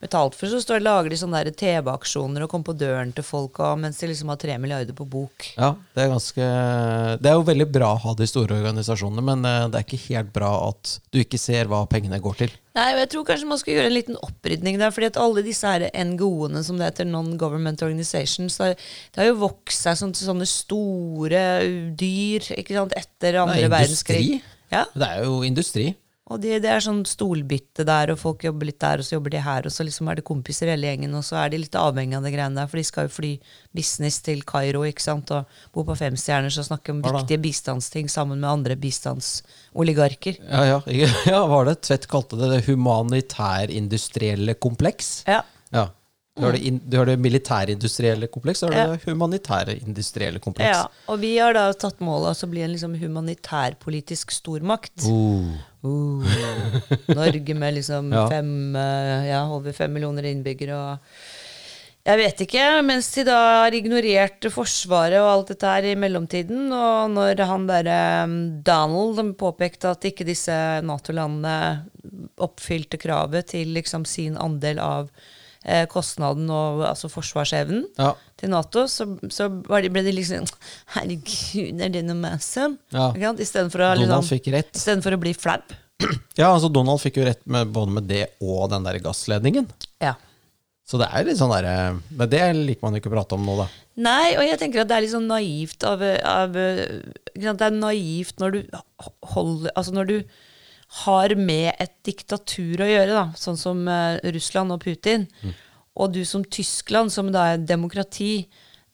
betalt 0.07 0.37
for. 0.39 0.51
Så 0.51 0.63
står, 0.65 0.83
lager 0.85 1.13
de 1.13 1.19
sånne 1.21 1.43
TV-aksjoner 1.53 2.45
og 2.45 2.51
kommer 2.53 2.71
på 2.71 2.77
døren 2.81 3.13
til 3.15 3.27
folk 3.27 3.61
og, 3.61 3.81
mens 3.83 4.01
de 4.01 4.11
liksom 4.11 4.33
har 4.33 4.41
tre 4.41 4.57
milliarder 4.63 4.97
på 4.97 5.07
bok. 5.11 5.51
Ja, 5.57 5.75
det 5.95 6.05
er 6.05 6.13
ganske 6.15 6.47
Det 7.23 7.31
er 7.31 7.37
jo 7.37 7.47
veldig 7.47 7.69
bra 7.75 7.93
å 7.95 8.03
ha 8.07 8.15
de 8.19 8.29
store 8.31 8.59
organisasjonene, 8.59 9.25
men 9.27 9.45
eh, 9.49 9.67
det 9.73 9.81
er 9.81 9.89
ikke 9.89 10.05
helt 10.09 10.33
bra 10.35 10.53
at 10.71 10.97
du 11.13 11.21
ikke 11.23 11.41
ser 11.41 11.71
hva 11.71 11.85
pengene 11.91 12.21
går 12.23 12.41
til. 12.45 12.55
Nei, 12.77 12.91
og 12.93 13.01
jeg 13.01 13.11
tror 13.13 13.29
kanskje 13.31 13.49
man 13.49 13.61
skal 13.61 13.73
gjøre 13.73 13.89
en 13.89 13.97
liten 13.97 14.19
opprydning 14.21 14.77
der, 14.81 14.93
fordi 14.93 15.09
at 15.09 15.21
alle 15.21 15.45
disse 15.47 15.71
her 15.71 15.87
NGO-ene 16.11 16.61
som 16.67 16.77
det 16.77 16.91
heter, 16.91 17.09
Non-Government 17.09 17.85
Organizations, 17.87 18.59
det 18.61 18.75
har, 19.17 19.31
jo 19.31 19.39
vokst 19.47 19.87
seg 19.87 19.97
sånn, 19.97 20.13
til 20.17 20.29
sånne 20.29 20.49
store 20.51 21.47
dyr 21.97 22.51
ikke 22.59 22.77
sant, 22.77 22.97
etter 22.99 23.41
andre 23.41 23.63
er 23.65 23.73
verdenskrig. 23.73 24.43
Ja, 24.73 24.85
Det 24.93 25.09
er 25.09 25.25
jo 25.25 25.41
industri. 25.47 25.95
Og 26.27 26.41
det, 26.43 26.57
det 26.65 26.71
er 26.75 26.83
sånn 26.83 27.05
stolbytte 27.07 27.85
der, 27.87 28.11
og 28.11 28.19
folk 28.19 28.43
jobber 28.43 28.67
litt 28.67 28.81
der, 28.83 28.99
og 28.99 29.07
så 29.07 29.15
jobber 29.15 29.31
de 29.31 29.43
her, 29.45 29.69
og 29.69 29.71
så 29.71 29.85
liksom 29.87 30.09
er 30.11 30.19
det 30.19 30.25
kompiser 30.27 30.73
hele 30.73 30.89
gjengen, 30.89 31.13
og 31.15 31.23
så 31.23 31.37
er 31.39 31.53
de 31.53 31.61
litt 31.63 31.77
avhengig 31.79 32.17
av 32.19 32.27
det 32.27 32.33
greiene 32.35 32.59
der, 32.59 32.71
for 32.73 32.81
de 32.81 32.87
skal 32.89 33.07
jo 33.07 33.13
fly 33.15 33.31
business 33.77 34.19
til 34.27 34.43
Kairo, 34.49 34.83
ikke 34.89 35.05
sant, 35.05 35.31
og 35.31 35.47
bo 35.77 35.85
på 35.87 35.95
femstjerner, 36.01 36.51
så 36.51 36.65
snakke 36.67 36.91
om 36.97 37.05
da. 37.05 37.13
viktige 37.15 37.39
bistandsting 37.45 38.11
sammen 38.11 38.43
med 38.43 38.51
andre 38.51 38.79
bistandsoligarker. 38.83 40.41
Ja, 40.43 40.65
ja, 40.73 40.81
ja, 41.31 41.45
var 41.47 41.71
det? 41.71 41.79
Tvedt 41.87 42.11
kalte 42.11 42.41
det 42.41 42.51
det 42.57 42.65
humanitærindustrielle 42.73 44.59
kompleks. 44.59 45.21
Ja. 45.31 45.45
Ja. 45.71 45.93
Du 46.37 46.45
har 46.45 46.53
det, 46.53 46.59
in, 46.69 46.81
du 46.85 46.99
har 46.99 47.07
det 47.09 47.17
militærindustrielle 47.17 48.27
kompleks, 48.29 48.61
har 48.61 48.75
du 48.75 48.77
det 48.77 49.07
humanitære 49.07 49.79
industrielle 49.79 50.43
kompleks. 50.43 50.69
ja. 50.69 50.83
Og 51.09 51.23
vi 51.23 51.31
har 51.39 51.57
da 51.57 51.71
tatt 51.73 52.03
målet 52.05 52.35
av 52.35 52.45
å 52.45 52.51
bli 52.53 52.61
en 52.67 52.75
liksom 52.75 52.99
humanitærpolitisk 53.01 54.35
stormakt. 54.37 55.07
Oh. 55.09 55.55
Uh, 55.87 57.15
Norge 57.15 57.55
med 57.55 57.77
liksom 57.79 58.13
Ja. 58.17 58.27
fem, 58.31 58.77
eh, 58.77 59.27
ja, 59.31 59.43
over 59.53 59.75
fem 59.77 59.93
millioner 59.95 60.27
innbyggere 60.31 60.77
og 60.77 61.13
Jeg 62.07 62.21
vet 62.21 62.43
ikke, 62.45 62.65
mens 62.87 63.09
de 63.17 63.25
da 63.27 63.37
har 63.65 63.75
ignorert 63.75 64.47
Forsvaret 64.55 65.19
og 65.19 65.31
alt 65.31 65.49
dette 65.51 65.73
her 65.73 65.89
i 65.91 65.97
mellomtiden, 65.99 66.69
og 66.71 67.11
når 67.17 67.43
han 67.51 67.65
derre 67.67 67.97
um, 68.29 68.37
Donald 68.63 69.33
påpekte 69.41 69.91
at 69.91 70.07
ikke 70.07 70.29
disse 70.29 70.55
Nato-landene 70.87 71.57
oppfylte 72.47 73.01
kravet 73.03 73.51
til 73.51 73.75
liksom 73.75 74.07
sin 74.07 74.39
andel 74.39 74.79
av 74.79 75.11
eh, 75.67 75.85
kostnaden 75.91 76.49
og 76.53 76.85
altså 76.89 77.11
forsvarsevnen 77.13 77.85
Ja. 77.99 78.13
til 78.39 78.53
Nato, 78.53 78.87
så, 78.91 79.09
så 79.33 79.49
var 79.67 79.83
de, 79.85 79.91
ble 79.93 80.05
de 80.07 80.15
liksom 80.15 80.47
Herregud, 80.95 81.83
er 81.83 81.93
det 81.93 82.05
noe 82.07 82.19
massive? 82.21 82.77
Ja. 82.95 83.11
Istedenfor 83.35 83.85
å, 83.85 83.91
liksom, 84.01 85.11
å 85.17 85.21
bli 85.27 85.35
flau. 85.37 85.59
Ja, 86.37 86.51
altså 86.53 86.69
Donald 86.69 87.01
fikk 87.01 87.17
jo 87.21 87.25
rett 87.25 87.41
med, 87.49 87.71
både 87.73 87.95
med 87.99 88.09
det 88.11 88.27
og 88.45 88.67
den 88.69 88.85
der 88.85 88.99
gassledningen. 89.01 89.69
Ja. 90.05 90.15
Så 90.87 91.01
det 91.01 91.09
er 91.11 91.25
litt 91.27 91.39
sånn 91.41 91.51
derre 91.51 91.97
Men 92.15 92.29
det 92.31 92.43
liker 92.55 92.85
man 92.85 92.95
ikke 92.95 93.11
å 93.11 93.15
prate 93.17 93.35
om 93.35 93.43
nå, 93.43 93.57
da. 93.59 93.65
Nei, 94.07 94.37
og 94.37 94.45
jeg 94.47 94.59
tenker 94.61 94.85
at 94.85 94.91
det 94.91 94.99
er 94.99 95.03
litt 95.07 95.15
sånn 95.17 95.27
naivt 95.27 95.87
av, 95.89 96.05
av? 96.05 96.53
Det 96.55 97.55
er 97.57 97.75
naivt 97.75 98.39
når 98.43 98.55
du 98.55 98.61
holder 99.33 99.73
Altså 99.75 99.97
når 99.97 100.11
du 100.13 100.17
har 101.07 101.35
med 101.39 101.73
et 101.83 101.93
diktatur 102.07 102.83
å 102.85 102.89
gjøre, 102.89 103.13
da, 103.13 103.25
sånn 103.39 103.59
som 103.59 103.83
uh, 103.91 104.19
Russland 104.35 104.75
og 104.75 104.85
Putin, 104.85 105.27
og 105.97 106.13
du 106.15 106.23
som 106.29 106.45
Tyskland, 106.45 107.13
som 107.13 107.33
da 107.35 107.53
er 107.55 107.67
demokrati, 107.67 108.47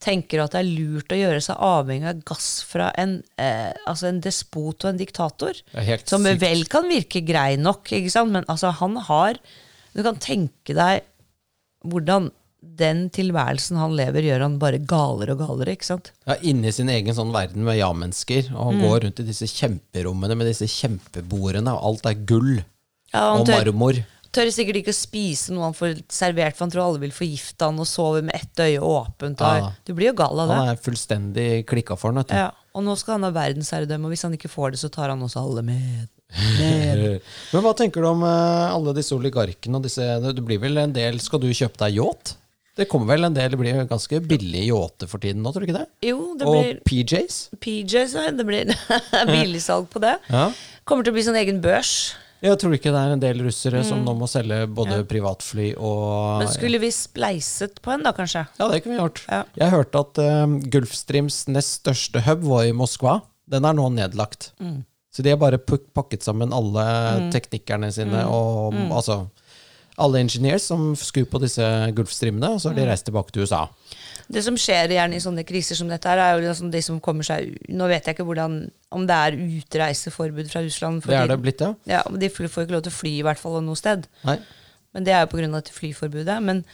tenker 0.02 0.42
at 0.42 0.55
det 0.55 0.62
er 0.62 0.70
lurt 0.70 1.12
å 1.14 1.18
gjøre 1.18 1.42
seg 1.44 1.61
avhengig 1.62 2.09
av 2.11 2.22
gass 2.26 2.48
fra 2.66 2.88
en, 2.98 3.20
eh, 3.38 3.70
altså 3.87 4.09
en 4.09 4.20
despot 4.24 4.85
og 4.85 4.90
en 4.90 4.98
diktator, 4.98 5.61
som 6.02 6.26
sykt. 6.26 6.40
vel 6.42 6.64
kan 6.70 6.88
virke 6.90 7.22
grei 7.26 7.55
nok, 7.61 7.92
men 8.26 8.48
altså 8.48 8.72
han 8.81 8.96
har 9.09 9.38
Du 9.92 10.02
kan 10.02 10.16
tenke 10.16 10.72
deg 10.72 11.02
hvordan 11.85 12.31
den 12.62 13.09
tilværelsen 13.11 13.77
han 13.77 13.96
lever, 13.98 14.22
gjør 14.22 14.40
han 14.46 14.59
bare 14.62 14.79
galere 14.79 15.35
og 15.35 15.40
galere. 15.42 15.72
ikke 15.77 15.85
sant? 15.88 16.12
Ja, 16.27 16.37
Inni 16.46 16.70
sin 16.72 16.88
egen 16.88 17.14
sånn 17.14 17.33
verden 17.35 17.64
med 17.66 17.77
ja-mennesker. 17.81 18.53
Og 18.55 18.64
han 18.72 18.79
Mm. 18.81 18.83
går 18.88 19.01
rundt 19.05 19.20
i 19.20 19.27
disse 19.27 19.46
kjemperommene 19.51 20.37
med 20.37 20.46
disse 20.46 20.68
kjempebordene, 20.70 21.72
og 21.75 21.83
alt 21.85 22.07
er 22.07 22.14
gull 22.25 22.64
Ja, 23.12 23.35
og 23.35 23.46
tør, 23.46 23.66
marmor. 23.72 24.05
tør 24.33 24.46
sikkert 24.55 24.77
ikke 24.81 24.94
å 24.94 24.96
spise 24.96 25.51
noe 25.53 25.64
han 25.64 25.75
får 25.75 26.03
servert, 26.09 26.55
for 26.57 26.64
han 26.64 26.70
tror 26.70 26.87
alle 26.87 27.01
vil 27.01 27.11
forgifte 27.11 27.61
han 27.66 27.79
og 27.79 27.87
sover 27.87 28.22
med 28.22 28.35
ett 28.37 28.57
øye 28.57 28.81
åpent. 28.81 29.40
Og, 29.42 29.59
Ja. 29.59 29.72
Du 29.85 29.92
blir 29.94 30.07
jo 30.07 30.14
gal 30.14 30.40
av 30.40 30.48
det. 30.48 30.57
Han 30.57 30.68
er 30.68 30.77
fullstendig 30.77 31.66
klikka 31.66 31.98
for 31.98 32.12
han. 32.12 32.25
Ja, 32.31 32.51
og 32.75 32.85
nå 32.85 32.96
skal 32.96 33.18
han 33.20 33.25
ha 33.25 33.31
verdensherredømme, 33.33 34.05
og 34.07 34.11
hvis 34.12 34.22
han 34.22 34.33
ikke 34.33 34.48
får 34.48 34.70
det, 34.72 34.79
så 34.81 34.90
tar 34.90 35.09
han 35.11 35.20
også 35.20 35.42
alle 35.42 35.62
med. 35.62 36.09
Men 37.53 37.62
hva 37.62 37.75
tenker 37.77 38.01
du 38.01 38.07
om 38.09 38.22
eh, 38.25 38.72
alle 38.72 38.94
disse 38.96 39.12
oligarkene 39.12 39.77
og 39.77 39.83
disse 39.83 40.01
Det 40.22 40.42
blir 40.42 40.59
vel 40.62 40.79
en 40.79 40.92
del 40.94 41.18
Skal 41.20 41.42
du 41.42 41.48
kjøpe 41.53 41.77
deg 41.77 41.98
yacht? 41.98 42.37
Det 42.78 42.87
kommer 42.88 43.11
vel 43.12 43.26
en 43.28 43.35
del, 43.37 43.50
det 43.52 43.58
blir 43.61 43.82
ganske 43.90 44.20
billige 44.24 44.70
yachter 44.72 45.08
for 45.11 45.20
tiden 45.20 45.42
nå, 45.44 45.50
tror 45.52 45.61
du 45.61 45.68
ikke 45.68 45.82
det? 45.82 45.88
Jo, 46.08 46.32
det 46.40 46.46
blir 46.48 46.70
Og 46.78 46.85
PJs? 46.88 47.37
PJs, 47.61 48.14
ja, 48.16 48.30
det 48.32 48.46
blir 48.48 48.70
billigsalg 49.35 49.90
på 49.92 50.00
det. 50.00 50.14
Ja. 50.32 50.46
Kommer 50.88 51.04
til 51.04 51.12
å 51.12 51.16
bli 51.18 51.24
sånn 51.26 51.37
egen 51.42 51.61
børs. 51.64 51.92
Jeg 52.42 52.58
tror 52.58 52.72
ikke 52.74 52.90
det 52.90 52.98
er 52.98 53.12
en 53.14 53.20
del 53.22 53.42
russere 53.44 53.85
som 53.87 54.00
nå 54.02 54.16
må 54.18 54.26
selge 54.26 54.64
både 54.66 55.02
privatfly 55.06 55.68
og 55.76 56.08
Mm. 56.32 56.38
Men 56.42 56.48
skulle 56.50 56.80
vi 56.82 56.88
spleiset 56.90 57.76
på 57.85 57.92
en, 57.92 58.02
da, 58.02 58.11
kanskje? 58.16 58.46
Ja, 58.58 58.66
det 58.72 58.80
kunne 58.82 58.96
vi 58.96 59.02
gjort. 59.04 59.20
Ja. 59.30 59.42
Jeg 59.61 59.70
hørte 59.76 60.00
at 60.02 60.18
uh, 60.24 60.56
Gulfstreams 60.72 61.37
nest 61.52 61.76
største 61.85 62.24
hub 62.26 62.42
var 62.48 62.64
i 62.66 62.72
Moskva. 62.74 63.20
Den 63.52 63.68
er 63.68 63.76
nå 63.78 63.85
nedlagt. 63.94 64.48
Mm. 64.58 64.80
Så 65.12 65.22
de 65.22 65.30
har 65.30 65.38
bare 65.38 65.61
pakket 65.61 66.24
sammen 66.24 66.54
alle 66.56 66.82
teknikerne 67.35 67.92
sine 67.94 68.24
Mm. 68.24 68.32
og 68.32 68.74
altså 68.96 69.18
alle 69.98 70.18
engineers 70.22 70.62
som 70.70 70.94
skulle 70.96 71.26
på 71.28 71.40
disse 71.42 71.62
Gulfstreamene, 71.96 72.55
og 72.55 72.61
så 72.61 72.70
har 72.70 72.76
Mm. 72.76 72.81
de 72.83 72.88
reist 72.90 73.05
tilbake 73.05 73.33
til 73.33 73.42
USA. 73.42 73.66
Det 74.33 74.42
som 74.44 74.55
skjer 74.57 74.88
gjerne 74.88 75.14
i 75.16 75.20
sånne 75.20 75.44
kriser 75.44 75.74
som 75.76 75.88
dette, 75.88 76.09
her 76.09 76.18
er 76.18 76.38
jo 76.40 76.48
liksom 76.48 76.70
de 76.70 76.81
som 76.81 77.00
kommer 77.00 77.22
seg 77.26 77.59
Nå 77.68 77.88
vet 77.88 78.05
jeg 78.07 78.14
ikke 78.16 78.24
hvordan, 78.24 78.70
om 78.92 79.07
det 79.07 79.14
er 79.14 79.33
utreiseforbud 79.37 80.48
fra 80.50 80.62
Russland. 80.62 81.02
Det 81.02 81.12
er 81.18 81.26
det 81.28 81.40
blitt, 81.42 81.61
ja? 81.61 81.74
Ja, 81.87 82.02
De 82.09 82.28
får 82.31 82.48
ikke 82.64 82.72
lov 82.72 82.83
til 82.87 82.92
å 82.92 83.00
fly 83.00 83.18
i 83.18 83.22
hvert 83.22 83.38
fall 83.38 83.61
noe 83.61 83.76
sted. 83.76 84.07
Nei. 84.24 84.38
Men 84.94 85.05
det 85.05 85.12
er 85.12 85.26
jo 85.26 85.33
pga. 85.37 85.62
flyforbudet. 85.72 86.42
Men 86.42 86.64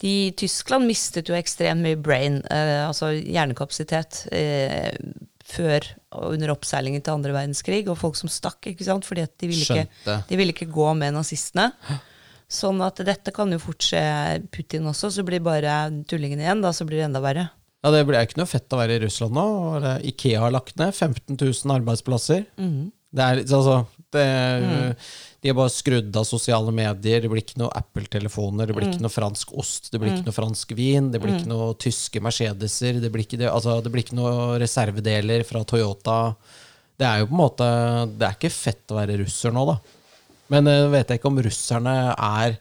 de, 0.00 0.32
Tyskland 0.36 0.86
mistet 0.86 1.28
jo 1.28 1.34
ekstremt 1.34 1.82
mye 1.82 1.96
brain, 2.00 2.42
eh, 2.50 2.86
altså 2.88 3.12
hjernekapasitet, 3.12 4.26
eh, 4.32 4.92
før 5.44 5.84
og 6.12 6.32
under 6.34 6.48
oppseilingen 6.54 7.02
til 7.02 7.12
andre 7.12 7.32
verdenskrig, 7.32 7.88
og 7.88 7.98
folk 7.98 8.16
som 8.16 8.28
stakk, 8.28 8.60
ikke 8.66 8.84
sant? 8.84 9.04
fordi 9.04 9.26
de 9.38 9.48
ville, 9.48 9.64
ikke, 9.64 10.22
de 10.28 10.36
ville 10.36 10.52
ikke 10.54 10.70
gå 10.72 10.94
med 10.96 11.12
nazistene. 11.14 11.72
Sånn 12.52 12.82
at 12.84 13.00
dette 13.06 13.32
kan 13.32 13.48
jo 13.54 13.58
fort 13.62 13.80
skje 13.80 14.02
Putin 14.52 14.84
også, 14.90 15.08
så 15.14 15.24
blir 15.24 15.40
bare 15.40 15.72
tullingen 16.10 16.42
igjen, 16.42 16.60
da, 16.64 16.72
så 16.76 16.84
blir 16.84 17.00
det 17.00 17.06
enda 17.08 17.22
verre. 17.24 17.46
Ja, 17.82 17.90
Det 17.90 18.04
blir 18.06 18.20
ikke 18.20 18.38
noe 18.38 18.46
fett 18.50 18.70
å 18.76 18.78
være 18.78 18.98
i 18.98 19.02
Russland 19.06 19.32
nå. 19.34 19.46
Ikea 20.12 20.42
har 20.44 20.52
lagt 20.54 20.76
ned 20.78 20.92
15 20.94 21.34
000 21.40 21.72
arbeidsplasser. 21.80 22.44
Mm. 22.60 22.90
Det 23.12 23.24
er 23.24 23.40
altså 23.42 23.86
det, 24.12 24.26
Mm. 24.62 24.94
De 25.42 25.48
har 25.50 25.56
bare 25.58 25.72
skrudd 25.74 26.14
av 26.16 26.22
sosiale 26.28 26.70
medier. 26.70 27.20
Det 27.24 27.28
blir 27.32 27.42
ikke 27.42 27.58
noe 27.58 27.72
Apple-telefoner, 27.74 28.66
det 28.68 28.76
blir 28.76 28.86
Mm. 28.86 28.92
ikke 28.94 29.02
noe 29.02 29.10
fransk 29.16 29.50
ost, 29.58 29.90
det 29.90 29.98
blir 29.98 30.12
ikke 30.12 30.28
noe 30.28 30.36
fransk 30.36 30.70
vin, 30.78 31.10
det 31.10 31.20
blir 31.20 31.34
ikke 31.34 31.48
noe 31.50 31.74
tyske 31.74 32.20
Mercedeser, 32.22 33.00
det 33.00 33.10
blir 33.10 33.24
ikke, 33.26 33.38
det, 33.40 33.48
altså, 33.50 33.82
det 33.82 33.90
blir 33.90 34.04
ikke 34.04 34.14
noe 34.20 34.58
reservedeler 34.62 35.42
fra 35.44 35.64
Toyota. 35.64 36.36
Det 36.96 37.06
er 37.08 37.18
jo 37.24 37.26
på 37.26 37.34
en 37.34 37.42
måte 37.42 38.18
Det 38.18 38.28
er 38.28 38.36
ikke 38.38 38.52
fett 38.54 38.86
å 38.92 39.00
være 39.00 39.18
russer 39.24 39.50
nå, 39.50 39.66
da. 39.66 39.78
Men 40.52 40.68
uh, 40.70 40.90
vet 40.92 41.10
jeg 41.10 41.20
ikke 41.20 41.30
om 41.32 41.40
russerne 41.44 41.94
er 42.12 42.58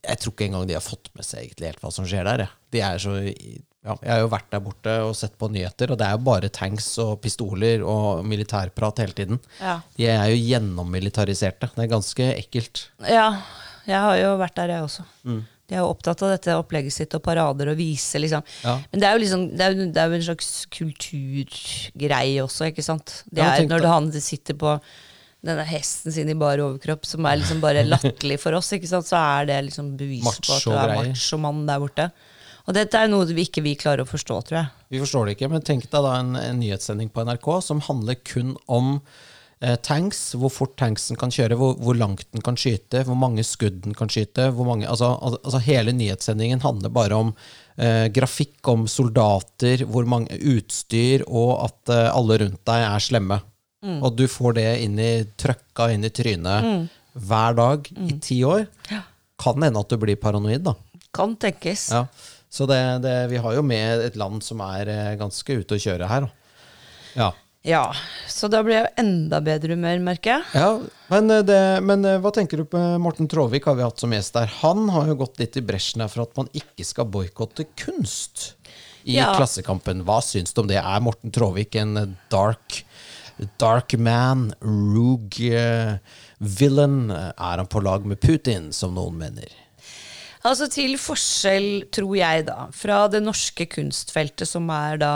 Jeg 0.00 0.20
tror 0.22 0.34
ikke 0.34 0.46
engang 0.48 0.68
de 0.68 0.78
har 0.78 0.84
fått 0.84 1.10
med 1.16 1.26
seg 1.26 1.44
egentlig 1.44 1.72
helt 1.72 1.84
hva 1.84 1.92
som 1.94 2.08
skjer 2.08 2.28
der. 2.28 2.46
De 2.72 2.82
er 2.84 3.00
så 3.02 3.16
ja, 3.20 3.94
Jeg 3.94 4.10
har 4.12 4.20
jo 4.22 4.32
vært 4.32 4.50
der 4.52 4.64
borte 4.64 4.96
og 5.06 5.14
sett 5.16 5.38
på 5.40 5.48
nyheter, 5.52 5.92
og 5.92 6.00
det 6.00 6.06
er 6.06 6.18
jo 6.18 6.24
bare 6.26 6.50
tanks 6.52 6.90
og 7.02 7.14
pistoler 7.24 7.84
og 7.86 8.26
militærprat 8.28 9.00
hele 9.00 9.16
tiden. 9.16 9.40
Ja. 9.60 9.78
De 9.96 10.08
er 10.12 10.26
jo 10.34 10.42
gjennommilitariserte. 10.42 11.70
Det 11.76 11.86
er 11.86 11.94
ganske 11.94 12.28
ekkelt. 12.34 12.84
Ja, 13.08 13.30
jeg 13.88 14.04
har 14.04 14.20
jo 14.20 14.34
vært 14.40 14.60
der, 14.60 14.74
jeg 14.76 14.84
også. 14.84 15.06
Mm. 15.24 15.40
De 15.70 15.76
er 15.78 15.84
jo 15.84 15.90
opptatt 15.92 16.24
av 16.26 16.32
dette 16.34 16.54
opplegget 16.58 16.92
sitt 16.92 17.14
og 17.14 17.22
parader 17.22 17.70
og 17.70 17.78
vise, 17.78 18.18
liksom. 18.20 18.42
Ja. 18.66 18.74
Men 18.90 19.02
det 19.02 19.06
er 19.08 19.14
jo 19.14 19.22
liksom 19.22 19.44
det 19.54 19.66
er, 19.66 19.76
det 19.80 20.02
er 20.02 20.10
jo 20.10 20.18
en 20.18 20.26
slags 20.28 20.48
kulturgreie 20.74 22.42
også, 22.42 22.72
ikke 22.72 22.84
sant? 22.84 23.20
Det 23.30 23.46
er 23.46 23.68
når 23.70 23.86
han 23.86 24.10
sitter 24.18 24.58
på 24.58 24.74
denne 25.46 25.64
hesten 25.64 26.12
sin 26.12 26.28
i 26.28 26.34
bar 26.36 26.60
overkropp, 26.60 27.06
som 27.08 27.24
er 27.26 27.38
liksom 27.40 27.62
bare 27.62 27.84
latterlig 27.88 28.36
for 28.42 28.52
oss, 28.58 28.72
ikke 28.76 28.90
sant? 28.90 29.08
så 29.08 29.16
er 29.20 29.46
det 29.48 29.60
liksom 29.70 29.94
bevis 29.96 30.26
på 30.26 30.52
at 30.58 30.66
du 30.66 30.74
er 30.76 30.94
machomann 31.14 31.62
der 31.70 31.80
borte. 31.80 32.10
Og 32.68 32.74
dette 32.76 33.00
er 33.00 33.08
noe 33.08 33.24
vi 33.32 33.46
ikke 33.48 33.62
vi 33.64 33.72
klarer 33.80 34.04
å 34.04 34.10
forstå, 34.10 34.36
tror 34.46 34.58
jeg. 34.60 34.68
Vi 34.92 35.00
forstår 35.00 35.26
det 35.30 35.38
ikke, 35.38 35.48
men 35.50 35.64
tenk 35.64 35.88
deg 35.88 36.04
da 36.04 36.12
en, 36.20 36.34
en 36.36 36.60
nyhetssending 36.60 37.08
på 37.10 37.24
NRK 37.26 37.48
som 37.64 37.80
handler 37.88 38.18
kun 38.20 38.52
om 38.70 38.92
eh, 39.64 39.78
tanks, 39.80 40.20
hvor 40.38 40.52
fort 40.52 40.76
tanksen 40.78 41.16
kan 41.18 41.32
kjøre, 41.34 41.56
hvor, 41.58 41.72
hvor 41.80 41.96
langt 41.98 42.26
den 42.36 42.44
kan 42.44 42.60
skyte, 42.60 43.02
hvor 43.08 43.16
mange 43.18 43.42
skudd 43.48 43.80
den 43.88 43.96
kan 43.96 44.12
skyte. 44.12 44.50
Mange, 44.60 44.86
altså, 44.92 45.08
al- 45.16 45.40
altså 45.40 45.62
Hele 45.64 45.96
nyhetssendingen 45.96 46.60
handler 46.62 46.92
bare 46.94 47.16
om 47.24 47.32
eh, 47.80 48.06
grafikk, 48.12 48.60
om 48.70 48.84
soldater, 48.92 49.86
hvor 49.88 50.04
mange 50.06 50.36
utstyr, 50.52 51.24
og 51.26 51.64
at 51.64 51.94
eh, 51.96 52.10
alle 52.12 52.38
rundt 52.44 52.60
deg 52.68 52.86
er 52.92 53.08
slemme. 53.08 53.40
Og 53.80 54.12
du 54.16 54.26
får 54.28 54.58
det 54.58 54.68
inn 54.84 54.98
i, 55.00 55.12
trøkka 55.40 55.90
inn 55.94 56.04
i 56.04 56.12
trynet 56.12 56.88
hver 57.12 57.56
dag 57.56 57.88
i 57.96 58.18
ti 58.22 58.42
år. 58.44 58.66
Ja. 58.90 59.02
Kan 59.40 59.62
hende 59.64 59.80
at 59.80 59.88
du 59.88 59.96
blir 60.00 60.20
paranoid, 60.20 60.66
da. 60.66 60.74
Kan 61.16 61.34
tenkes. 61.40 61.88
Ja. 61.94 62.04
Så 62.50 62.66
det, 62.66 62.80
det, 63.04 63.14
vi 63.30 63.38
har 63.40 63.54
jo 63.54 63.62
med 63.62 64.02
et 64.04 64.18
land 64.18 64.42
som 64.42 64.60
er 64.64 64.90
eh, 64.90 65.14
ganske 65.18 65.60
ute 65.62 65.78
å 65.78 65.80
kjøre 65.80 66.08
her. 66.10 66.26
Ja. 67.14 67.30
Ja, 67.62 67.90
så 68.24 68.48
da 68.48 68.62
blir 68.64 68.78
jeg 68.78 68.92
enda 69.02 69.36
bedre 69.44 69.76
humør, 69.76 69.98
merker 70.00 70.38
jeg. 70.38 70.44
ja 70.56 71.10
men, 71.12 71.28
eh, 71.30 71.42
det, 71.44 71.60
men 71.84 72.06
eh, 72.08 72.16
hva 72.22 72.32
tenker 72.32 72.62
du 72.62 72.64
på 72.72 72.80
Morten 73.02 73.28
Tråvik 73.28 73.68
har 73.68 73.76
vi 73.76 73.84
hatt 73.84 74.00
som 74.00 74.14
gjest 74.16 74.34
der? 74.38 74.48
Han 74.62 74.88
har 74.94 75.10
jo 75.10 75.18
gått 75.20 75.38
litt 75.42 75.58
i 75.60 75.64
bresjen 75.64 76.00
her 76.00 76.10
for 76.10 76.24
at 76.24 76.32
man 76.40 76.48
ikke 76.56 76.86
skal 76.88 77.10
boikotte 77.12 77.68
kunst 77.78 78.54
i. 79.04 79.18
Klassekampen. 79.20 80.02
Hva 80.08 80.18
syns 80.24 80.56
du 80.56 80.62
om 80.64 80.70
det? 80.70 80.80
Er 80.80 81.04
Morten 81.04 81.32
Tråvik 81.34 81.76
en 81.80 82.16
dark, 82.32 82.80
dark 83.60 83.94
man, 83.98 84.50
rogue 84.62 85.50
eh, 85.56 85.96
villain? 86.38 87.10
Er 87.10 87.62
han 87.62 87.68
på 87.70 87.82
lag 87.84 88.06
med 88.06 88.20
Putin, 88.20 88.70
som 88.76 88.94
noen 88.96 89.18
mener? 89.20 89.50
Altså 90.46 90.70
til 90.72 90.96
forskjell, 90.96 91.90
tror 91.92 92.14
jeg 92.16 92.46
da, 92.48 92.68
fra 92.72 93.02
det 93.12 93.20
norske 93.20 93.66
kunstfeltet, 93.68 94.48
som 94.48 94.70
er 94.72 94.96
da 95.02 95.14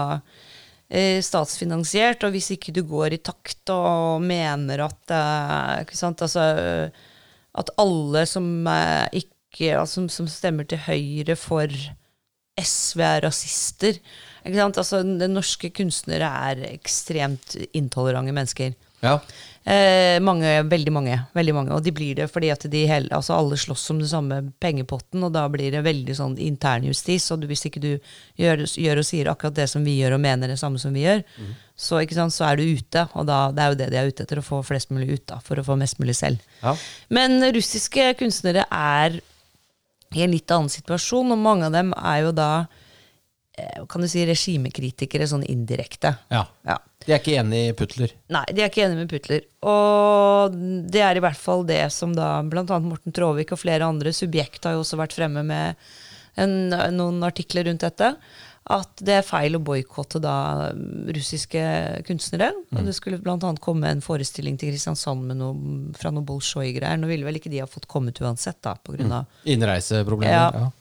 eh, 0.93 1.23
statsfinansiert, 1.25 2.27
og 2.27 2.35
hvis 2.35 2.51
ikke 2.57 2.75
du 2.77 2.83
går 2.89 3.17
i 3.17 3.23
takt 3.25 3.73
og 3.73 4.21
mener 4.25 4.85
at 4.85 5.15
eh, 5.17 5.85
ikke 5.87 5.97
sant, 5.97 6.25
altså, 6.27 6.45
at 7.57 7.73
alle 7.81 8.27
som, 8.29 8.51
eh, 8.69 9.23
ikke, 9.25 9.73
altså, 9.81 10.05
som 10.13 10.29
stemmer 10.29 10.69
til 10.69 10.83
høyre 10.85 11.39
for 11.41 11.73
SV 12.61 13.01
er 13.01 13.25
rasister. 13.25 13.99
Ikke 14.45 14.61
sant? 14.61 14.81
Altså, 14.81 15.03
norske 15.05 15.71
kunstnere 15.75 16.29
er 16.51 16.65
ekstremt 16.75 17.57
intolerante 17.73 18.35
mennesker. 18.37 18.75
Ja. 19.05 19.19
Eh, 19.65 20.21
mange, 20.21 20.63
veldig 20.69 20.93
mange, 20.93 21.19
veldig 21.33 21.55
mange. 21.57 21.73
Og 21.77 21.85
de 21.85 21.93
blir 21.97 22.17
det 22.19 22.27
fordi 22.33 22.51
at 22.53 22.67
de 22.69 22.83
hele, 22.89 23.09
altså 23.17 23.37
alle 23.37 23.57
slåss 23.61 23.87
om 23.95 24.01
den 24.03 24.11
samme 24.11 24.41
pengepotten, 24.61 25.25
og 25.25 25.33
da 25.33 25.47
blir 25.53 25.73
det 25.73 25.85
veldig 25.87 26.17
sånn 26.17 26.37
internjustis. 26.41 27.31
Og 27.33 27.41
du, 27.41 27.49
hvis 27.49 27.65
ikke 27.69 27.83
du 27.85 27.91
gjør, 28.41 28.67
gjør 28.69 29.01
og 29.01 29.09
sier 29.09 29.33
akkurat 29.33 29.57
det 29.57 29.69
som 29.73 29.85
vi 29.87 29.99
gjør, 30.01 30.19
og 30.19 30.25
mener 30.25 30.53
det 30.53 30.61
samme 30.61 30.81
som 30.81 30.93
vi 30.97 31.07
gjør, 31.07 31.25
så, 31.75 32.01
ikke 32.01 32.19
sant, 32.19 32.37
så 32.37 32.51
er 32.51 32.61
du 32.61 32.65
ute. 32.69 33.07
Og 33.17 33.29
da, 33.29 33.41
det 33.57 33.65
er 33.65 33.73
jo 33.73 33.81
det 33.81 33.91
de 33.93 34.01
er 34.01 34.13
ute 34.13 34.27
etter, 34.27 34.41
å 34.41 34.47
få 34.47 34.63
flest 34.67 34.93
mulig 34.93 35.11
ut, 35.15 35.27
da, 35.33 35.41
for 35.45 35.61
å 35.61 35.67
få 35.67 35.79
mest 35.81 36.01
mulig 36.03 36.17
selv. 36.21 36.45
Ja. 36.63 36.77
Men 37.17 37.41
russiske 37.57 38.13
kunstnere 38.21 38.69
er 38.69 39.21
i 40.15 40.23
en 40.23 40.33
litt 40.33 40.51
annen 40.55 40.71
situasjon, 40.71 41.33
og 41.35 41.41
mange 41.41 41.69
av 41.69 41.77
dem 41.77 41.97
er 41.99 42.27
jo 42.27 42.37
da 42.37 42.53
kan 43.89 44.03
du 44.03 44.09
si 44.11 44.25
regimekritikere 44.27 45.29
sånn 45.31 45.47
indirekte. 45.47 46.17
ja. 46.35 46.47
Ja. 46.67 46.79
De 47.05 47.13
er 47.13 47.19
ikke 47.21 47.35
enig 47.37 47.59
i 47.69 47.73
Putler. 47.77 48.13
Nei, 48.33 48.47
de 48.57 48.63
er 48.65 48.71
ikke 48.71 48.87
enige 48.87 49.03
med 49.03 49.11
Putler. 49.13 49.43
Og 49.69 50.55
det 50.89 51.03
er 51.05 51.19
i 51.19 51.21
hvert 51.21 51.37
fall 51.37 51.67
det 51.69 51.83
som 51.93 52.15
da 52.17 52.39
bl.a. 52.49 52.79
Morten 52.81 53.13
Tråvik 53.13 53.53
og 53.53 53.61
flere 53.61 53.85
andre 53.85 54.09
Subjekt 54.17 54.65
har 54.65 54.73
jo 54.73 54.81
også 54.81 54.97
vært 54.97 55.13
fremme 55.13 55.43
med 55.45 55.77
en, 56.41 56.55
noen 56.97 57.19
artikler 57.29 57.69
rundt 57.69 57.85
dette. 57.85 58.09
At 58.73 59.03
det 59.05 59.19
er 59.19 59.27
feil 59.29 59.59
å 59.59 59.61
boikotte 59.61 60.17
da 60.25 60.71
russiske 61.13 61.65
kunstnere. 62.09 62.55
Og 62.73 62.89
det 62.89 62.95
skulle 62.97 63.21
bl.a. 63.21 63.37
komme 63.61 63.91
en 63.93 64.01
forestilling 64.05 64.57
til 64.57 64.73
Kristiansand 64.73 65.29
med 65.29 65.43
noe, 65.43 65.93
fra 66.01 66.09
noe 66.15 66.25
Bolsjoj-greier. 66.25 66.97
Nå 66.97 67.11
ville 67.13 67.29
vel 67.29 67.37
ikke 67.37 67.53
de 67.53 67.61
ha 67.61 67.69
fått 67.69 67.85
kommet 67.93 68.23
uansett, 68.25 68.63
da, 68.65 68.79
på 68.81 68.97
grunn 68.97 69.13
av 69.13 69.45
Innreiseproblemer. 69.45 70.33
Ja. 70.33 70.49
Ja. 70.65 70.73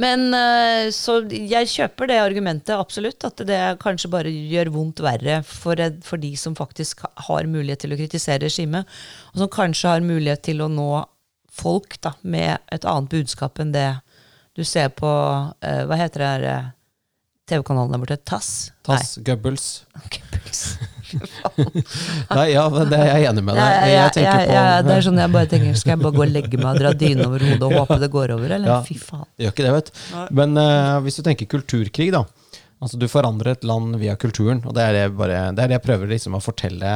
Men 0.00 0.34
eh, 0.34 0.88
så 0.94 1.20
jeg 1.30 1.70
kjøper 1.70 2.10
det 2.10 2.18
argumentet 2.22 2.74
absolutt, 2.74 3.24
at 3.26 3.42
det 3.46 3.60
kanskje 3.82 4.10
bare 4.10 4.32
gjør 4.32 4.72
vondt 4.74 5.02
verre 5.04 5.40
for, 5.46 5.78
for 6.06 6.22
de 6.22 6.32
som 6.40 6.56
faktisk 6.58 7.04
har 7.28 7.50
mulighet 7.50 7.84
til 7.84 7.94
å 7.94 7.98
kritisere 8.00 8.42
regimet, 8.46 8.90
og 9.32 9.44
som 9.44 9.52
kanskje 9.52 9.92
har 9.94 10.06
mulighet 10.06 10.42
til 10.50 10.64
å 10.64 10.70
nå 10.72 10.88
folk 11.54 12.00
da, 12.02 12.16
med 12.22 12.58
et 12.74 12.86
annet 12.88 13.12
budskap 13.12 13.60
enn 13.62 13.74
det 13.74 13.92
du 14.54 14.62
ser 14.66 14.90
på 14.94 15.10
eh, 15.66 15.82
Hva 15.86 15.98
heter 15.98 16.22
det 16.22 16.32
her 16.32 16.48
eh, 16.50 16.72
TV-kanalen 17.50 17.94
der 17.94 18.02
borte? 18.02 18.18
TASS? 18.22 18.50
Tass, 18.86 19.16
Goebbels. 19.22 19.84
Goebbels. 20.14 20.66
Nei, 22.36 22.46
ja, 22.52 22.64
men 22.72 22.90
det 22.90 23.00
er 23.00 23.10
jeg 23.10 23.28
enig 23.30 23.44
med 23.46 23.58
deg. 23.58 23.64
Jeg, 23.64 23.92
ja, 23.94 24.36
ja, 24.48 24.64
på 24.80 24.88
det 24.88 24.96
er 24.96 25.06
sånn 25.06 25.20
jeg 25.22 25.32
bare 25.34 25.50
tenker 25.50 25.78
Skal 25.80 25.94
jeg 25.94 26.02
bare 26.04 26.16
gå 26.16 26.24
og 26.24 26.32
legge 26.34 26.60
meg 26.60 26.70
og 26.72 26.80
dra 26.82 26.94
dyne 27.04 27.28
over 27.28 27.44
hodet 27.48 27.68
og 27.68 27.76
håpe 27.80 28.00
det 28.02 28.10
går 28.14 28.34
over, 28.36 28.56
eller? 28.58 28.70
Ja. 28.70 28.78
Fy 28.86 28.96
faen. 29.00 29.26
Gjør 29.40 29.54
ikke 29.54 29.66
det, 29.66 29.74
vet 29.78 29.92
du. 29.92 30.00
Men 30.40 30.58
uh, 30.60 30.96
hvis 31.04 31.20
du 31.20 31.24
tenker 31.26 31.50
kulturkrig, 31.56 32.10
da. 32.14 32.24
Altså 32.82 32.98
Du 33.00 33.06
forandrer 33.08 33.54
et 33.54 33.64
land 33.64 33.94
via 34.00 34.16
kulturen, 34.20 34.60
og 34.66 34.74
det 34.76 34.82
er 34.82 34.96
det, 34.96 35.04
bare, 35.16 35.38
det, 35.54 35.62
er 35.62 35.70
det 35.70 35.76
jeg 35.78 35.84
prøver 35.86 36.10
liksom 36.10 36.34
å 36.36 36.42
fortelle 36.42 36.90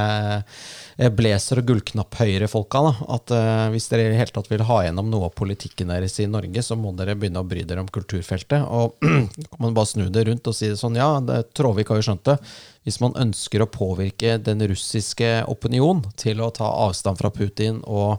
eh, 0.99 1.11
blazer- 1.15 1.63
og 1.63 1.69
gullknapp-høyre-folka. 1.71 2.83
At 3.15 3.33
uh, 3.33 3.69
hvis 3.73 3.87
dere 3.93 4.11
i 4.11 4.19
hele 4.19 4.35
tatt 4.35 4.51
vil 4.51 4.67
ha 4.69 4.81
gjennom 4.85 5.09
noe 5.13 5.31
av 5.31 5.37
politikken 5.39 5.93
deres 5.95 6.19
i 6.21 6.29
Norge, 6.29 6.65
så 6.67 6.77
må 6.77 6.93
dere 6.99 7.17
begynne 7.17 7.41
å 7.41 7.49
bry 7.49 7.63
dere 7.69 7.85
om 7.85 7.91
kulturfeltet. 7.95 8.67
Og 8.67 8.99
kan 9.53 9.63
man 9.63 9.79
bare 9.79 9.93
snu 9.93 10.09
det 10.13 10.27
rundt 10.29 10.51
og 10.51 10.59
si 10.59 10.73
det 10.73 10.81
sånn, 10.83 10.99
ja, 10.99 11.13
det, 11.25 11.45
Tråvik 11.57 11.95
har 11.95 12.03
jo 12.03 12.09
skjønt 12.11 12.27
det. 12.29 12.37
Hvis 12.85 13.01
man 13.05 13.17
ønsker 13.21 13.65
å 13.65 13.71
påvirke 13.71 14.37
den 14.43 14.65
russiske 14.69 15.33
opinion 15.49 16.03
til 16.21 16.43
å 16.45 16.53
ta 16.55 16.69
avstand 16.89 17.23
fra 17.23 17.33
Putin 17.33 17.81
og 17.87 18.19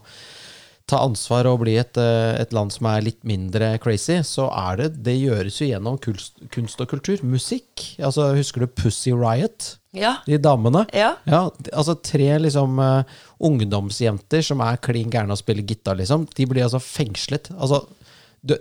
ta 0.90 1.00
ansvar 1.06 1.48
og 1.50 1.62
bli 1.64 1.76
et, 1.80 1.98
eh, 2.02 2.36
et 2.42 2.54
land 2.56 2.74
som 2.74 2.88
er 2.90 3.06
litt 3.06 3.20
mindre 3.28 3.76
crazy, 3.82 4.20
så 4.26 4.50
er 4.50 4.82
det 4.82 5.04
Det 5.06 5.16
gjøres 5.16 5.60
jo 5.62 5.70
gjennom 5.70 6.00
kunst, 6.02 6.40
kunst 6.52 6.82
og 6.82 6.90
kultur. 6.90 7.22
Musikk. 7.24 7.96
Altså, 8.00 8.34
husker 8.36 8.66
du 8.66 8.68
Pussy 8.68 9.14
Riot? 9.14 9.78
Ja. 9.94 10.18
De 10.26 10.38
damene. 10.38 10.86
Ja. 10.94 11.16
altså 11.74 11.96
Tre 12.06 12.38
liksom 12.40 12.78
uh, 12.80 13.04
ungdomsjenter 13.42 14.44
som 14.46 14.62
er 14.62 14.78
klin 14.78 15.10
gærne 15.10 15.34
og 15.34 15.42
spiller 15.42 15.66
gitar, 15.66 15.98
liksom. 15.98 16.28
De 16.36 16.46
blir 16.50 16.68
altså 16.68 16.82
fengslet. 16.84 17.50
Altså, 17.58 17.86
du, 18.42 18.56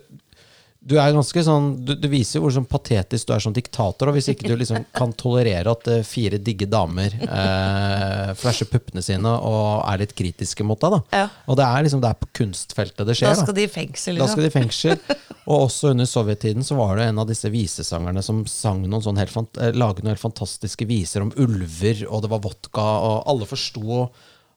du 0.78 0.94
er 0.94 1.10
ganske 1.10 1.42
sånn 1.42 1.72
du, 1.84 1.90
du 1.98 2.06
viser 2.10 2.38
jo 2.38 2.44
hvor 2.44 2.52
sånn 2.54 2.66
patetisk 2.68 3.26
du 3.28 3.32
er 3.34 3.42
som 3.42 3.54
diktator, 3.54 4.08
og 4.08 4.14
hvis 4.14 4.30
ikke 4.30 4.46
du 4.46 4.54
liksom 4.60 4.84
kan 4.94 5.10
tolerere 5.18 5.72
at 5.74 5.90
eh, 5.90 6.04
fire 6.06 6.38
digge 6.38 6.68
damer 6.70 7.16
eh, 7.18 8.30
flasher 8.38 8.68
puppene 8.70 9.02
sine 9.04 9.32
og 9.32 9.82
er 9.82 10.04
litt 10.04 10.14
kritiske 10.18 10.66
mot 10.66 10.78
deg, 10.80 10.94
da. 10.94 11.24
Ja. 11.24 11.26
Og 11.50 11.58
det 11.58 11.66
er 11.66 11.84
liksom 11.86 12.04
det 12.04 12.12
er 12.12 12.20
på 12.22 12.30
kunstfeltet 12.40 13.10
det 13.10 13.18
skjer. 13.18 13.34
Da 13.34 13.42
skal 13.42 13.58
de 13.58 13.66
i 13.66 13.72
fengsel, 13.72 14.14
Da 14.14 14.22
liksom. 14.22 14.34
skal 14.36 14.46
de 14.46 14.52
i 14.52 14.56
fengsel. 14.56 14.96
Og 15.48 15.66
også 15.66 15.92
under 15.94 16.08
sovjettiden 16.08 16.66
så 16.66 16.76
var 16.76 16.98
det 16.98 17.08
en 17.08 17.22
av 17.22 17.28
disse 17.28 17.48
visesangerne 17.50 18.22
som 18.24 18.42
sang 18.50 18.82
noen 18.84 19.04
sånn 19.04 19.18
helt 19.18 19.36
eh, 19.58 19.74
noen 19.74 20.12
helt 20.12 20.22
fantastiske 20.22 20.86
viser 20.88 21.24
om 21.24 21.34
ulver, 21.40 22.06
og 22.06 22.22
det 22.24 22.32
var 22.32 22.44
vodka, 22.44 22.84
og 22.84 23.22
alle 23.32 23.48
forsto 23.50 24.04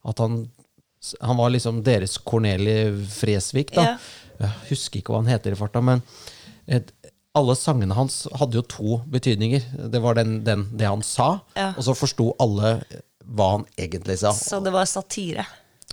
at 0.07 0.22
han 0.22 0.43
han 1.17 1.34
var 1.34 1.49
liksom 1.49 1.80
deres 1.82 2.19
Corneli 2.22 3.05
Fresvik, 3.09 3.72
da. 3.74 3.86
Ja. 3.95 3.95
Jeg 4.41 4.51
husker 4.71 5.01
ikke 5.01 5.13
hva 5.13 5.21
han 5.23 5.31
heter 5.31 5.53
i 5.55 5.59
farta, 5.59 5.81
men 5.85 6.01
et, 6.67 6.91
alle 7.37 7.53
sangene 7.55 7.95
hans 7.95 8.23
hadde 8.39 8.57
jo 8.59 8.65
to 8.67 8.97
betydninger. 9.13 9.63
Det 9.93 10.01
var 10.03 10.17
den, 10.19 10.39
den, 10.47 10.65
det 10.77 10.89
han 10.89 11.03
sa, 11.05 11.39
Ja. 11.55 11.71
og 11.77 11.83
så 11.87 11.95
forsto 11.95 12.31
alle 12.43 12.75
hva 13.31 13.51
han 13.57 13.65
egentlig 13.79 14.17
sa. 14.19 14.33
Så 14.35 14.59
det 14.65 14.73
var 14.75 14.89
satire. 14.89 15.45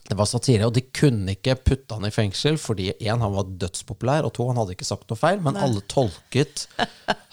Det 0.09 0.17
var 0.17 0.25
satire, 0.27 0.65
og 0.67 0.73
de 0.75 0.81
kunne 0.97 1.35
ikke 1.37 1.55
putte 1.61 1.95
han 1.99 2.07
i 2.09 2.13
fengsel 2.15 2.57
fordi 2.59 2.89
en, 2.97 3.21
han 3.21 3.35
var 3.35 3.51
dødspopulær, 3.61 4.25
og 4.25 4.33
to, 4.39 4.47
han 4.49 4.57
hadde 4.57 4.73
ikke 4.75 4.89
sagt 4.89 5.11
noe 5.13 5.21
feil, 5.21 5.43
men 5.45 5.59
alle 5.61 5.83
tolket 5.93 6.65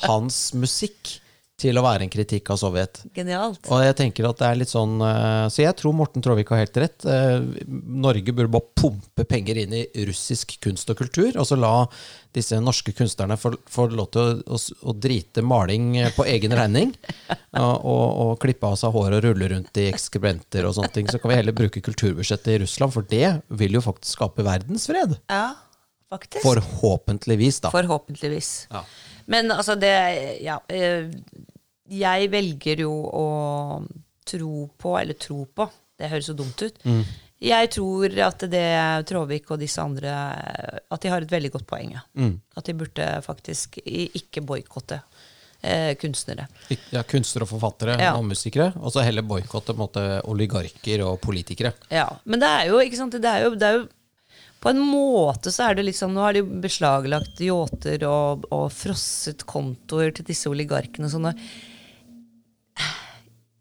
hans 0.04 0.50
musikk 0.60 1.16
til 1.60 1.78
å 1.80 1.84
være 1.86 2.04
en 2.04 2.12
kritikk 2.12 2.50
av 2.52 2.60
Sovjet. 2.60 3.00
Genialt. 3.16 3.64
Og 3.72 3.84
jeg 3.86 3.96
tenker 3.96 4.28
at 4.28 4.42
det 4.42 4.48
er 4.50 4.60
litt 4.60 4.72
sånn 4.72 5.00
eh, 5.00 5.46
Så 5.54 5.64
jeg 5.64 5.78
tror 5.80 5.96
Morten 5.96 6.24
Tråvik 6.24 6.52
har 6.52 6.62
helt 6.66 6.80
rett. 6.84 7.06
Eh, 7.08 7.40
Norge 7.66 8.36
burde 8.36 8.52
bare 8.52 8.76
pumpe 8.76 9.26
penger 9.30 9.62
inn 9.64 9.76
i 9.78 9.86
russisk 10.10 10.58
kunst 10.64 10.92
og 10.92 11.00
kultur, 11.00 11.32
og 11.40 11.48
så 11.48 11.58
la 11.60 11.74
disse 12.36 12.60
norske 12.60 12.92
kunstnerne 12.92 13.38
få, 13.40 13.54
få 13.72 13.88
lov 13.94 14.10
til 14.12 14.22
å, 14.22 14.58
å, 14.58 14.60
å 14.60 14.96
drite 15.00 15.44
maling 15.48 15.94
eh, 16.02 16.12
på 16.16 16.28
egen 16.28 16.56
regning. 16.60 16.92
og, 17.64 17.76
og, 17.88 18.06
og 18.26 18.34
klippe 18.44 18.68
av 18.68 18.76
seg 18.82 18.92
håret 18.96 19.22
og 19.22 19.30
rulle 19.30 19.52
rundt 19.56 19.80
i 19.80 19.88
ekskrementer 19.94 20.68
og 20.68 20.76
sånne 20.76 20.92
ting. 20.98 21.08
Så 21.08 21.22
kan 21.24 21.32
vi 21.32 21.40
heller 21.40 21.56
bruke 21.56 21.84
kulturbudsjettet 21.86 22.52
i 22.58 22.60
Russland, 22.66 22.96
for 22.96 23.08
det 23.08 23.38
vil 23.48 23.80
jo 23.80 23.86
faktisk 23.86 24.20
skape 24.20 24.44
verdensfred. 24.44 25.16
Ja, 25.32 25.54
faktisk. 26.16 26.44
Forhåpentligvis, 26.46 27.60
da. 27.68 27.72
Forhåpentligvis. 27.76 28.54
Ja. 28.72 28.84
Men 29.28 29.52
altså, 29.52 29.76
det 29.80 29.94
Ja. 30.44 30.60
eh, 30.70 31.12
Jeg 31.88 32.32
velger 32.32 32.80
jo 32.82 32.92
å 33.14 33.26
tro 34.26 34.68
på, 34.82 34.96
eller 35.00 35.14
tro 35.14 35.46
på, 35.46 35.68
det 36.00 36.10
høres 36.10 36.26
så 36.32 36.34
dumt 36.36 36.62
ut. 36.66 36.80
Mm. 36.84 37.04
Jeg 37.46 37.70
tror 37.76 38.16
at 38.26 38.40
det 38.50 39.06
Tråvik 39.06 39.52
og 39.52 39.60
disse 39.60 39.78
andre 39.84 40.10
At 40.90 41.02
de 41.04 41.10
har 41.12 41.22
et 41.22 41.30
veldig 41.30 41.52
godt 41.52 41.68
poeng. 41.68 41.92
Ja. 41.94 42.02
Mm. 42.18 42.40
At 42.58 42.66
de 42.66 42.74
burde 42.74 43.06
faktisk 43.22 43.78
ikke 43.86 44.42
boikotte 44.42 45.02
eh, 45.62 45.94
kunstnere. 46.00 46.48
Ja, 46.94 47.04
kunstnere 47.04 47.44
og 47.46 47.50
forfattere 47.54 48.00
Ja. 48.02 48.16
og 48.18 48.26
musikere, 48.26 48.72
og 48.78 48.92
så 48.94 49.04
heller 49.04 49.22
boikotte 49.22 49.76
oligarker 50.26 51.04
og 51.06 51.20
politikere. 51.22 51.74
Ja, 51.92 52.08
Men 52.26 52.40
det 52.40 52.50
er 52.50 52.66
jo, 52.72 52.80
ikke 52.80 52.98
sant, 52.98 53.12
det 53.12 53.26
er 53.26 53.44
jo, 53.46 53.56
det 53.56 53.64
er 53.64 53.74
jo 53.80 53.88
På 54.66 54.72
en 54.74 54.80
måte 54.82 55.52
så 55.54 55.68
er 55.70 55.76
det 55.78 55.84
litt 55.86 55.98
sånn 56.00 56.16
Nå 56.18 56.24
har 56.26 56.34
de 56.34 56.42
beslaglagt 56.64 57.38
yachter 57.46 58.02
og, 58.10 58.48
og 58.50 58.66
frosset 58.74 59.44
kontoer 59.46 60.10
til 60.18 60.26
disse 60.26 60.50
oligarkene 60.50 61.06
og 61.06 61.14
sånn. 61.14 61.30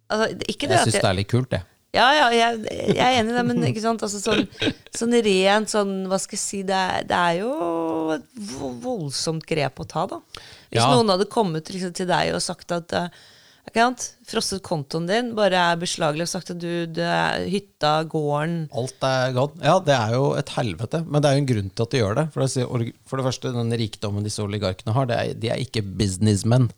Altså, 0.08 0.30
ikke 0.48 0.68
det 0.70 0.78
Jeg 0.78 0.88
syns 0.88 0.98
det 1.02 1.08
er 1.10 1.18
litt 1.18 1.30
kult, 1.32 1.50
det. 1.52 1.60
Ja, 1.94 2.08
ja, 2.16 2.24
jeg, 2.34 2.64
jeg 2.90 2.98
er 3.04 3.20
enig 3.20 3.30
i 3.30 3.36
det, 3.36 3.42
men 3.46 3.66
ikke 3.68 3.82
sant? 3.84 4.02
Altså, 4.02 4.18
sånn, 4.18 4.48
sånn 4.96 5.14
rent 5.22 5.70
sånn, 5.70 5.92
hva 6.10 6.18
skal 6.18 6.34
jeg 6.34 6.42
si, 6.42 6.62
det 6.66 6.74
er, 6.74 7.04
det 7.06 7.20
er 7.20 7.36
jo 7.44 7.52
et 8.16 8.26
voldsomt 8.82 9.44
grep 9.46 9.78
å 9.84 9.86
ta, 9.92 10.02
da. 10.10 10.18
Hvis 10.72 10.80
Ja. 10.80 10.88
noen 10.90 11.12
hadde 11.14 11.28
kommet 11.30 11.70
liksom, 11.70 11.92
til 11.94 12.08
deg 12.10 12.32
og 12.34 12.42
sagt 12.42 12.74
at 12.74 12.90
sant? 12.96 13.22
Frosset 13.72 14.62
kontoen 14.62 15.06
din, 15.08 15.32
bare 15.34 15.56
er 15.72 15.80
beslaglagt, 15.80 16.30
sagt 16.30 16.52
at 16.52 16.60
du, 16.60 16.86
det 16.86 17.04
er 17.04 17.46
hytta, 17.50 18.04
gården 18.04 18.68
Alt 18.72 19.06
er 19.08 19.32
gone. 19.34 19.60
Ja, 19.64 19.78
det 19.82 19.94
er 19.96 20.14
jo 20.14 20.34
et 20.38 20.52
helvete, 20.54 21.04
men 21.06 21.22
det 21.22 21.30
er 21.30 21.36
jo 21.36 21.42
en 21.42 21.50
grunn 21.52 21.70
til 21.70 21.86
at 21.86 21.94
de 21.94 22.02
gjør 22.02 22.18
det. 22.20 22.26
For 22.34 22.44
det, 22.44 22.92
for 23.08 23.16
det 23.20 23.26
første, 23.26 23.54
den 23.56 23.78
rikdommen 23.80 24.26
disse 24.26 24.42
oligarkene 24.44 24.94
har, 24.94 25.10
er, 25.10 25.34
de 25.34 25.50
er 25.50 25.62
ikke 25.64 25.82
businessmen. 25.82 26.70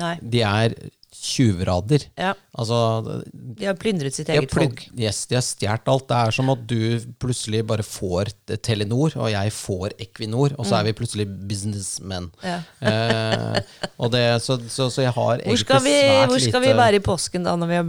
Nei. 0.00 0.16
De 0.22 0.40
er 0.46 0.74
tjuvrader. 1.12 2.06
Ja, 2.16 2.32
Altså, 2.56 2.78
de 3.32 3.66
har 3.68 3.76
plyndret 3.80 4.14
sitt 4.16 4.28
eget 4.32 4.50
folk. 4.52 4.80
yes, 4.98 5.26
de 5.28 5.36
har 5.36 5.44
stjålet 5.44 5.88
alt. 5.92 6.06
Det 6.08 6.16
er 6.16 6.34
som 6.36 6.50
at 6.52 6.62
du 6.68 6.78
plutselig 7.20 7.60
bare 7.68 7.84
får 7.84 8.30
Telenor, 8.64 9.14
og 9.20 9.28
jeg 9.32 9.52
får 9.56 9.94
Equinor, 10.00 10.54
og 10.58 10.66
så 10.68 10.78
er 10.80 10.88
vi 10.88 10.94
plutselig 10.96 11.26
businessmen. 11.48 12.30
Mm. 12.42 12.48
Ja. 12.48 12.58
Eh, 12.80 13.60
det, 14.12 14.24
så, 14.44 14.58
så, 14.68 14.88
så 14.92 15.04
jeg 15.04 15.12
har 15.16 15.38
egentlig 15.38 15.64
skal, 15.66 15.84
vi, 15.84 15.94
hvor 16.32 16.42
skal 16.48 16.64
vi 16.64 16.74
være 16.80 17.00
i 17.00 17.04
påsken 17.04 17.44
da, 17.48 17.56
når 17.60 17.72
vi 17.72 17.80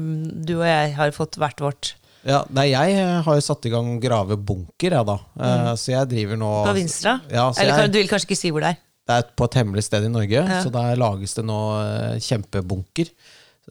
du 0.48 0.56
og 0.60 0.68
jeg 0.68 0.96
har 1.00 1.12
fått 1.16 1.40
hvert 1.42 1.64
vårt? 1.64 1.94
Ja, 2.24 2.46
nei, 2.56 2.70
jeg 2.72 3.00
har 3.26 3.36
jo 3.36 3.44
satt 3.44 3.66
i 3.68 3.72
gang 3.74 3.98
grave 4.04 4.38
bunker, 4.40 4.94
jeg, 4.96 5.08
da. 5.10 5.18
Eh, 5.44 5.74
Så 5.80 5.92
jeg 5.92 6.08
driver 6.12 6.40
nå 6.40 6.52
Mm. 6.64 6.68
På 6.70 6.76
Vinstra? 6.78 7.18
Ja, 7.32 7.50
Eller 7.60 7.84
jeg, 7.84 7.92
du 7.92 7.98
vil 8.00 8.08
kanskje 8.12 8.30
ikke 8.32 8.40
si 8.40 8.52
hvor 8.52 8.64
det 8.64 8.76
er? 8.76 8.82
Det 9.08 9.16
er 9.20 9.32
på 9.36 9.46
et 9.50 9.58
hemmelig 9.60 9.84
sted 9.84 10.06
i 10.08 10.12
Norge, 10.12 10.32
Ja. 10.48 10.62
så 10.64 10.72
der 10.72 10.96
lages 10.96 11.34
det 11.36 11.44
nå 11.46 11.58
eh, 11.82 12.20
kjempebunker. 12.24 13.10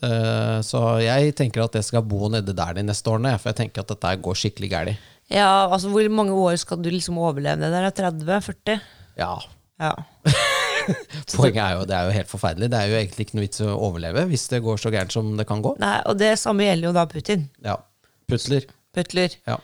Eh, 0.03 0.59
Så 0.65 0.81
jeg 1.05 1.35
tenker 1.39 1.65
at 1.65 1.73
jeg 1.79 1.85
skal 1.85 2.03
bo 2.03 2.29
nede 2.29 2.53
der 2.57 2.75
de 2.75 2.83
neste 2.85 3.09
årene, 3.09 3.39
for 3.41 3.49
jeg 3.53 3.57
tenker 3.63 3.81
at 3.81 3.89
dette 3.95 4.13
går 4.23 4.35
skikkelig 4.37 4.71
gærlig. 4.71 4.97
Ja, 5.33 5.69
altså 5.73 5.89
Hvor 5.89 6.09
mange 6.13 6.33
år 6.37 6.57
skal 6.61 6.83
du 6.83 6.91
liksom 6.91 7.17
overleve 7.17 7.57
det 7.61 7.73
der? 7.73 8.11
30-40? 8.13 8.81
Ja. 9.17 9.39
Ja. 9.81 9.95
Poenget 11.37 11.63
er 11.63 11.77
jo 11.79 11.85
det 11.89 11.97
er 11.97 12.09
jo 12.09 12.15
helt 12.17 12.29
forferdelig. 12.31 12.69
Det 12.73 12.79
er 12.79 12.91
jo 12.91 12.99
egentlig 12.99 13.27
ikke 13.27 13.37
noe 13.39 13.47
vits 13.47 13.63
å 13.65 13.73
overleve 13.89 14.25
hvis 14.29 14.49
det 14.51 14.61
går 14.65 14.81
så 14.83 14.91
gærent 14.93 15.15
som 15.15 15.33
det 15.39 15.47
kan 15.49 15.63
gå. 15.65 15.77
Nei, 15.81 15.97
Og 16.11 16.19
det 16.21 16.35
samme 16.43 16.67
gjelder 16.67 16.91
jo 16.91 16.95
da 16.97 17.05
Putin. 17.09 17.49
Ja. 17.65 17.77
Putler. 18.29 18.67
Putler. 18.93 19.37
Ja. 19.49 19.57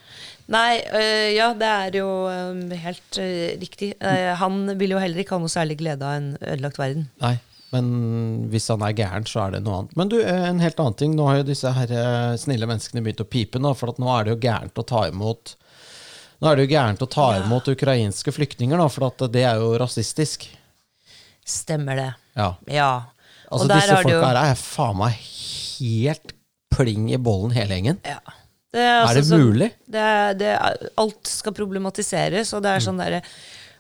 Nei, 0.48 0.78
øh, 0.80 1.28
ja, 1.36 1.50
det 1.60 1.68
er 1.68 1.98
jo 2.00 2.08
øh, 2.32 2.72
helt 2.80 3.18
øh, 3.20 3.58
riktig. 3.60 3.92
Han 4.40 4.62
vil 4.80 4.94
jo 4.94 5.02
heller 5.02 5.20
ikke 5.20 5.36
ha 5.36 5.42
noe 5.42 5.52
særlig 5.52 5.76
glede 5.82 6.08
av 6.08 6.16
en 6.16 6.30
ødelagt 6.40 6.80
verden. 6.80 7.04
Nei, 7.20 7.34
men 7.74 7.90
hvis 8.48 8.70
han 8.72 8.84
er 8.86 8.96
gæren, 8.96 9.28
så 9.28 9.42
er 9.44 9.56
det 9.56 9.62
noe 9.66 9.82
annet. 9.82 9.96
Men 10.00 10.12
du, 10.12 10.16
en 10.24 10.62
helt 10.64 10.80
annen 10.80 10.96
ting. 10.96 11.16
Nå 11.18 11.28
har 11.28 11.42
jo 11.42 11.50
disse 11.50 11.72
her 11.76 11.92
snille 12.40 12.68
menneskene 12.70 13.04
begynt 13.04 13.20
å 13.24 13.28
pipe, 13.28 13.60
nå, 13.60 13.74
for 13.76 13.92
at 13.92 14.00
nå 14.00 14.08
er 14.14 14.24
det 14.24 14.36
jo 14.36 14.42
gærent 14.48 14.80
å 14.80 14.86
ta 14.88 15.08
imot 15.10 15.56
Nå 16.38 16.46
er 16.46 16.54
det 16.54 16.68
jo 16.68 16.70
gærent 16.70 17.00
å 17.02 17.06
ta 17.10 17.24
imot 17.40 17.66
ukrainske 17.66 18.30
flyktninger, 18.30 18.78
da, 18.78 18.84
for 18.94 19.08
at 19.08 19.24
det 19.34 19.42
er 19.42 19.58
jo 19.58 19.72
rasistisk. 19.82 20.44
Stemmer 21.42 21.98
det. 21.98 22.10
Ja. 22.38 22.52
Ja. 22.70 22.90
Altså, 23.48 23.64
og 23.64 23.72
der 23.72 23.80
disse 23.82 23.96
folka 24.04 24.12
jo 24.12 24.20
her 24.22 24.38
er 24.44 24.60
faen 24.60 25.00
meg 25.00 25.16
helt 25.18 26.36
pling 26.70 27.08
i 27.10 27.18
bollen, 27.18 27.56
hele 27.58 27.74
gjengen. 27.74 27.98
ja. 28.06 28.37
Det 28.74 28.82
er, 28.84 28.98
altså 29.02 29.18
Er 29.18 29.22
det 29.22 29.30
mulig? 29.30 29.46
mulig? 29.48 29.70
Det 29.88 30.02
er, 30.04 30.34
det 30.40 30.50
er, 30.56 30.90
alt 31.00 31.30
skal 31.30 31.54
problematiseres, 31.56 32.52
og 32.56 32.62
det 32.66 32.74
er 32.76 32.84
sånn 32.84 33.00
derre 33.00 33.22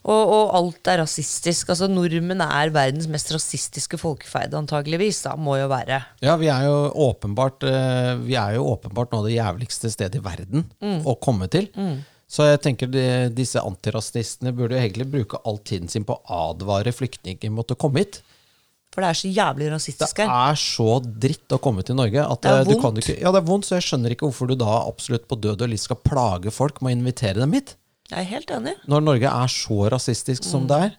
og, 0.08 0.30
og 0.32 0.52
alt 0.56 0.88
er 0.88 1.00
rasistisk. 1.02 1.68
Altså 1.74 1.88
Nordmenn 1.90 2.40
er 2.40 2.70
verdens 2.72 3.08
mest 3.10 3.32
rasistiske 3.34 3.98
folkefeide, 4.00 4.54
antageligvis. 4.56 5.18
Da, 5.26 5.34
må 5.36 5.56
jo 5.58 5.66
være. 5.68 5.98
Ja, 6.24 6.36
vi 6.40 6.48
er 6.48 6.64
jo 6.68 6.76
åpenbart 7.10 7.66
eh, 7.68 8.14
Vi 8.22 8.36
er 8.38 8.54
jo 8.56 8.62
åpenbart 8.70 9.12
noe 9.12 9.24
av 9.24 9.26
det 9.28 9.34
jævligste 9.34 9.90
stedet 9.92 10.20
i 10.20 10.24
verden 10.24 10.64
Mm. 10.80 11.02
å 11.04 11.16
komme 11.20 11.50
til. 11.52 11.66
Så 12.30 12.46
jeg 12.46 12.60
tenker 12.64 12.88
de, 12.92 13.04
disse 13.34 13.60
antirasistene 13.60 14.54
burde 14.56 14.78
jo 14.78 14.82
egentlig 14.86 15.10
bruke 15.12 15.42
all 15.44 15.58
tiden 15.66 15.88
sin 15.92 16.04
på 16.08 16.16
å 16.16 16.40
advare 16.52 16.92
flyktninger 16.94 17.50
mot 17.52 17.68
å 17.72 17.76
komme 17.76 18.06
hit. 18.06 18.22
For 18.98 19.04
det 19.06 19.10
er 19.12 19.18
så 19.20 19.28
jævlig 19.30 19.66
rasistisk 19.70 20.18
her. 20.18 20.26
Det 20.26 20.38
er 20.50 20.56
så 20.58 20.86
dritt 21.22 21.54
å 21.54 21.58
komme 21.62 21.84
til 21.86 21.94
Norge 21.94 22.18
at 22.24 22.40
Det 22.42 22.50
er 22.50 22.56
eh, 22.58 22.64
du 22.66 22.72
vondt. 22.72 22.82
kan 22.82 22.96
ikke 22.98 23.14
Ja, 23.22 23.30
det 23.30 23.38
er 23.38 23.46
vondt, 23.46 23.68
så 23.68 23.76
jeg 23.78 23.84
skjønner 23.86 24.10
ikke 24.16 24.26
hvorfor 24.26 24.48
du 24.50 24.56
da 24.58 24.72
absolutt 24.88 25.28
på 25.30 25.38
død 25.38 25.62
og 25.62 25.70
liv 25.70 25.78
skal 25.78 26.00
plage 26.02 26.50
folk 26.50 26.80
med 26.82 26.90
å 26.90 26.98
invitere 26.98 27.38
dem 27.38 27.54
hit. 27.54 27.76
Jeg 28.10 28.18
er 28.24 28.28
helt 28.32 28.50
enig. 28.56 28.72
Når 28.90 29.04
Norge 29.06 29.30
er 29.30 29.52
så 29.54 29.78
rasistisk 29.94 30.42
som 30.48 30.64
Mm. 30.64 30.68
det 30.72 30.80
er. 30.88 30.96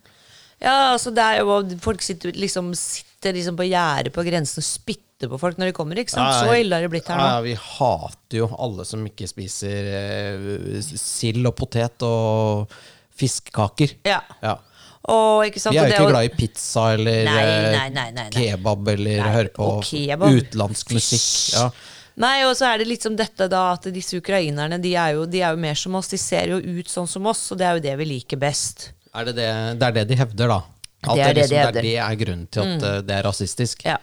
Ja, 0.62 0.78
altså 0.94 1.12
det 1.16 1.24
er 1.24 1.40
jo 1.44 1.60
Folk 1.84 2.02
sitter 2.02 2.32
liksom, 2.32 2.72
sitter 2.76 3.34
liksom 3.36 3.58
på 3.60 3.68
gjerdet 3.68 4.14
på 4.16 4.24
grensen 4.24 4.60
og 4.64 4.68
spytter 4.70 5.28
på 5.28 5.40
folk 5.40 5.58
når 5.60 5.66
de 5.74 5.76
kommer. 5.76 6.00
ikke 6.00 6.16
sant? 6.16 6.40
Så 6.40 6.56
ille 6.56 6.72
har 6.76 6.82
det 6.88 6.92
blitt 6.92 7.08
her 7.12 7.18
nå. 7.20 7.28
Ja, 7.28 7.42
vi 7.44 7.56
hater 7.60 8.38
jo 8.46 8.48
alle 8.60 8.86
som 8.88 9.04
ikke 9.06 9.28
spiser 9.28 9.92
eh, 9.92 10.80
sild 10.96 11.44
og 11.52 11.56
potet 11.60 12.00
og 12.08 12.72
fiskekaker. 13.20 13.98
Ja. 14.08 14.22
Ja. 14.44 14.56
Og 15.10 15.46
ikke 15.48 15.62
sant? 15.62 15.74
Vi 15.74 15.82
er 15.82 15.94
jo 15.94 16.04
ikke 16.04 16.12
glad 16.14 16.28
i 16.28 16.34
pizza 16.38 16.90
eller 16.96 17.24
Nei, 17.28 17.38
eh, 17.44 17.70
nei, 17.76 17.88
nei, 17.96 18.10
nei, 18.18 18.28
kebab 18.34 18.92
eller 18.94 19.24
Nei, 19.24 19.32
høre 19.36 19.54
på 19.56 19.70
utenlandsk 19.82 20.94
musikk. 20.96 21.30
Ja. 21.56 21.70
Nei, 22.20 22.36
og 22.44 22.56
så 22.60 22.68
er 22.68 22.82
det 22.82 22.90
litt 22.90 23.06
som 23.06 23.16
dette 23.16 23.48
da, 23.52 23.62
at 23.78 23.88
disse 23.96 24.20
ukrainerne 24.20 24.78
de 24.84 24.92
er, 24.92 25.16
jo, 25.16 25.24
de 25.30 25.40
er 25.40 25.56
jo 25.56 25.62
mer 25.64 25.78
som 25.80 25.96
oss. 25.96 26.12
De 26.12 26.20
ser 26.20 26.52
jo 26.52 26.60
ut 26.60 26.92
sånn 26.92 27.08
som 27.08 27.30
oss, 27.32 27.46
og 27.54 27.62
det 27.62 27.68
er 27.68 27.78
jo 27.78 27.86
det 27.86 27.96
vi 28.02 28.10
liker 28.10 28.42
best. 28.42 28.90
Er 29.16 29.30
det, 29.30 29.38
det, 29.40 29.50
det 29.80 29.88
er 29.88 29.96
det 30.02 30.06
de 30.12 30.20
hevder, 30.20 30.52
da? 30.52 30.60
At 31.00 31.16
Det 31.16 31.24
er 31.24 31.30
det 31.30 31.36
de 31.36 31.42
liksom, 31.42 31.62
hevder. 31.64 31.86
det 31.88 31.96
er 32.04 32.18
grunnen 32.20 32.48
til 32.52 32.66
at 32.66 32.74
mm. 32.76 33.06
det 33.08 33.16
er 33.16 33.24
rasistisk? 33.24 33.86
Ja. 33.88 33.96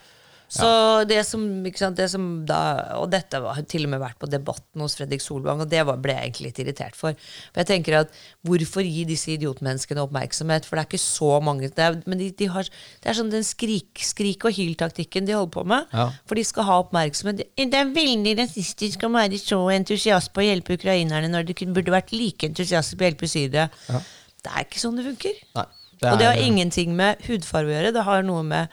Så 0.48 0.66
det 1.10 1.18
som, 1.26 1.42
sant, 1.74 1.96
det 1.98 2.06
som 2.12 2.26
da 2.46 2.58
Og 3.00 3.08
dette 3.10 3.40
var, 3.42 3.56
har 3.56 3.64
til 3.66 3.82
og 3.82 3.90
med 3.90 3.98
vært 3.98 4.18
på 4.22 4.28
Debatten 4.30 4.80
hos 4.84 4.94
Fredrik 4.94 5.20
Solvang, 5.24 5.64
og 5.64 5.70
det 5.72 5.80
var, 5.88 5.98
ble 5.98 6.14
jeg 6.14 6.28
egentlig 6.28 6.46
litt 6.50 6.60
irritert 6.62 6.94
for. 6.98 7.16
For 7.50 7.62
jeg 7.64 7.68
tenker 7.72 7.96
at 8.04 8.14
Hvorfor 8.46 8.86
gi 8.86 9.02
disse 9.08 9.32
idiotmenneskene 9.34 10.04
oppmerksomhet? 10.04 10.68
For 10.68 10.78
det 10.78 10.84
er 10.84 10.90
ikke 10.92 11.02
så 11.02 11.32
mange 11.42 11.70
det 11.74 11.82
er, 11.82 11.98
Men 12.06 12.22
de, 12.22 12.30
de 12.38 12.46
har, 12.54 12.70
det 13.02 13.10
er 13.10 13.18
sånn 13.18 13.32
den 13.34 13.46
skrik, 13.46 13.90
skrik 14.06 14.46
og 14.46 14.54
hyl-taktikken 14.54 15.26
de 15.26 15.34
holder 15.34 15.54
på 15.56 15.66
med. 15.66 15.90
Ja. 15.92 16.08
For 16.30 16.38
de 16.38 16.46
skal 16.46 16.68
ha 16.70 16.78
oppmerksomhet. 16.84 17.42
Det 17.58 17.80
er 17.82 17.90
veldig 17.96 18.36
rasistisk 18.44 19.02
å 19.02 19.12
være 19.16 19.42
så 19.42 19.58
entusiast 19.74 20.30
på 20.32 20.44
å 20.44 20.46
hjelpe 20.46 20.78
ukrainerne 20.78 21.32
når 21.32 21.50
de 21.50 21.58
burde 21.74 21.94
vært 21.94 22.14
like 22.14 22.46
entusiastiske 22.46 23.00
på 23.00 23.06
å 23.06 23.10
hjelpe 23.10 23.30
syrere. 23.30 23.68
Det 24.46 24.52
er 24.54 24.62
ikke 24.62 24.78
sånn 24.78 24.98
det 25.00 25.08
funker. 25.10 25.42
Nei, 25.58 25.66
og 26.06 26.18
det 26.20 26.26
har 26.28 26.36
er- 26.38 26.46
ingenting 26.46 26.94
med 26.94 27.18
hudfarge 27.26 27.72
å 27.72 27.74
gjøre. 27.74 27.92
Det 27.96 28.04
har 28.06 28.22
noe 28.22 28.42
med 28.46 28.68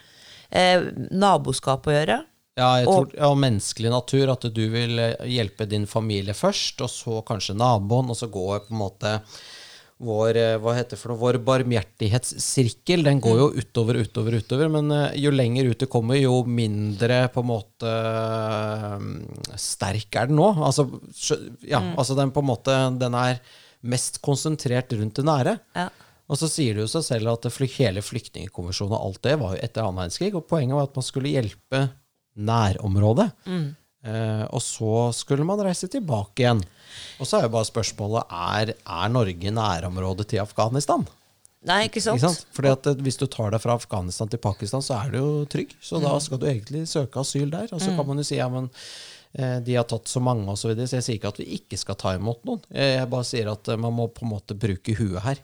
eh, 0.54 0.86
naboskap 1.12 1.90
å 1.90 1.98
gjøre. 1.98 2.20
Ja, 2.54 2.76
jeg 2.78 2.88
Og- 2.88 3.16
og, 3.18 3.38
menneskelig 3.42 3.90
natur. 3.90 4.30
At 4.32 4.46
du 4.54 4.70
vil 4.70 5.00
eh, 5.00 5.16
hjelpe 5.26 5.68
din 5.68 5.88
familie 5.90 6.36
først, 6.38 6.82
og 6.82 6.90
så 6.90 7.24
kanskje 7.26 7.58
naboen, 7.58 8.10
og 8.10 8.16
så 8.16 8.30
går 8.30 8.68
på 8.68 8.72
en 8.76 8.82
måte 8.84 9.22
vår, 10.04 10.36
eh, 10.36 10.58
hva 10.60 10.76
heter 10.76 10.98
for 11.00 11.14
noe, 11.14 11.18
vår 11.22 11.40
barmhjertighetssirkel 11.48 13.04
den 13.04 13.22
går 13.24 13.38
jo 13.40 13.50
utover, 13.58 13.96
utover, 14.04 14.38
utover. 14.38 14.70
Men 14.70 14.92
eh, 14.92 15.18
jo 15.24 15.32
lenger 15.32 15.72
ut 15.72 15.80
det 15.80 15.90
kommer, 15.90 16.20
jo 16.20 16.44
mindre 16.46 17.28
på 17.34 17.42
en 17.42 17.50
måte 17.50 17.94
sterk 19.58 20.16
er 20.16 20.30
den 20.30 20.38
nå. 20.38 20.54
Altså, 20.62 20.88
ja, 21.64 21.80
ja, 21.80 21.82
altså 21.98 22.16
den 22.20 22.32
på 22.32 22.44
en 22.44 22.50
måte 22.50 23.00
Den 23.00 23.16
er 23.16 23.40
mest 23.84 24.22
konsentrert 24.22 24.94
rundt 24.94 25.16
det 25.16 25.26
nære. 25.26 25.58
Ja. 25.76 25.90
Og 26.32 26.38
så 26.40 26.48
sier 26.48 26.74
det 26.78 26.86
jo 26.86 26.92
seg 26.92 27.04
selv 27.04 27.34
at 27.34 27.48
hele 27.78 28.02
flyktningkonvensjonen 28.02 28.96
og 28.96 29.06
alt 29.10 29.22
det 29.28 29.34
var 29.42 29.56
jo 29.58 29.62
etter 29.66 29.84
annen 29.84 30.00
verdenskrig, 30.04 30.34
og 30.40 30.48
poenget 30.48 30.78
var 30.78 30.88
at 30.88 30.96
man 30.96 31.04
skulle 31.04 31.34
hjelpe 31.34 31.82
nærområdet. 32.40 33.30
Eh, 34.04 34.46
og 34.52 34.62
så 34.64 34.94
skulle 35.16 35.46
man 35.48 35.62
reise 35.64 35.88
tilbake 35.92 36.44
igjen. 36.44 36.64
Og 37.22 37.28
så 37.28 37.38
er 37.40 37.46
jo 37.48 37.54
bare 37.56 37.68
spørsmålet 37.70 38.32
er, 38.34 38.74
er 38.76 39.12
Norge 39.14 39.52
nærområdet 39.56 40.28
til 40.34 40.42
Afghanistan. 40.44 41.06
Nei, 41.64 41.86
ikke 41.88 42.02
sant? 42.04 42.20
Ikke 42.20 42.28
sant? 42.34 42.48
Fordi 42.56 42.72
at 42.74 42.88
eh, 42.92 42.98
Hvis 43.06 43.20
du 43.22 43.26
tar 43.32 43.54
deg 43.54 43.62
fra 43.64 43.78
Afghanistan 43.80 44.28
til 44.32 44.42
Pakistan, 44.44 44.84
så 44.84 44.98
er 45.00 45.14
du 45.14 45.18
jo 45.22 45.30
trygg. 45.48 45.72
Så 45.80 46.00
Mm. 46.02 46.04
da 46.10 46.18
skal 46.20 46.40
du 46.42 46.46
egentlig 46.50 46.88
søke 46.92 47.22
asyl 47.22 47.50
der. 47.54 47.70
Og 47.72 47.80
så 47.80 47.94
kan 47.96 48.08
man 48.08 48.18
jo 48.20 48.24
si 48.28 48.36
ja, 48.36 48.50
men 48.52 48.68
eh, 49.36 49.60
de 49.64 49.76
har 49.80 49.88
tatt 49.88 50.12
så 50.12 50.20
mange 50.24 50.44
osv. 50.52 50.60
Så, 50.66 50.74
videre, 50.74 50.88
så 50.92 50.98
jeg 51.00 51.04
sier 51.08 51.20
ikke 51.22 51.32
at 51.32 51.40
vi 51.40 51.48
ikke 51.62 51.80
skal 51.80 51.96
ta 51.96 52.16
imot 52.18 52.44
noen. 52.44 52.60
Eh, 52.72 52.98
Jeg 53.00 53.10
bare 53.10 53.24
sier 53.30 53.52
at 53.54 53.72
man 53.80 53.96
må 53.96 54.10
på 54.12 54.26
en 54.28 54.34
måte 54.36 54.58
bruke 54.60 54.96
huet 55.00 55.24
her. 55.24 55.40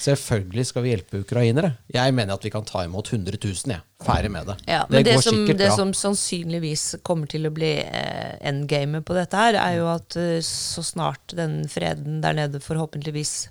Selvfølgelig 0.00 0.64
skal 0.70 0.84
vi 0.84 0.92
hjelpe 0.94 1.20
ukrainere. 1.20 1.74
Jeg 1.92 2.14
mener 2.16 2.34
at 2.34 2.44
vi 2.44 2.50
kan 2.52 2.64
ta 2.64 2.84
imot 2.86 3.10
100 3.12 3.36
000. 3.36 3.74
Jeg. 3.74 3.82
Ferdig 4.00 4.30
med 4.32 4.46
det. 4.48 4.56
Ja, 4.70 4.86
men 4.88 5.04
det, 5.04 5.14
går 5.18 5.26
som, 5.26 5.40
det 5.60 5.70
som 5.76 5.92
sannsynligvis 5.96 6.84
kommer 7.04 7.28
til 7.28 7.44
å 7.48 7.52
bli 7.52 7.74
eh, 7.84 8.36
endgamet 8.48 9.04
på 9.04 9.16
dette 9.18 9.36
her, 9.36 9.58
er 9.60 9.76
jo 9.76 9.90
at 9.92 10.16
eh, 10.16 10.38
så 10.46 10.84
snart 10.86 11.36
den 11.36 11.62
freden 11.68 12.22
der 12.24 12.38
nede 12.38 12.62
forhåpentligvis 12.64 13.50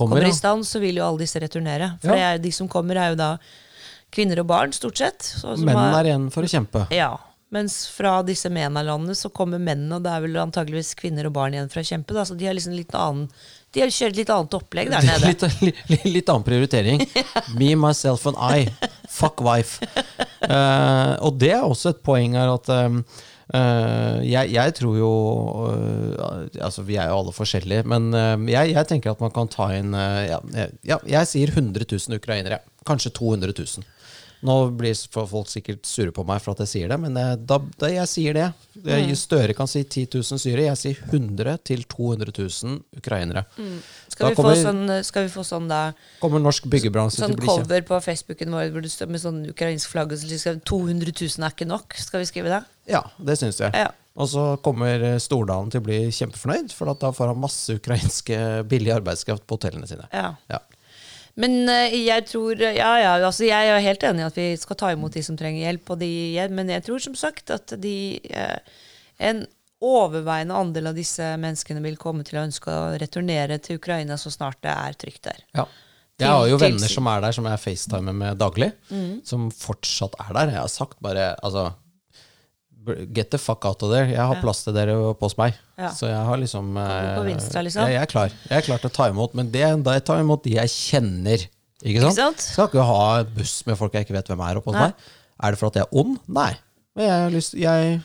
Kommer, 0.00 0.16
kommer, 0.16 0.30
i 0.30 0.32
stand, 0.32 0.64
så 0.64 0.80
vil 0.80 0.96
jo 0.96 1.04
alle 1.04 1.20
disse 1.26 1.40
returnere. 1.42 1.92
For 2.00 2.14
Ja. 2.14 2.16
det 2.16 2.28
er, 2.28 2.44
de 2.46 2.52
som 2.56 2.68
kommer, 2.72 2.96
er 2.96 3.12
jo 3.12 3.20
da 3.20 3.34
kvinner 4.14 4.40
og 4.40 4.46
barn, 4.48 4.72
stort 4.72 4.96
sett. 4.96 5.20
så- 5.20 5.58
Mennene 5.58 5.98
er 6.00 6.08
igjen 6.08 6.30
for 6.32 6.42
å 6.42 6.48
kjempe. 6.48 6.86
Ja. 6.94 7.18
Mens 7.50 7.88
fra 7.90 8.22
disse 8.22 8.48
MENA-landene 8.48 9.14
så 9.18 9.28
kommer 9.34 9.58
mennene, 9.58 9.96
og 9.96 10.04
det 10.04 10.12
er 10.14 10.20
vel 10.22 10.36
antageligvis 10.38 10.94
kvinner 10.94 11.26
og 11.26 11.32
barn 11.34 11.52
igjen 11.52 11.68
for 11.70 11.80
å 11.82 11.84
kjempe. 11.84 12.14
Da. 12.14 12.22
Så 12.24 12.36
de 12.38 12.46
har 12.46 12.54
liksom 12.54 12.76
litt 12.76 12.94
annen 12.94 13.28
De 13.70 13.84
har 13.84 13.92
kjørt 13.94 14.18
litt 14.18 14.30
annet 14.34 14.54
opplegg 14.58 14.90
der 14.90 15.06
nede. 15.10 15.30
Litt, 15.30 15.44
litt, 15.90 16.06
litt 16.10 16.30
annen 16.32 16.46
prioritering. 16.46 17.02
Me, 17.58 17.72
myself 17.78 18.26
and 18.30 18.38
I. 18.38 18.90
Fuck 19.10 19.42
wife. 19.46 19.82
Uh, 20.42 21.14
og 21.26 21.36
det 21.40 21.54
er 21.54 21.66
også 21.66 21.94
et 21.94 22.06
poeng 22.06 22.38
her 22.38 22.54
at 22.58 22.72
um, 22.76 23.02
Uh, 23.50 24.20
jeg, 24.22 24.52
jeg 24.54 24.74
tror 24.78 24.92
jo 24.94 25.08
uh, 25.66 26.44
Altså, 26.62 26.84
vi 26.86 26.94
er 27.02 27.08
jo 27.10 27.16
alle 27.18 27.32
forskjellige, 27.34 27.82
men 27.90 28.12
uh, 28.14 28.38
jeg, 28.46 28.76
jeg 28.76 28.86
tenker 28.86 29.10
at 29.10 29.24
man 29.24 29.32
kan 29.34 29.50
ta 29.50 29.66
inn 29.74 29.90
ja, 29.90 30.38
ja, 30.86 31.00
jeg 31.02 31.26
sier 31.26 31.50
100 31.56 31.82
000 31.82 32.20
ukrainere. 32.20 32.60
Kanskje 32.86 33.10
200 33.18 33.56
000. 33.58 33.88
Nå 34.46 34.54
blir 34.72 34.94
folk 35.12 35.50
sikkert 35.52 35.84
sure 35.84 36.12
på 36.16 36.24
meg 36.24 36.40
for 36.40 36.54
at 36.54 36.62
jeg 36.64 36.70
sier 36.70 36.88
det, 36.92 36.96
men 37.02 37.16
eh, 37.20 37.34
da, 37.36 37.58
da 37.80 37.90
jeg 37.92 38.08
sier 38.08 38.36
det 38.38 38.46
det- 38.86 39.18
Støre 39.20 39.52
kan 39.56 39.68
si 39.68 39.82
10 39.84 40.06
000 40.16 40.40
syre, 40.40 40.64
jeg 40.64 40.78
sier 40.80 41.02
100 41.10 41.58
til 41.68 41.82
200 41.84 42.32
000 42.38 42.78
ukrainere. 42.96 43.44
Skal 44.08 44.24
Da 44.24 44.30
vi, 44.30 44.34
få 44.38 44.42
kommer, 44.42 44.62
sånn, 44.64 45.04
skal 45.04 45.26
vi 45.26 45.32
få 45.34 45.44
sånn 45.44 45.68
da 45.68 45.80
kommer 46.22 46.40
norsk 46.40 46.64
byggebransje 46.72 47.20
Sånn 47.20 47.34
til 47.34 47.36
å 47.36 47.40
bli 47.42 47.46
kjent? 47.50 47.58
Sånn 47.58 47.68
cover 47.68 47.86
på 47.90 48.00
Facebooken 48.06 48.56
vår 48.56 48.70
hvor 48.72 48.82
det 48.86 48.92
står 48.94 49.12
med 49.12 49.20
sånn 49.20 49.40
ukrainsk 49.52 49.92
flagg 49.92 50.12
og 50.16 50.22
så 50.22 50.30
liksom 50.32 50.60
200 50.64 51.12
000 51.20 51.44
er 51.44 51.54
ikke 51.56 51.68
nok. 51.68 51.94
Skal 52.00 52.22
vi 52.24 52.30
skrive 52.32 52.54
det? 52.56 52.62
Ja, 52.96 53.04
det 53.20 53.36
syns 53.38 53.60
jeg. 53.60 53.74
Ja. 53.76 53.90
Og 54.20 54.26
så 54.32 54.48
kommer 54.64 55.04
eh, 55.12 55.18
Stordalen 55.22 55.70
til 55.70 55.80
å 55.80 55.86
bli 55.86 56.00
kjempefornøyd, 56.12 56.72
for 56.74 56.90
at 56.90 56.98
da 57.04 57.12
får 57.14 57.30
han 57.34 57.38
masse 57.44 57.76
ukrainske 57.78 58.40
billig 58.68 58.90
arbeidskraft 58.96 59.44
på 59.46 59.56
hotellene 59.60 59.86
sine. 59.88 60.08
Ja. 60.12 60.32
Ja. 60.50 60.58
Men 61.38 61.68
eh, 61.68 61.94
jeg 62.06 62.26
tror 62.30 62.60
Ja, 62.64 62.90
ja, 63.00 63.12
altså 63.18 63.46
jeg 63.46 63.70
er 63.70 63.84
helt 63.84 64.04
enig 64.06 64.24
i 64.24 64.28
at 64.28 64.38
vi 64.40 64.48
skal 64.60 64.78
ta 64.80 64.90
imot 64.94 65.14
de 65.14 65.22
som 65.26 65.38
trenger 65.38 65.62
hjelp, 65.66 65.94
og 65.94 66.00
de, 66.02 66.10
men 66.50 66.72
jeg 66.72 66.86
tror 66.86 67.02
som 67.02 67.16
sagt 67.18 67.52
at 67.54 67.76
de 67.80 67.96
eh, 68.30 68.80
En 69.20 69.44
overveiende 69.80 70.56
andel 70.56 70.90
av 70.90 70.96
disse 70.98 71.24
menneskene 71.40 71.80
vil 71.84 71.96
komme 72.00 72.24
til 72.28 72.36
å 72.36 72.42
ønske 72.44 72.68
å 72.68 72.96
returnere 73.00 73.56
til 73.64 73.78
Ukraina 73.80 74.18
så 74.20 74.32
snart 74.32 74.58
det 74.64 74.74
er 74.74 74.98
trygt 75.00 75.24
der. 75.24 75.38
Ja. 75.56 75.64
Jeg 76.20 76.28
har 76.28 76.48
jo 76.50 76.58
venner 76.60 76.92
som 76.92 77.06
er 77.08 77.22
der, 77.24 77.32
som 77.32 77.46
jeg 77.48 77.62
facetimer 77.62 78.12
med 78.12 78.36
daglig, 78.36 78.68
som 79.24 79.46
fortsatt 79.54 80.18
er 80.20 80.34
der. 80.36 80.52
Jeg 80.52 80.60
har 80.60 80.68
sagt 80.68 80.98
bare 81.00 81.30
altså 81.40 81.70
Get 83.12 83.28
the 83.30 83.38
fuck 83.38 83.64
out 83.68 83.82
of 83.84 83.90
there. 83.92 84.08
Jeg 84.08 84.24
har 84.24 84.38
plass 84.40 84.62
til 84.64 84.72
dere 84.74 84.94
oppe 85.10 85.26
hos 85.28 85.36
meg. 85.36 85.56
Ja. 85.76 85.90
Så 85.92 86.08
jeg 86.08 86.20
har 86.26 86.38
liksom 86.40 86.70
på 86.74 86.84
eh, 86.86 87.26
Vinstra, 87.28 87.62
liksom. 87.66 87.84
Jeg, 87.84 87.98
jeg 87.98 88.02
er 88.06 88.10
klar. 88.10 88.36
Jeg 88.48 88.56
er 88.56 88.66
klar 88.66 88.80
til 88.80 88.88
å 88.88 88.94
ta 88.96 89.08
imot, 89.12 89.34
men 89.36 89.50
det, 89.52 89.64
da 89.84 89.96
jeg 89.98 90.04
tar 90.08 90.22
imot 90.24 90.44
de 90.46 90.54
jeg 90.56 90.72
kjenner. 90.72 91.44
Ikke 91.84 92.04
sant? 92.06 92.16
sant? 92.18 92.44
Skal 92.44 92.70
ikke 92.70 92.84
ha 92.88 93.02
buss 93.36 93.58
med 93.68 93.76
folk 93.80 93.94
jeg 93.96 94.06
ikke 94.08 94.16
vet 94.16 94.30
hvem 94.32 94.44
er 94.46 94.60
oppe 94.60 94.72
hos 94.72 94.78
Nei. 94.78 94.88
meg. 94.88 95.10
Er 95.40 95.54
det 95.54 95.60
for 95.60 95.70
at 95.72 95.78
jeg 95.80 95.86
er 95.88 96.00
ond? 96.02 96.16
Nei. 96.40 96.50
Men 96.96 97.06
jeg 97.06 97.24
har 97.24 97.34
lyst 97.34 97.54
Jeg, 97.56 98.00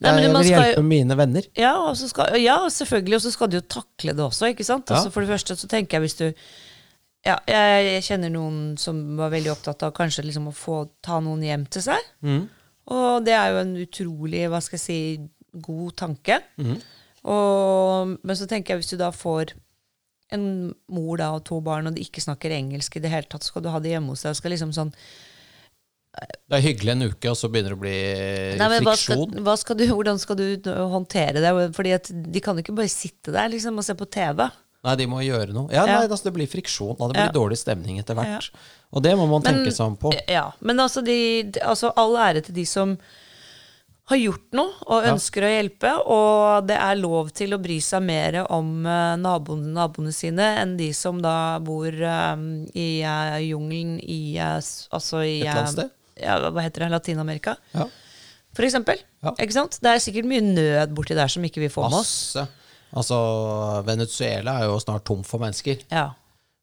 Nei, 0.00 0.10
men 0.14 0.22
jeg, 0.22 0.32
vil 0.34 0.50
hjelpe 0.50 0.80
jo- 0.80 0.86
mine 0.86 1.16
venner. 1.18 1.46
Ja, 1.58 1.72
og 1.86 1.96
så 1.98 2.08
skal, 2.10 2.34
ja, 2.40 2.56
selvfølgelig. 2.72 3.18
Og 3.18 3.24
så 3.26 3.32
skal 3.34 3.50
du 3.52 3.58
jo 3.58 3.64
takle 3.78 4.14
det 4.16 4.24
også, 4.24 4.50
ikke 4.54 4.66
sant? 4.66 4.88
Ja. 4.90 4.96
Altså, 4.98 5.12
for 5.14 5.22
det 5.26 5.30
første 5.32 5.56
så 5.60 5.70
tenker 5.70 5.98
jeg 5.98 6.08
hvis 6.08 6.18
du 6.20 6.26
Ja, 7.26 7.34
jeg, 7.44 7.84
jeg 7.84 8.04
kjenner 8.06 8.30
noen 8.32 8.78
som 8.80 8.96
var 9.18 9.28
veldig 9.34 9.50
opptatt 9.52 9.82
av 9.84 9.90
kanskje 9.92 10.24
liksom 10.24 10.46
å 10.48 10.54
få 10.56 10.86
ta 11.04 11.18
noen 11.20 11.42
hjem 11.44 11.66
til 11.68 11.84
seg. 11.84 12.06
Mm. 12.24 12.46
Og 12.90 13.24
det 13.26 13.34
er 13.36 13.52
jo 13.52 13.60
en 13.60 13.74
utrolig, 13.84 14.46
hva 14.50 14.60
skal 14.64 14.78
jeg 14.80 14.84
si, 14.84 15.00
god 15.62 15.96
tanke. 15.98 16.40
Mm. 16.60 16.78
Og, 17.30 18.14
men 18.22 18.38
så 18.38 18.46
tenker 18.48 18.74
jeg 18.74 18.82
hvis 18.82 18.94
du 18.94 19.00
da 19.00 19.10
får 19.14 19.54
en 20.34 20.44
mor 20.94 21.18
da 21.18 21.32
og 21.34 21.42
to 21.48 21.58
barn, 21.64 21.90
og 21.90 21.96
de 21.96 22.04
ikke 22.04 22.22
snakker 22.22 22.54
engelsk 22.54 22.96
i 22.96 23.02
det 23.02 23.10
hele 23.12 23.28
tatt, 23.30 23.44
skal 23.46 23.64
du 23.64 23.70
ha 23.72 23.80
det 23.82 23.92
hjemme 23.94 24.14
hos 24.14 24.22
deg 24.24 24.38
skal 24.38 24.54
liksom 24.54 24.70
sånn 24.76 24.92
Det 26.14 26.54
er 26.54 26.64
hyggelig 26.64 26.94
en 26.94 27.08
uke, 27.10 27.32
og 27.32 27.38
så 27.38 27.50
begynner 27.50 27.74
det 27.74 27.78
å 27.78 27.82
bli 27.82 27.96
Nei, 28.60 28.68
men 28.70 28.86
hva 28.86 28.94
skal, 28.94 29.24
friksjon. 29.24 29.42
hva 29.46 29.56
skal 29.58 29.78
du, 29.80 29.84
Hvordan 29.90 30.22
skal 30.22 30.38
du 30.38 30.70
håndtere 30.94 31.42
det? 31.42 31.52
Fordi 31.76 31.94
at 31.98 32.10
De 32.10 32.42
kan 32.44 32.58
jo 32.58 32.64
ikke 32.64 32.78
bare 32.78 32.92
sitte 32.92 33.34
der 33.34 33.50
liksom, 33.52 33.78
og 33.78 33.86
se 33.86 33.98
på 33.98 34.08
TV. 34.10 34.46
Nei, 34.80 34.94
de 34.96 35.06
må 35.10 35.20
gjøre 35.20 35.52
noe. 35.52 35.68
Ja, 35.74 35.84
nei, 35.84 36.06
altså, 36.06 36.24
Det 36.30 36.32
blir 36.38 36.48
friksjon. 36.48 36.94
Da. 36.96 37.08
Det 37.10 37.16
blir 37.18 37.34
dårlig 37.36 37.58
stemning 37.60 37.98
etter 38.00 38.16
hvert. 38.16 38.48
Og 38.92 39.02
det 39.04 39.12
må 39.18 39.26
man 39.28 39.42
Men- 39.44 39.60
tenke 39.60 39.72
seg 39.76 39.86
om 39.86 39.96
på. 39.96 40.12
Ja, 40.28 40.52
Men 40.60 40.80
altså, 40.80 41.04
de, 41.04 41.50
altså 41.60 41.92
all 41.96 42.16
ære 42.16 42.44
til 42.44 42.54
de 42.54 42.64
som 42.64 42.96
har 44.10 44.18
gjort 44.18 44.56
noe 44.58 44.72
og 44.90 45.04
ønsker 45.06 45.44
å 45.46 45.50
hjelpe, 45.52 45.90
og 46.10 46.66
det 46.66 46.76
er 46.82 46.98
lov 46.98 47.30
til 47.36 47.54
å 47.54 47.60
bry 47.62 47.78
seg 47.78 48.02
mer 48.02 48.40
om 48.50 48.84
eh, 48.86 49.14
naboene, 49.20 49.70
naboene 49.76 50.12
sine 50.12 50.48
enn 50.58 50.76
de 50.80 50.90
som 50.96 51.20
da 51.22 51.60
bor 51.62 51.86
eh, 51.86 52.42
i 52.74 52.88
uh, 53.06 53.38
jungelen 53.38 54.00
i 54.02 54.34
uh, 54.42 54.58
Altså 54.90 55.22
i 55.22 55.42
Et 55.44 55.54
landsted? 55.54 55.92
eh, 56.16 56.24
ja, 56.26 56.40
hva 56.50 56.64
heter 56.64 56.86
det, 56.86 56.90
Latin-Amerika. 56.96 57.54
Ja. 57.76 57.86
For 58.56 58.66
eksempel. 58.66 58.98
Ja. 59.22 59.30
Ikke 59.38 59.54
sant? 59.54 59.78
Det 59.80 59.92
er 59.92 60.02
sikkert 60.02 60.26
mye 60.26 60.42
nød 60.42 60.96
borti 60.96 61.14
der 61.14 61.30
som 61.30 61.44
ikke 61.46 61.62
vi 61.62 61.70
får 61.70 61.86
med 61.86 62.00
oss. 62.00 62.34
Masse. 62.34 62.48
Altså, 62.96 63.16
Venezuela 63.86 64.58
er 64.58 64.70
jo 64.70 64.80
snart 64.82 65.06
tom 65.06 65.22
for 65.26 65.42
mennesker. 65.42 65.84
Ja. 65.92 66.10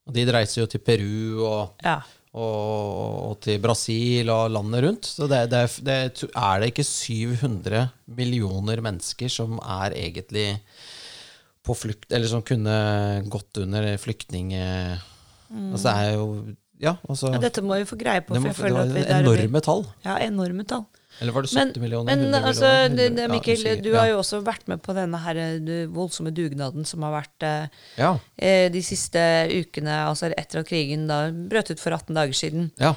Og 0.07 0.15
de 0.15 0.27
reiser 0.31 0.61
jo 0.63 0.69
til 0.71 0.83
Peru 0.83 1.43
og, 1.43 1.81
ja. 1.83 1.97
og, 2.35 3.31
og 3.31 3.33
til 3.43 3.59
Brasil 3.63 4.31
og 4.31 4.51
landet 4.55 4.85
rundt. 4.85 5.09
Så 5.09 5.27
det, 5.31 5.45
det, 5.51 5.63
det, 5.87 5.97
er 6.27 6.61
det 6.61 6.71
ikke 6.71 6.87
700 6.87 7.83
millioner 8.19 8.83
mennesker 8.83 9.31
som 9.31 9.59
er 9.63 9.95
egentlig 9.97 10.47
på 11.67 11.75
flukt, 11.75 12.07
eller 12.15 12.31
som 12.31 12.45
kunne 12.47 12.77
gått 13.31 13.63
under 13.63 13.93
flyktning... 13.99 14.55
Altså, 15.47 15.83
det 15.87 15.91
er 15.95 16.15
jo 16.17 16.23
Ja, 16.83 16.91
altså 17.07 17.29
ja 17.31 17.37
dette 17.39 17.61
må 17.63 17.77
vi 17.79 17.85
få 17.87 17.95
greie 17.97 18.19
på. 18.19 18.35
det, 18.35 18.41
for 18.41 18.43
må, 18.43 18.49
jeg 18.51 18.57
føler 18.57 18.81
at 18.81 18.89
vi, 18.91 19.03
der 19.07 19.23
enorme 19.23 19.61
tall. 19.63 19.85
Ja, 20.03 20.17
enorme 20.25 20.65
tall. 20.67 20.83
Eller 21.21 21.31
var 21.33 21.41
det 21.41 21.49
70 21.49 21.57
Men, 21.57 21.81
millioner? 21.81 22.15
men 22.15 22.25
100 22.27 22.47
altså, 22.51 22.61
millioner? 22.67 22.95
det, 22.97 23.07
det, 23.17 23.27
Mikkel, 23.31 23.63
ja, 23.65 23.75
du 23.81 23.91
har 23.95 24.07
jo 24.11 24.17
også 24.19 24.41
vært 24.45 24.67
med 24.67 24.81
på 24.85 24.93
denne 24.93 25.17
her, 25.23 25.35
eh, 25.37 25.87
voldsomme 25.87 26.31
dugnaden 26.33 26.85
som 26.85 27.01
har 27.07 27.11
vært 27.21 27.43
eh, 27.47 27.67
Ja. 27.97 28.11
eh, 28.37 28.69
de 28.69 28.81
siste 28.85 29.19
ukene, 29.51 29.95
altså 30.09 30.29
etter 30.37 30.59
at 30.61 30.67
krigen 30.69 31.07
da 31.07 31.31
brøt 31.31 31.71
ut 31.71 31.79
for 31.79 31.91
18 31.97 32.13
dager 32.15 32.33
siden. 32.33 32.71
ja. 32.79 32.93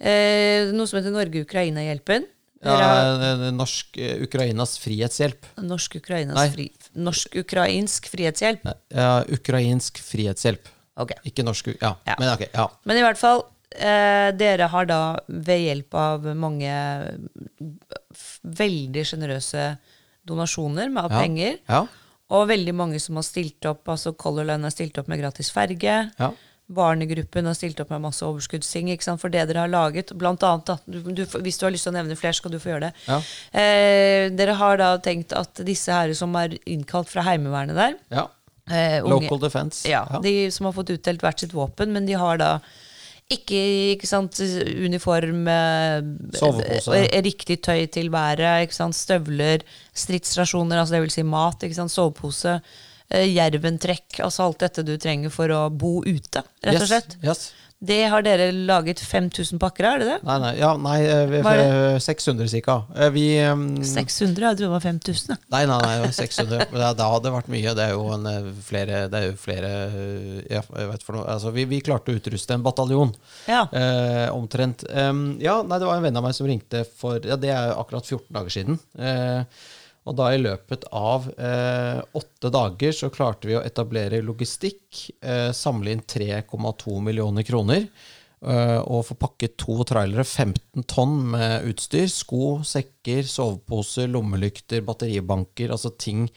Eh, 0.00 0.70
noe 0.70 0.86
som 0.86 1.00
heter 1.00 1.10
Norge-Ukraina-hjelpen. 1.10 2.26
ja 2.62 3.36
det 3.38 3.52
norsk, 3.54 3.96
eh, 3.98 4.22
Ukrainas 4.22 4.76
frihetsshjelp. 4.78 5.44
Norsk-Ukrainas 5.58 6.34
Nei. 6.38 6.48
fri, 6.54 6.66
Norsk-ukrainsk 6.96 8.08
frihetshjelp. 8.10 8.64
Nei, 8.64 8.74
Ja, 8.94 9.24
ukrainsk 9.28 9.98
frihetshjelp. 9.98 10.68
Ok. 10.98 11.10
Ikke 11.26 11.44
norsk 11.44 11.68
Ja, 11.82 11.96
Ja. 12.06 12.14
men 12.18 12.28
ok. 12.34 12.48
Ja. 12.54 12.68
Men 12.84 12.96
i 12.96 13.00
hvert 13.02 13.18
fall, 13.18 13.42
eh, 13.76 14.30
dere 14.32 14.68
har 14.72 14.86
da 14.86 15.00
ved 15.28 15.60
hjelp 15.66 15.94
av 15.94 16.24
mange 16.36 16.72
veldig 18.42 19.04
sjenerøse 19.06 19.70
donasjoner 20.28 20.90
med 20.92 21.10
Ja. 21.10 21.20
penger, 21.20 21.58
Ja. 21.68 21.86
og 22.30 22.48
veldig 22.48 22.74
mange 22.74 23.00
som 23.00 23.16
har 23.16 23.22
stilt 23.22 23.64
opp, 23.66 23.84
altså 23.88 24.12
Color 24.16 24.44
Line 24.44 24.62
har 24.62 24.70
stilt 24.70 24.98
opp 24.98 25.08
med 25.08 25.20
gratis 25.20 25.50
ferge, 25.50 26.10
ja. 26.18 26.32
Barnegruppen 26.70 27.46
har 27.46 27.54
stilt 27.54 27.80
opp 27.80 27.88
med 27.88 28.02
masse 28.02 28.20
overskuddsting 28.20 28.90
ikke 28.92 29.02
sant, 29.02 29.18
for 29.22 29.30
det 29.30 29.46
dere 29.48 29.60
har 29.60 29.68
laget. 29.68 30.12
Blant 30.12 30.42
annet, 30.42 30.66
da, 30.66 30.76
du, 30.86 31.00
du, 31.14 31.24
hvis 31.24 31.56
du 31.56 31.64
har 31.64 31.70
lyst 31.72 31.84
til 31.84 31.94
å 31.94 31.96
nevne 31.96 32.14
flere, 32.14 32.34
skal 32.34 32.50
du 32.50 32.58
få 32.58 32.68
gjøre 32.74 32.90
det. 32.90 32.92
Ja. 33.06 33.16
Eh, 33.58 34.28
dere 34.36 34.52
har 34.54 34.76
da 34.76 34.98
tenkt 34.98 35.32
at 35.32 35.54
disse 35.64 35.88
her 35.90 36.12
som 36.12 36.36
er 36.36 36.58
innkalt 36.66 37.08
fra 37.08 37.22
Heimevernet 37.22 37.74
der 37.74 37.94
ja. 38.10 38.26
eh, 38.68 39.00
unge- 39.00 39.08
Local 39.30 39.38
defense. 39.38 39.88
ja, 39.88 40.04
De 40.20 40.50
som 40.50 40.66
har 40.66 40.74
fått 40.74 40.90
utdelt 40.92 41.20
hvert 41.24 41.40
sitt 41.40 41.52
våpen, 41.56 41.88
men 41.90 42.04
de 42.04 42.12
har 42.20 42.36
da 42.36 42.60
ikke, 43.28 43.58
ikke 43.94 44.08
sant, 44.08 44.38
uniform, 44.40 45.42
eh, 45.52 46.00
Sovepose. 46.38 46.94
eh, 46.96 47.20
riktig 47.22 47.58
tøy 47.62 47.86
til 47.92 48.08
været, 48.14 48.62
ikke 48.64 48.74
sant, 48.74 48.96
støvler, 48.96 49.64
stridsrasjoner, 49.92 50.80
altså 50.80 50.96
det 50.96 51.02
vil 51.04 51.12
si 51.12 51.22
mat, 51.28 51.60
ikke 51.66 51.76
sant, 51.76 51.92
sovepose, 51.92 52.54
eh, 53.10 53.26
jerventrekk, 53.28 54.20
altså 54.24 54.46
alt 54.48 54.58
dette 54.64 54.84
du 54.86 54.94
trenger 54.96 55.30
for 55.34 55.48
å 55.52 55.68
bo 55.70 55.98
ute, 56.06 56.42
rett 56.64 56.74
og 56.74 56.80
Yes, 56.80 56.88
slett. 56.88 57.16
Yes. 57.22 57.52
Det 57.78 57.98
har 58.10 58.24
dere 58.26 58.48
laget 58.50 58.98
5000 59.06 59.60
pakker 59.62 59.86
av, 59.86 59.92
er 59.94 60.00
det 60.02 60.06
det? 60.08 60.16
Nei, 60.26 60.36
nei, 60.42 60.50
ja, 60.58 60.70
nei 60.82 60.96
eh, 61.06 61.20
vi, 61.30 61.42
er 61.46 62.00
600 62.02 62.48
cirka. 62.50 62.74
Eh, 62.96 63.10
Vi 63.14 63.26
um, 63.46 63.68
600? 63.86 64.34
Jeg 64.34 64.58
trodde 64.58 64.64
det 64.64 64.70
var 64.72 64.82
5000. 64.82 65.30
jeg. 65.30 65.44
Nei, 65.54 65.60
nei, 65.70 65.76
nei, 65.84 65.92
det 66.02 66.10
600. 66.16 66.64
Men 66.72 66.82
det, 66.82 66.88
det 66.98 67.08
hadde 67.12 67.32
vært 67.36 67.52
mye. 67.54 67.76
Det 67.78 67.84
er 67.86 67.94
jo 67.94 68.02
en, 68.16 68.26
eh, 68.32 68.50
flere, 68.66 69.04
det 69.12 69.20
er 69.20 69.28
jo 69.28 69.38
flere 69.38 69.72
eh, 69.86 70.42
ja, 70.56 70.64
jeg 70.66 70.90
vet 70.90 71.06
for 71.06 71.20
noe. 71.20 71.28
Altså, 71.30 71.54
vi, 71.54 71.68
vi 71.70 71.78
klarte 71.86 72.10
å 72.10 72.18
utruste 72.18 72.58
en 72.58 72.66
bataljon. 72.66 73.14
Ja. 73.46 73.62
Eh, 73.70 74.26
omtrent. 74.34 74.82
Um, 74.90 75.24
ja, 75.38 75.60
nei, 75.62 75.78
det 75.78 75.86
var 75.86 76.02
en 76.02 76.08
venn 76.08 76.18
av 76.18 76.26
meg 76.26 76.34
som 76.34 76.50
ringte 76.50 76.82
for 76.98 77.22
Ja, 77.30 77.38
det 77.38 77.54
er 77.54 77.76
akkurat 77.78 78.10
14 78.10 78.26
dager 78.34 78.58
siden. 78.58 78.82
Eh, 78.98 79.44
og 80.08 80.16
da 80.16 80.30
i 80.32 80.40
løpet 80.40 80.86
av 80.96 81.26
eh, 81.36 81.98
åtte 82.16 82.50
dager 82.54 82.94
så 82.96 83.10
klarte 83.12 83.50
vi 83.50 83.58
å 83.58 83.64
etablere 83.64 84.22
logistikk, 84.24 85.02
eh, 85.20 85.50
samle 85.56 85.92
inn 85.92 86.04
3,2 86.08 87.02
millioner 87.04 87.44
kroner. 87.44 87.88
eh, 88.38 88.78
og 88.78 89.02
få 89.08 89.16
pakket 89.18 89.56
to 89.58 89.82
trailere, 89.82 90.24
15 90.24 90.84
tonn 90.86 91.16
med 91.32 91.66
utstyr. 91.66 92.06
Sko, 92.06 92.60
sekker, 92.62 93.24
soveposer, 93.26 94.06
lommelykter, 94.08 94.84
batteribanker. 94.86 95.72
Altså 95.74 95.90
ting 95.98 96.28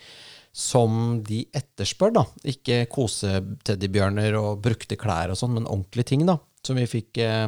som 0.51 1.21
de 1.23 1.45
etterspør, 1.55 2.15
da. 2.15 2.25
Ikke 2.43 2.83
koseteddybjørner 2.91 4.35
og 4.39 4.63
brukte 4.65 4.97
klær 4.99 5.31
og 5.31 5.39
sånn, 5.39 5.55
men 5.59 5.69
ordentlige 5.69 6.11
ting, 6.11 6.25
da. 6.27 6.39
Som 6.65 6.77
vi 6.77 6.89
fikk 6.89 7.21
eh, 7.23 7.47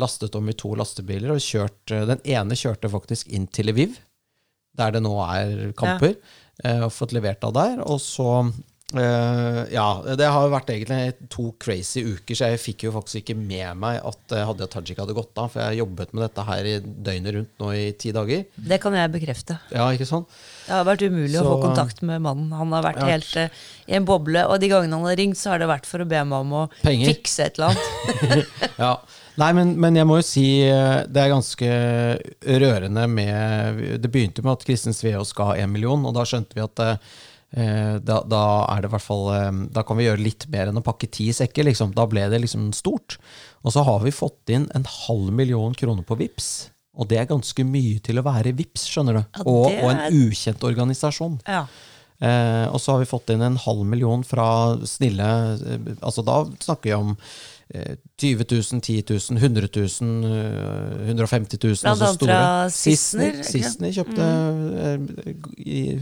lastet 0.00 0.34
om 0.38 0.48
i 0.48 0.56
to 0.58 0.72
lastebiler, 0.78 1.34
og 1.34 1.42
kjørt 1.44 1.92
eh, 1.94 2.06
Den 2.08 2.22
ene 2.24 2.58
kjørte 2.58 2.90
faktisk 2.90 3.34
inn 3.34 3.50
til 3.50 3.70
Lviv, 3.70 3.98
der 4.78 4.90
det 4.96 5.02
nå 5.04 5.14
er 5.26 5.72
kamper, 5.78 6.14
ja. 6.64 6.84
og 6.86 6.92
fått 6.92 7.12
levert 7.16 7.42
av 7.44 7.52
der. 7.58 7.80
Og 7.86 8.00
så 8.00 8.52
Uh, 8.92 9.64
Ja, 9.72 10.02
det 10.18 10.26
har 10.28 10.42
jo 10.44 10.50
vært 10.52 10.68
egentlig 10.68 11.14
to 11.32 11.46
crazy 11.62 12.02
uker, 12.04 12.36
så 12.36 12.50
jeg 12.52 12.60
fikk 12.60 12.82
jo 12.84 12.90
faktisk 12.92 13.22
ikke 13.22 13.36
med 13.38 13.78
meg 13.80 14.02
at 14.04 14.34
eh, 14.36 14.42
Hadia 14.44 14.66
Tajik 14.68 14.98
hadde 15.00 15.14
gått 15.16 15.32
av, 15.40 15.48
for 15.48 15.62
jeg 15.62 15.70
har 15.70 15.78
jobbet 15.78 16.12
med 16.12 16.26
dette 16.26 16.44
her 16.44 16.68
i 16.68 16.74
døgnet 16.82 17.32
rundt 17.38 17.54
nå 17.62 17.70
i 17.72 17.86
ti 17.96 18.12
dager. 18.12 18.42
Det 18.52 18.78
kan 18.84 18.92
jeg 18.98 19.14
bekrefte. 19.14 19.56
Ja, 19.72 19.86
ikke 19.96 20.04
sånn? 20.10 20.26
Det 20.66 20.74
har 20.76 20.84
vært 20.84 21.06
umulig 21.08 21.40
å 21.40 21.46
få 21.48 21.56
kontakt 21.64 22.04
med 22.04 22.20
mannen. 22.20 22.52
Han 22.52 22.76
har 22.76 22.84
vært 22.90 23.00
Ja. 23.00 23.08
helt 23.14 23.32
uh, 23.40 23.64
i 23.88 23.96
en 23.96 24.04
boble, 24.12 24.44
og 24.44 24.60
de 24.60 24.68
gangene 24.74 25.00
han 25.00 25.08
har 25.08 25.16
ringt, 25.24 25.40
så 25.40 25.54
har 25.54 25.64
det 25.64 25.72
vært 25.72 25.88
for 25.88 26.04
å 26.04 26.10
be 26.12 26.20
meg 26.28 26.44
om 26.44 26.52
å 26.52 26.62
Penger. 26.84 27.14
fikse 27.14 27.48
et 27.48 27.56
eller 27.56 27.72
annet. 27.72 28.68
Ja. 28.82 28.92
Nei, 29.40 29.50
men, 29.56 29.74
men 29.80 29.96
jeg 29.96 30.08
må 30.08 30.18
jo 30.18 30.26
si 30.26 30.46
eh, 30.66 31.02
det 31.08 31.22
er 31.22 31.32
ganske 31.32 31.68
rørende 32.60 33.06
med 33.08 33.82
Det 34.02 34.10
begynte 34.12 34.44
med 34.44 34.58
at 34.58 34.64
Kristin 34.68 34.96
Sveaas 34.96 35.32
ga 35.36 35.54
én 35.56 35.72
million, 35.72 36.04
og 36.04 36.16
da 36.16 36.26
skjønte 36.28 36.58
vi 36.58 36.64
at 36.64 36.82
eh, 36.84 37.94
da, 38.04 38.18
da 38.28 38.42
er 38.72 38.82
det 38.82 38.90
i 38.90 38.94
hvert 38.96 39.06
fall 39.06 39.30
eh, 39.36 39.62
Da 39.72 39.84
kan 39.88 39.98
vi 39.98 40.08
gjøre 40.08 40.24
litt 40.24 40.48
mer 40.52 40.68
enn 40.68 40.80
å 40.80 40.84
pakke 40.84 41.08
ti 41.08 41.30
sekker, 41.36 41.64
liksom. 41.70 41.94
Da 41.96 42.04
ble 42.10 42.26
det 42.32 42.42
liksom 42.44 42.70
stort. 42.76 43.16
Og 43.62 43.72
så 43.72 43.84
har 43.86 44.04
vi 44.04 44.12
fått 44.14 44.52
inn 44.52 44.68
en 44.76 44.84
halv 44.88 45.32
million 45.32 45.72
kroner 45.78 46.04
på 46.04 46.18
VIPS 46.20 46.50
Og 47.00 47.08
det 47.08 47.22
er 47.22 47.30
ganske 47.30 47.64
mye 47.64 48.02
til 48.04 48.20
å 48.20 48.26
være 48.26 48.52
VIPS, 48.58 48.84
skjønner 48.92 49.20
du. 49.20 49.24
Ja, 49.24 49.46
og, 49.46 49.64
og 49.70 49.88
en 49.94 50.20
ukjent 50.26 50.68
organisasjon. 50.68 51.40
Ja. 51.48 51.64
Eh, 52.22 52.66
og 52.68 52.78
så 52.78 52.94
har 52.94 53.00
vi 53.02 53.08
fått 53.10 53.32
inn 53.34 53.42
en 53.42 53.56
halv 53.58 53.82
million 53.88 54.20
fra 54.22 54.76
snille 54.86 55.26
Altså 56.04 56.22
da 56.22 56.36
snakker 56.62 56.92
vi 56.92 56.94
om 56.94 57.16
20 57.72 58.44
000, 58.50 58.80
10 58.84 59.04
000, 59.08 59.38
100 59.38 59.68
000, 59.72 60.24
eh, 60.28 61.08
150 61.08 61.58
000. 61.62 61.78
Blant 61.82 61.88
altså 61.88 62.08
annet 62.08 62.24
fra 62.26 62.40
Sissener. 62.74 63.38
Sissener, 63.46 63.94
kjøpte 63.96 64.26
mm. 64.28 65.06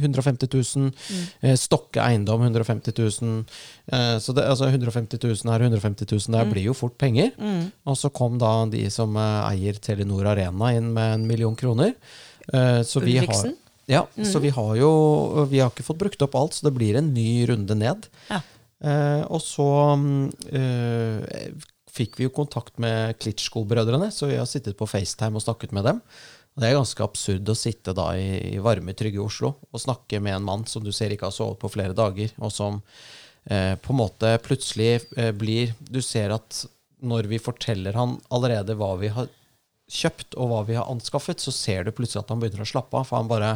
150 0.03 0.49
000. 0.55 0.91
Mm. 0.91 1.25
Eh, 1.47 1.57
Stokke 1.61 2.03
eiendom 2.03 2.43
150 2.43 2.95
000. 2.99 3.45
Eh, 3.93 4.17
så 4.23 4.35
det, 4.37 4.45
altså 4.51 4.69
150 4.71 5.21
000 5.23 5.53
her, 5.53 5.67
150 5.69 6.07
000 6.11 6.41
Mm. 6.41 6.53
blir 6.53 6.65
jo 6.71 6.75
fort 6.77 6.97
penger. 6.99 7.33
Og 7.87 7.97
så 7.99 8.11
kom 8.13 8.39
da 8.41 8.65
de 8.71 8.85
som 8.91 9.17
eh, 9.17 9.51
eier 9.53 9.79
Telenor 9.83 10.27
Arena 10.33 10.73
inn 10.77 10.93
med 10.95 11.15
en 11.19 11.27
million 11.29 11.57
kroner. 11.57 11.95
Eh, 12.53 12.81
så 12.87 13.03
vi 13.03 13.19
har, 13.19 13.51
ja, 13.91 14.05
så 14.25 14.41
vi 14.43 14.51
har 14.55 14.73
jo 14.79 15.47
Vi 15.51 15.61
har 15.61 15.71
ikke 15.71 15.87
fått 15.87 15.99
brukt 15.99 16.23
opp 16.23 16.35
alt, 16.39 16.55
så 16.55 16.67
det 16.69 16.75
blir 16.77 16.97
en 16.99 17.13
ny 17.15 17.47
runde 17.51 17.75
ned. 17.75 18.09
Ja. 18.31 18.41
Eh, 18.81 19.23
og 19.29 19.43
så 19.45 19.69
eh, 20.57 21.55
fikk 21.91 22.19
vi 22.19 22.29
jo 22.29 22.35
kontakt 22.35 22.79
med 22.81 23.19
Klitsjko-brødrene, 23.21 24.11
så 24.15 24.31
vi 24.31 24.39
har 24.41 24.49
sittet 24.49 24.79
på 24.79 24.89
FaceTime 24.89 25.37
og 25.37 25.45
snakket 25.45 25.75
med 25.77 25.89
dem. 25.89 26.03
Og 26.55 26.63
Det 26.63 26.69
er 26.69 26.79
ganske 26.79 27.05
absurd 27.05 27.51
å 27.51 27.59
sitte 27.59 27.95
da 27.97 28.11
i, 28.19 28.57
i 28.57 28.63
varme, 28.63 28.95
trygge 28.97 29.23
Oslo 29.23 29.55
og 29.71 29.83
snakke 29.83 30.21
med 30.23 30.39
en 30.39 30.47
mann 30.47 30.67
som 30.69 30.85
du 30.85 30.91
ser 30.95 31.15
ikke 31.15 31.29
har 31.29 31.37
sovet 31.37 31.61
på 31.63 31.71
flere 31.73 31.97
dager, 31.97 32.33
og 32.43 32.53
som 32.55 32.81
eh, 33.47 33.77
på 33.79 33.95
en 33.95 34.01
måte 34.01 34.35
plutselig 34.45 34.93
eh, 35.17 35.31
blir 35.37 35.75
Du 35.81 36.01
ser 36.03 36.35
at 36.35 36.65
når 37.01 37.31
vi 37.31 37.41
forteller 37.41 37.97
han 37.97 38.19
allerede 38.35 38.77
hva 38.77 38.93
vi 39.01 39.13
har 39.15 39.31
kjøpt 39.91 40.37
og 40.39 40.51
hva 40.51 40.65
vi 40.69 40.77
har 40.79 40.91
anskaffet, 40.91 41.41
så 41.41 41.53
ser 41.55 41.87
du 41.87 41.95
plutselig 41.95 42.23
at 42.23 42.31
han 42.31 42.43
begynner 42.43 42.67
å 42.67 42.69
slappe 42.69 42.99
av. 42.99 43.07
For 43.09 43.19
han 43.19 43.31
bare 43.31 43.55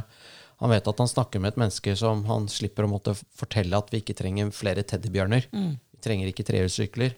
han 0.61 0.71
vet 0.71 0.87
at 0.89 1.01
han 1.03 1.09
snakker 1.11 1.41
med 1.43 1.53
et 1.55 1.61
menneske 1.61 1.97
som 1.99 2.25
han 2.29 2.47
slipper 2.49 2.87
å 2.87 2.91
måtte 2.93 3.15
fortelle 3.37 3.77
at 3.77 3.91
vi 3.93 4.01
ikke 4.03 4.17
trenger 4.19 4.51
flere 4.55 4.85
teddybjørner. 4.87 5.49
Vi 5.53 6.01
trenger 6.05 6.29
ikke 6.31 6.45
trehjulssykler. 6.47 7.15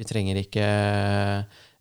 Vi 0.00 0.04
trenger 0.08 0.38
ikke 0.40 0.64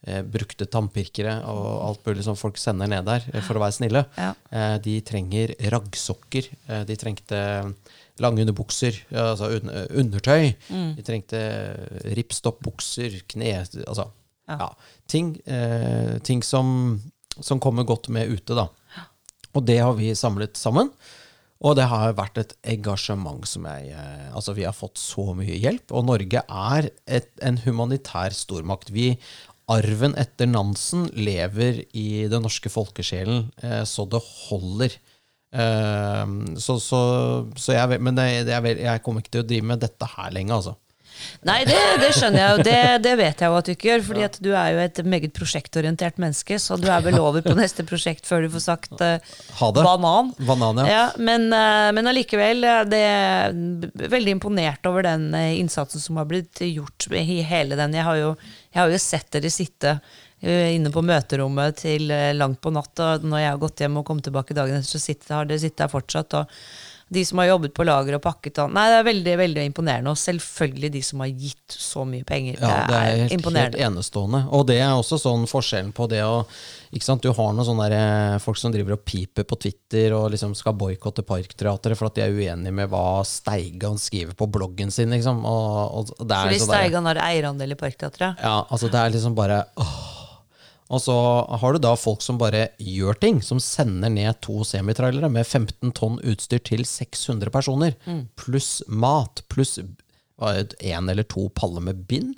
eh, 0.08 0.22
brukte 0.28 0.68
tannpirkere 0.72 1.38
og 1.50 1.68
alt 1.88 2.06
mulig 2.08 2.26
som 2.28 2.38
folk 2.40 2.60
sender 2.60 2.88
ned 2.92 3.08
der 3.08 3.26
eh, 3.34 3.42
for 3.46 3.56
å 3.60 3.64
være 3.64 3.78
snille. 3.80 4.06
Ja. 4.20 4.34
Eh, 4.52 4.76
de 4.86 4.98
trenger 5.08 5.56
raggsokker. 5.74 6.50
Eh, 6.68 6.84
de 6.90 6.98
trengte 7.00 7.42
lange 8.20 8.44
underbukser, 8.44 8.98
altså 9.16 9.48
un 9.56 9.70
undertøy. 10.02 10.50
De 10.98 11.04
trengte 11.08 11.40
ripstoppbukser, 12.20 13.22
kne... 13.32 13.54
Altså, 13.88 14.10
Ja. 14.50 14.56
ja. 14.60 14.68
Ting, 15.08 15.36
eh, 15.46 16.18
ting 16.26 16.42
som, 16.44 17.00
som 17.40 17.60
kommer 17.62 17.86
godt 17.86 18.10
med 18.10 18.28
ute, 18.34 18.56
da. 18.58 18.68
Og 19.58 19.66
det 19.66 19.80
har 19.82 19.96
vi 19.98 20.14
samlet 20.18 20.60
sammen. 20.60 20.92
Og 21.60 21.76
det 21.76 21.90
har 21.92 22.16
vært 22.16 22.40
et 22.40 22.54
engasjement 22.72 23.44
som 23.48 23.66
jeg 23.68 23.92
eh, 23.92 24.28
Altså, 24.32 24.56
vi 24.56 24.64
har 24.64 24.76
fått 24.76 25.00
så 25.02 25.34
mye 25.36 25.58
hjelp. 25.60 25.92
Og 25.92 26.08
Norge 26.08 26.44
er 26.48 26.90
et, 27.06 27.32
en 27.44 27.60
humanitær 27.66 28.36
stormakt. 28.36 28.94
Vi 28.96 29.12
arven 29.70 30.16
etter 30.18 30.50
Nansen 30.50 31.10
lever 31.14 31.84
i 31.94 32.26
den 32.32 32.46
norske 32.46 32.72
folkesjelen 32.74 33.50
eh, 33.62 33.84
så 33.86 34.08
det 34.10 34.22
holder. 34.24 34.96
Eh, 35.52 36.36
så, 36.64 36.80
så, 36.80 37.02
så 37.60 37.76
jeg, 37.76 38.00
men 38.08 38.24
jeg, 38.24 38.48
jeg 38.80 39.04
kommer 39.04 39.26
ikke 39.26 39.36
til 39.36 39.44
å 39.44 39.50
drive 39.52 39.74
med 39.74 39.84
dette 39.84 40.14
her 40.16 40.32
lenge, 40.36 40.56
altså. 40.56 40.78
Nei, 41.48 41.62
det, 41.68 41.78
det 42.02 42.10
skjønner 42.16 42.42
jeg 42.42 42.52
jo. 42.52 42.64
Det, 42.68 42.78
det 43.06 43.14
vet 43.20 43.44
jeg 43.44 43.52
jo 43.52 43.58
at 43.60 43.68
du 43.68 43.74
ikke 43.74 43.90
gjør. 43.92 44.06
fordi 44.10 44.26
at 44.28 44.38
du 44.44 44.50
er 44.52 44.74
jo 44.74 44.82
et 44.84 45.02
meget 45.08 45.34
prosjektorientert 45.36 46.20
menneske, 46.22 46.60
så 46.62 46.78
du 46.80 46.88
er 46.92 47.04
vel 47.06 47.20
over 47.22 47.44
på 47.46 47.56
neste 47.58 47.86
prosjekt 47.88 48.28
før 48.30 48.46
du 48.46 48.50
får 48.54 48.66
sagt 48.66 48.96
uh, 49.00 49.18
Ha 49.62 49.72
det. 49.76 49.86
banan. 49.86 50.34
Banan, 50.40 50.82
ja. 50.84 50.88
Ja, 50.90 51.04
men, 51.18 51.50
uh, 51.54 51.90
men 51.96 52.10
allikevel, 52.12 52.64
eh, 52.68 52.82
det 52.90 53.04
er 53.06 54.10
veldig 54.16 54.38
imponert 54.38 54.86
over 54.90 55.06
den 55.08 55.30
innsatsen 55.36 56.04
som 56.04 56.20
har 56.20 56.28
blitt 56.30 56.62
gjort 56.66 57.10
i 57.16 57.42
hele 57.46 57.78
den. 57.80 57.96
Jeg 57.96 58.08
har 58.08 58.20
jo, 58.20 58.34
jeg 58.74 58.82
har 58.82 58.92
jo 58.92 59.04
sett 59.04 59.32
dere 59.36 59.54
sitte 59.54 60.00
inne 60.40 60.88
på 60.88 61.02
møterommet 61.04 61.82
til 61.82 62.06
langt 62.40 62.62
på 62.64 62.72
natt, 62.72 62.94
og 63.04 63.26
når 63.28 63.42
jeg 63.42 63.50
har 63.52 63.58
gått 63.60 63.82
hjem 63.84 63.98
og 64.00 64.06
kommet 64.08 64.24
tilbake 64.24 64.56
dagen 64.56 64.78
etter, 64.78 64.88
så 64.88 65.02
sitter, 65.04 65.34
har 65.36 65.50
dere 65.50 65.60
sittet 65.60 65.82
der 65.84 65.92
fortsatt. 65.92 66.38
og 66.40 66.54
de 67.10 67.26
som 67.26 67.42
har 67.42 67.48
jobbet 67.50 67.74
på 67.74 67.86
lager 67.88 68.20
og 68.20 68.22
pakket 68.22 68.60
Nei, 68.70 68.86
det 68.92 68.98
er 69.00 69.06
veldig 69.08 69.36
veldig 69.40 69.64
imponerende. 69.72 70.12
Og 70.14 70.20
selvfølgelig 70.22 70.92
de 70.94 71.02
som 71.06 71.24
har 71.24 71.32
gitt 71.34 71.74
så 71.74 72.04
mye 72.06 72.26
penger. 72.28 72.60
Ja, 72.62 72.76
det 72.86 73.00
er 73.00 73.24
helt, 73.24 73.48
helt 73.58 73.78
enestående. 73.88 74.44
Og 74.54 74.68
det 74.70 74.78
er 74.84 74.94
også 74.94 75.18
sånn 75.22 75.48
forskjellen 75.50 75.90
på 75.96 76.06
det 76.12 76.22
å 76.26 76.44
ikke 76.90 77.06
sant? 77.06 77.22
Du 77.22 77.30
har 77.34 77.52
noen 77.54 77.66
sånne 77.68 77.86
der, 77.90 78.34
eh, 78.34 78.40
folk 78.42 78.58
som 78.58 78.74
driver 78.74 78.96
og 78.96 79.04
piper 79.06 79.46
på 79.46 79.58
Twitter 79.62 80.14
og 80.18 80.32
liksom 80.34 80.56
skal 80.58 80.74
boikotte 80.78 81.22
Parkteatret 81.26 81.98
for 81.98 82.10
at 82.10 82.18
de 82.18 82.24
er 82.26 82.34
uenige 82.34 82.74
med 82.74 82.90
hva 82.90 83.22
Steigan 83.28 84.00
skriver 84.02 84.34
på 84.38 84.50
bloggen 84.50 84.90
sin. 84.94 85.14
Liksom. 85.14 85.44
Og, 85.46 86.00
og 86.02 86.26
det 86.26 86.34
er 86.34 86.48
Fordi 86.48 86.58
liksom 86.58 86.74
Steigan 86.74 87.10
har 87.10 87.22
eierandel 87.28 87.78
i 87.78 87.78
Parkteatret. 87.78 88.42
Ja, 88.42 88.56
altså 88.70 88.90
det 88.90 89.02
er 89.02 89.14
liksom 89.14 89.38
bare 89.38 89.64
åh. 89.78 89.99
Og 90.90 91.02
så 91.04 91.16
har 91.62 91.74
du 91.74 91.80
da 91.84 91.94
folk 92.00 92.24
som 92.26 92.40
bare 92.42 92.72
gjør 92.82 93.20
ting, 93.22 93.44
som 93.46 93.62
sender 93.62 94.10
ned 94.10 94.40
to 94.42 94.64
semitrailere 94.66 95.30
med 95.30 95.46
15 95.46 95.94
tonn 95.98 96.18
utstyr 96.26 96.64
til 96.66 96.82
600 96.86 97.54
personer, 97.54 97.94
pluss 98.40 98.80
mat, 98.88 99.44
pluss 99.54 99.78
én 100.40 101.12
eller 101.12 101.28
to 101.30 101.50
paller 101.54 101.84
med 101.86 102.08
bind. 102.10 102.34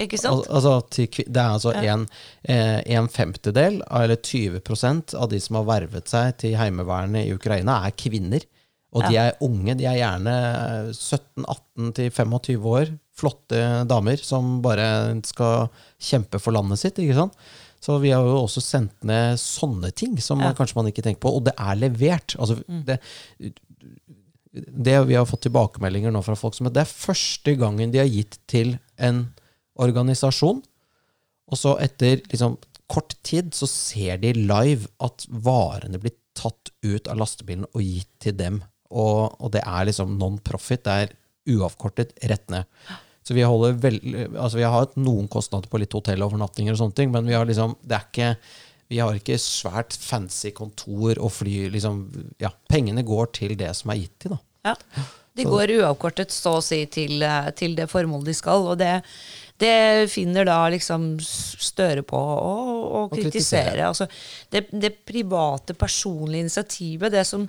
Ikke 0.00 0.18
sant? 0.18 0.46
Al 0.48 0.56
altså, 0.56 0.72
til, 0.90 1.08
det 1.26 1.38
er 1.38 1.52
altså 1.52 1.74
en, 1.76 2.06
eh, 2.48 2.80
en 2.96 3.08
femtedel, 3.12 3.82
eller 3.90 4.16
20% 4.16 5.14
av 5.18 5.28
de 5.30 5.40
som 5.42 5.60
har 5.60 5.68
vervet 5.68 6.08
seg 6.08 6.36
til 6.40 6.56
Heimevernet 6.56 7.28
i 7.28 7.34
Ukraina, 7.36 7.82
er 7.86 7.94
kvinner. 7.94 8.46
Og 8.92 9.06
de 9.08 9.16
er 9.16 9.38
unge. 9.40 9.74
De 9.78 9.86
er 9.88 10.00
gjerne 10.02 10.34
17-18 10.92 11.92
til 11.96 12.10
25 12.12 12.66
år. 12.68 12.90
Flotte 13.12 13.60
damer 13.88 14.22
som 14.24 14.60
bare 14.64 14.86
skal 15.28 15.68
kjempe 16.00 16.40
for 16.40 16.56
landet 16.56 16.80
sitt. 16.80 17.00
ikke 17.02 17.18
sant? 17.18 17.36
Så 17.82 17.96
vi 17.98 18.12
har 18.14 18.22
jo 18.22 18.44
også 18.44 18.62
sendt 18.62 18.94
ned 19.06 19.40
sånne 19.42 19.90
ting 19.98 20.14
som 20.22 20.38
man, 20.38 20.54
kanskje 20.54 20.78
man 20.78 20.88
ikke 20.88 21.02
tenker 21.02 21.24
på. 21.24 21.34
Og 21.34 21.46
det 21.48 21.56
er 21.58 21.80
levert. 21.80 22.36
Altså, 22.38 22.60
det, 22.86 23.00
det 24.52 24.98
vi 25.08 25.16
har 25.18 25.26
fått 25.26 25.48
tilbakemeldinger 25.48 26.14
nå 26.14 26.22
fra 26.22 26.36
folk 26.38 26.54
som 26.54 26.68
det 26.70 26.84
er 26.84 26.90
første 26.90 27.56
gangen 27.58 27.92
de 27.92 28.00
har 28.02 28.10
gitt 28.10 28.38
til 28.50 28.76
en 29.02 29.24
organisasjon, 29.82 30.60
og 31.52 31.58
så 31.58 31.74
etter 31.82 32.20
liksom, 32.30 32.58
kort 32.92 33.16
tid 33.26 33.50
så 33.56 33.66
ser 33.68 34.20
de 34.22 34.34
live 34.36 34.88
at 35.02 35.24
varene 35.28 36.00
blir 36.00 36.14
tatt 36.38 36.70
ut 36.84 37.08
av 37.10 37.18
lastebilen 37.20 37.66
og 37.72 37.82
gitt 37.82 38.12
til 38.22 38.36
dem. 38.38 38.60
Og, 38.92 39.32
og 39.40 39.52
det 39.54 39.64
er 39.64 39.88
liksom 39.88 40.14
non-profit. 40.20 40.84
Det 40.84 40.96
er 41.02 41.14
uavkortet 41.48 42.14
rett 42.30 42.44
ned. 42.52 42.68
Så 43.22 43.36
vi, 43.36 43.44
vel, 43.82 43.98
altså 44.34 44.58
vi 44.58 44.66
har 44.66 44.74
hatt 44.74 44.98
noen 44.98 45.28
kostnader 45.30 45.70
på 45.70 45.78
litt 45.78 45.94
hotellovernattinger 45.94 46.74
og 46.74 46.80
sånne 46.80 46.98
ting, 46.98 47.12
men 47.14 47.28
vi 47.28 47.36
har 47.38 47.46
liksom, 47.46 47.76
det 47.86 47.98
er 47.98 48.06
ikke 48.08 48.30
vi 48.92 49.00
har 49.00 49.16
ikke 49.16 49.38
svært 49.40 49.96
fancy 49.96 50.52
kontor 50.52 51.16
og 51.22 51.32
fly. 51.32 51.70
Liksom, 51.72 52.02
ja, 52.42 52.50
pengene 52.68 53.04
går 53.06 53.30
til 53.38 53.54
det 53.56 53.70
som 53.78 53.92
er 53.92 54.02
gitt 54.02 54.16
til. 54.20 54.34
Da. 54.34 54.72
Ja. 54.72 55.04
De 55.32 55.46
går 55.48 55.72
uavkortet, 55.78 56.32
så 56.34 56.58
å 56.58 56.64
si, 56.64 56.82
til, 56.92 57.22
eh, 57.24 57.48
til 57.56 57.76
det 57.78 57.88
formålet 57.88 58.28
de 58.28 58.34
skal. 58.36 58.66
Og 58.68 58.76
det, 58.82 58.98
det 59.62 60.10
finner 60.12 60.44
da 60.48 60.58
liksom 60.72 61.14
Støre 61.22 62.02
på 62.04 62.18
å, 62.18 62.52
å 62.98 63.02
kritisere. 63.08 63.22
kritisere. 63.30 63.88
Altså, 63.88 64.08
det, 64.52 64.66
det 64.76 64.90
private, 65.08 65.76
personlige 65.78 66.44
initiativet, 66.44 67.14
det 67.14 67.24
som, 67.24 67.46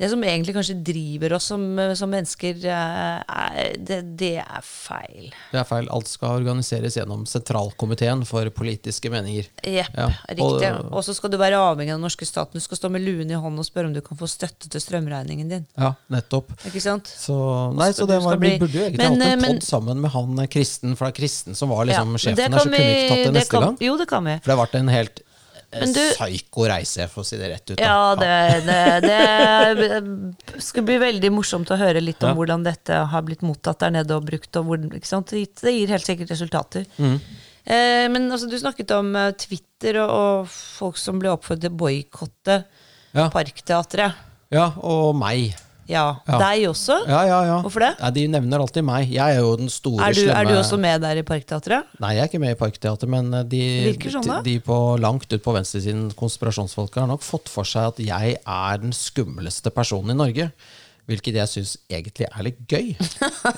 det 0.00 0.08
som 0.08 0.22
egentlig 0.24 0.54
kanskje 0.56 0.78
driver 0.86 1.34
oss 1.36 1.44
som, 1.52 1.62
som 1.98 2.08
mennesker, 2.10 2.62
eh, 2.64 3.20
er, 3.20 3.74
det, 3.76 3.98
det 4.18 4.30
er 4.40 4.62
feil. 4.64 5.26
Det 5.52 5.60
er 5.60 5.66
feil. 5.68 5.90
Alt 5.92 6.08
skal 6.08 6.38
organiseres 6.40 6.96
gjennom 6.96 7.26
sentralkomiteen 7.28 8.24
for 8.28 8.48
politiske 8.56 9.10
meninger. 9.12 9.50
Jepp, 9.68 9.92
Ja, 10.00 10.08
riktig. 10.30 10.70
Og 10.90 11.04
så 11.04 11.12
skal 11.16 11.30
du 11.34 11.36
være 11.40 11.60
avhengig 11.60 11.92
av 11.92 11.98
den 12.00 12.06
norske 12.08 12.24
staten. 12.28 12.56
Du 12.56 12.64
skal 12.64 12.80
stå 12.80 12.90
med 12.94 13.04
luen 13.04 13.30
i 13.30 13.36
hånden 13.36 13.60
og 13.60 13.68
spørre 13.68 13.90
om 13.90 13.94
du 13.96 14.00
kan 14.06 14.16
få 14.20 14.28
støtte 14.30 14.70
til 14.72 14.80
strømregningen 14.80 15.52
din. 15.52 15.66
Ja, 15.76 15.92
nettopp. 16.12 16.52
Ikke 16.70 16.80
sant? 16.84 17.10
Så, 17.12 17.36
nei, 17.76 17.90
så 17.96 18.08
det 18.08 18.22
var, 18.24 18.40
bli- 18.40 18.54
Vi 18.56 18.62
burde 18.64 18.78
jo 18.80 18.86
egentlig 18.88 19.04
Men, 19.04 19.20
hatt 19.20 19.26
en 19.26 19.38
eh, 19.38 19.42
men- 19.44 19.60
pod 19.60 19.68
sammen 19.68 20.00
med 20.00 20.10
han 20.16 20.38
eh, 20.38 20.48
Kristen, 20.50 20.96
for 20.96 21.06
det 21.10 21.14
er 21.14 21.20
Kristen 21.20 21.54
som 21.58 21.68
var 21.74 21.84
liksom 21.90 22.16
ja, 22.16 22.22
sjefen 22.24 22.40
her, 22.40 22.58
så 22.58 22.64
så 22.64 22.70
kunne 22.70 22.80
vi 22.80 22.94
ikke 22.94 23.08
tatt 23.10 23.18
det 23.18 23.26
det 23.28 23.34
neste 23.36 23.50
kan, 23.58 23.68
gang? 23.68 23.76
Jo, 23.84 23.96
det 24.00 24.08
kan 24.08 24.24
vi. 24.24 24.38
For 24.40 24.48
det 24.48 24.56
har 24.56 24.64
vært 24.64 24.78
en 24.80 24.88
helt 24.96 25.20
eh, 25.20 25.26
psyko 25.70 26.64
reise, 26.70 27.06
for 27.12 27.22
å 27.22 27.26
si 27.26 27.36
det 27.38 27.50
rett 27.52 27.70
ut. 27.70 27.76
da. 27.78 27.84
Ja, 27.84 28.14
det, 28.18 28.30
det, 28.66 29.20
det 29.78 30.62
skulle 30.62 30.86
bli 30.88 30.98
veldig 31.02 31.30
morsomt 31.32 31.70
å 31.70 31.78
høre 31.80 32.02
litt 32.02 32.22
om 32.24 32.32
Ja. 32.32 32.38
hvordan 32.38 32.64
dette 32.66 33.02
har 33.12 33.22
blitt 33.26 33.42
mottatt 33.46 33.78
der 33.84 33.90
nede 33.94 34.16
og 34.16 34.26
brukt. 34.26 34.50
Og 34.58 34.66
hvor, 34.66 34.82
ikke 34.98 35.06
sant? 35.08 35.30
Det 35.30 35.46
det 35.62 35.74
gir 35.76 35.92
helt 35.94 36.06
sikkert 36.06 36.30
resultater. 36.34 36.84
Mm. 36.98 37.16
Eh, 37.70 38.06
men 38.10 38.26
altså, 38.32 38.48
du 38.50 38.56
snakket 38.58 38.90
om 38.96 39.14
eh, 39.16 39.30
Twitter 39.38 40.00
og, 40.02 40.10
og 40.10 40.48
folk 40.50 40.98
som 40.98 41.18
ble 41.22 41.30
oppfordret 41.30 41.68
til 41.68 41.74
å 41.74 41.80
boikotte 41.84 42.62
Ja. 43.14 43.28
Parkteatret. 43.30 44.14
ja, 44.50 44.68
og 44.82 45.14
meg. 45.18 45.54
Ja, 45.90 46.04
deg 46.26 46.64
også? 46.70 46.96
Ja, 47.10 47.20
ja, 47.28 47.38
ja. 47.48 47.56
Hvorfor 47.64 47.82
det? 47.84 47.90
Ja, 47.98 48.10
de 48.14 48.26
nevner 48.30 48.62
alltid 48.62 48.86
meg. 48.86 49.10
Jeg 49.10 49.36
er 49.36 49.42
jo 49.42 49.56
den 49.58 49.70
store, 49.72 50.06
Er 50.06 50.14
du, 50.14 50.20
slemme 50.22 50.38
er 50.38 50.48
du 50.48 50.54
også 50.60 50.78
med 50.80 51.02
der 51.04 51.20
i 51.20 51.24
Parkteatret? 51.26 51.90
Nei, 52.02 52.12
jeg 52.16 52.24
er 52.24 52.30
ikke 52.30 52.42
med 52.42 52.54
i 52.54 52.58
Parkteatret, 52.60 53.10
men 53.10 53.32
eh, 53.40 53.46
de, 53.50 53.62
sånn, 54.06 54.28
de, 54.28 54.36
de 54.46 54.56
på 54.64 54.78
langt 55.02 55.26
ut 55.32 55.42
på 55.44 55.56
venstresiden, 55.56 56.08
konspirasjonsfolka, 56.18 57.02
har 57.04 57.10
nok 57.10 57.26
fått 57.26 57.50
for 57.52 57.68
seg 57.68 57.90
at 57.94 58.04
jeg 58.04 58.38
er 58.40 58.84
den 58.84 58.94
skumleste 58.96 59.74
personen 59.74 60.14
i 60.14 60.20
Norge. 60.22 60.50
Hvilket 61.08 61.38
jeg 61.40 61.50
syns 61.50 61.74
egentlig 61.90 62.28
er 62.28 62.46
litt 62.46 62.60
gøy. 62.68 62.92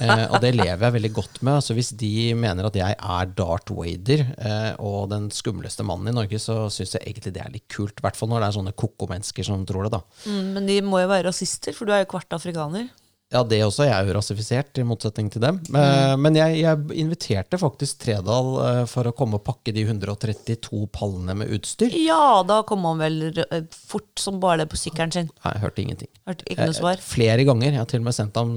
Eh, 0.02 0.24
og 0.32 0.38
det 0.42 0.52
lever 0.54 0.80
jeg 0.82 0.94
veldig 0.94 1.10
godt 1.14 1.40
med. 1.42 1.56
Altså, 1.58 1.74
hvis 1.76 1.90
de 1.98 2.32
mener 2.38 2.66
at 2.66 2.76
jeg 2.78 2.94
er 2.96 3.32
Darth 3.38 3.74
Vader 3.74 4.22
eh, 4.34 4.70
og 4.82 5.10
den 5.12 5.28
skumleste 5.34 5.84
mannen 5.86 6.10
i 6.10 6.14
Norge, 6.16 6.38
så 6.42 6.64
syns 6.72 6.96
jeg 6.96 7.04
egentlig 7.04 7.34
det 7.36 7.42
er 7.44 7.52
litt 7.52 7.66
kult. 7.70 8.00
I 8.00 8.06
hvert 8.06 8.18
fall 8.18 8.30
når 8.32 8.42
det 8.42 8.48
er 8.48 8.56
sånne 8.56 8.74
koko-mennesker 8.82 9.46
som 9.46 9.66
tror 9.68 9.86
det. 9.86 9.92
da. 9.94 10.02
Mm, 10.26 10.48
men 10.56 10.70
de 10.70 10.78
må 10.86 11.02
jo 11.02 11.10
være 11.10 11.28
rasister, 11.28 11.76
for 11.76 11.88
du 11.88 11.94
er 11.94 12.04
jo 12.04 12.10
kvart 12.14 12.38
afrikaner. 12.38 12.88
Ja, 13.32 13.40
det 13.48 13.62
også. 13.64 13.86
Jeg 13.86 13.94
er 13.96 14.08
jo 14.08 14.14
rasifisert, 14.18 14.78
i 14.78 14.84
motsetning 14.84 15.30
til 15.32 15.40
dem. 15.44 15.58
Mm. 15.72 15.76
Eh, 15.80 16.14
Men 16.20 16.36
jeg, 16.36 16.58
jeg 16.60 16.98
inviterte 17.00 17.60
faktisk 17.60 18.02
Tredal 18.04 18.50
eh, 18.66 18.80
for 18.90 19.08
å 19.08 19.14
komme 19.16 19.38
og 19.40 19.44
pakke 19.46 19.72
de 19.72 19.86
132 19.86 20.82
pallene 20.92 21.36
med 21.40 21.54
utstyr. 21.56 21.94
Ja, 21.96 22.42
da 22.46 22.60
kom 22.68 22.84
han 22.88 23.00
vel 23.00 23.18
eh, 23.32 23.64
fort 23.72 24.20
som 24.20 24.40
bare 24.42 24.62
det 24.62 24.68
på 24.74 24.80
sykkelen 24.80 25.14
sin. 25.14 25.30
Nei, 25.44 25.54
jeg 25.56 25.64
hørte 25.64 25.84
ingenting. 25.86 26.12
Hørte 26.28 26.48
ikke 26.48 26.68
noe 26.68 26.76
svar. 26.76 27.04
Flere 27.04 27.48
ganger. 27.48 27.70
Jeg 27.72 27.80
har 27.80 27.90
til 27.94 28.04
og 28.04 28.08
med 28.10 28.18
sendt 28.18 28.38
ham 28.40 28.52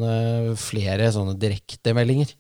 flere 0.60 1.08
sånne 1.16 1.38
direktemeldinger. 1.40 2.36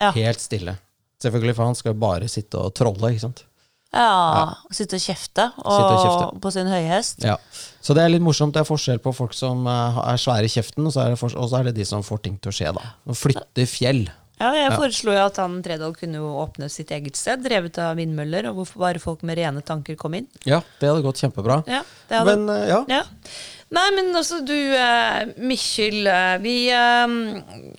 Ja. 0.00 0.14
Helt 0.16 0.40
stille. 0.42 0.78
Selvfølgelig, 1.22 1.56
for 1.58 1.68
han 1.68 1.76
skal 1.76 1.94
jo 1.94 2.00
bare 2.00 2.28
sitte 2.28 2.60
og 2.60 2.74
trolle, 2.76 3.12
ikke 3.12 3.26
sant. 3.28 3.44
Ja, 3.96 4.52
Sitte 4.76 4.98
og 4.98 5.02
kjefte, 5.06 5.48
og, 5.62 5.72
og 5.72 5.96
kjefte. 6.04 6.28
på 6.44 6.52
sin 6.52 6.68
høyhest. 6.70 7.24
Ja. 7.24 7.38
Så 7.80 7.96
det 7.96 8.04
er 8.04 8.12
litt 8.12 8.24
morsomt. 8.24 8.52
Det 8.56 8.60
er 8.64 8.68
forskjell 8.68 9.00
på 9.02 9.14
folk 9.16 9.32
som 9.36 9.64
eh, 9.70 9.98
er 10.12 10.20
svære 10.20 10.48
i 10.48 10.52
kjeften, 10.52 10.84
og 10.88 10.92
så 10.94 11.06
er 11.06 11.14
det, 11.14 11.18
og 11.24 11.48
så 11.48 11.58
er 11.60 11.70
det 11.70 11.76
de 11.78 11.88
som 11.88 12.04
får 12.04 12.22
ting 12.28 12.36
til 12.42 12.52
å 12.52 12.56
skje, 12.58 12.72
da. 12.76 12.86
Flytte 13.16 13.66
fjell. 13.70 14.04
Ja, 14.36 14.50
jeg 14.52 14.72
foreslo 14.76 15.14
jo 15.16 15.20
at 15.24 15.38
han 15.40 15.54
Tredal 15.64 15.94
kunne 15.96 16.18
jo 16.20 16.26
åpne 16.42 16.66
sitt 16.68 16.90
eget 16.92 17.16
sted, 17.16 17.40
drevet 17.46 17.78
av 17.80 17.94
vindmøller, 17.96 18.50
og 18.50 18.58
hvorfor 18.60 18.82
bare 18.84 19.00
folk 19.00 19.22
med 19.24 19.38
rene 19.40 19.62
tanker 19.64 19.96
kom 19.96 20.18
inn. 20.18 20.26
Ja, 20.44 20.58
det 20.80 20.90
hadde 20.90 21.04
gått 21.06 21.22
kjempebra. 21.24 21.62
Ja, 21.64 21.80
det 22.10 22.18
hadde, 22.20 22.34
Men 22.36 22.52
eh, 22.52 22.66
ja. 22.68 22.82
ja. 22.98 23.00
Nei, 23.74 23.86
men 23.96 24.12
altså, 24.14 24.38
du, 24.46 24.54
uh, 24.54 25.26
Mikkjel 25.42 26.06
eh, 26.06 26.34
Vi 26.38 26.54
uh, 26.70 27.16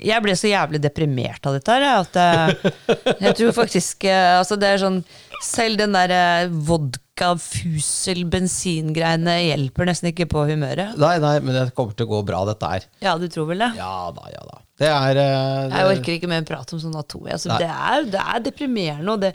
Jeg 0.03 0.23
ble 0.25 0.33
så 0.35 0.49
jævlig 0.51 0.81
deprimert 0.83 1.47
av 1.47 1.55
dette 1.55 1.77
her, 1.77 1.85
at 2.03 2.19
uh, 2.19 3.13
jeg 3.23 3.37
tror 3.39 3.55
faktisk 3.55 4.03
uh, 4.03 4.41
Altså, 4.41 4.57
det 4.59 4.73
er 4.73 4.81
sånn 4.83 4.99
Selv 5.47 5.79
den 5.79 5.95
der 5.95 6.11
eh, 6.11 6.51
vodka, 6.67 7.35
fusel, 7.39 8.25
bensingreiene 8.27 9.37
hjelper 9.45 9.87
nesten 9.87 10.09
ikke 10.09 10.25
på 10.31 10.47
humøret. 10.49 10.97
Nei, 10.97 11.15
nei, 11.21 11.35
men 11.45 11.53
det 11.55 11.67
kommer 11.77 11.93
til 11.93 12.07
å 12.07 12.15
gå 12.15 12.21
bra, 12.25 12.41
dette 12.49 12.71
her. 12.71 12.87
Ja, 13.05 13.13
du 13.21 13.27
tror 13.29 13.45
vel 13.51 13.61
det? 13.61 13.69
Ja 13.77 14.09
da, 14.17 14.25
ja 14.33 14.41
da. 14.49 14.63
Det 14.77 14.85
er 14.85 15.15
det... 15.17 15.25
Jeg 15.73 15.89
orker 15.89 16.15
ikke 16.19 16.27
mer 16.29 16.43
prat 16.45 16.71
om 16.75 16.79
sånn 16.81 16.93
atomi. 16.99 17.31
Altså, 17.33 17.49
det, 17.57 17.65
er, 17.65 18.03
det 18.13 18.19
er 18.21 18.43
deprimerende. 18.45 19.15
Det, 19.23 19.31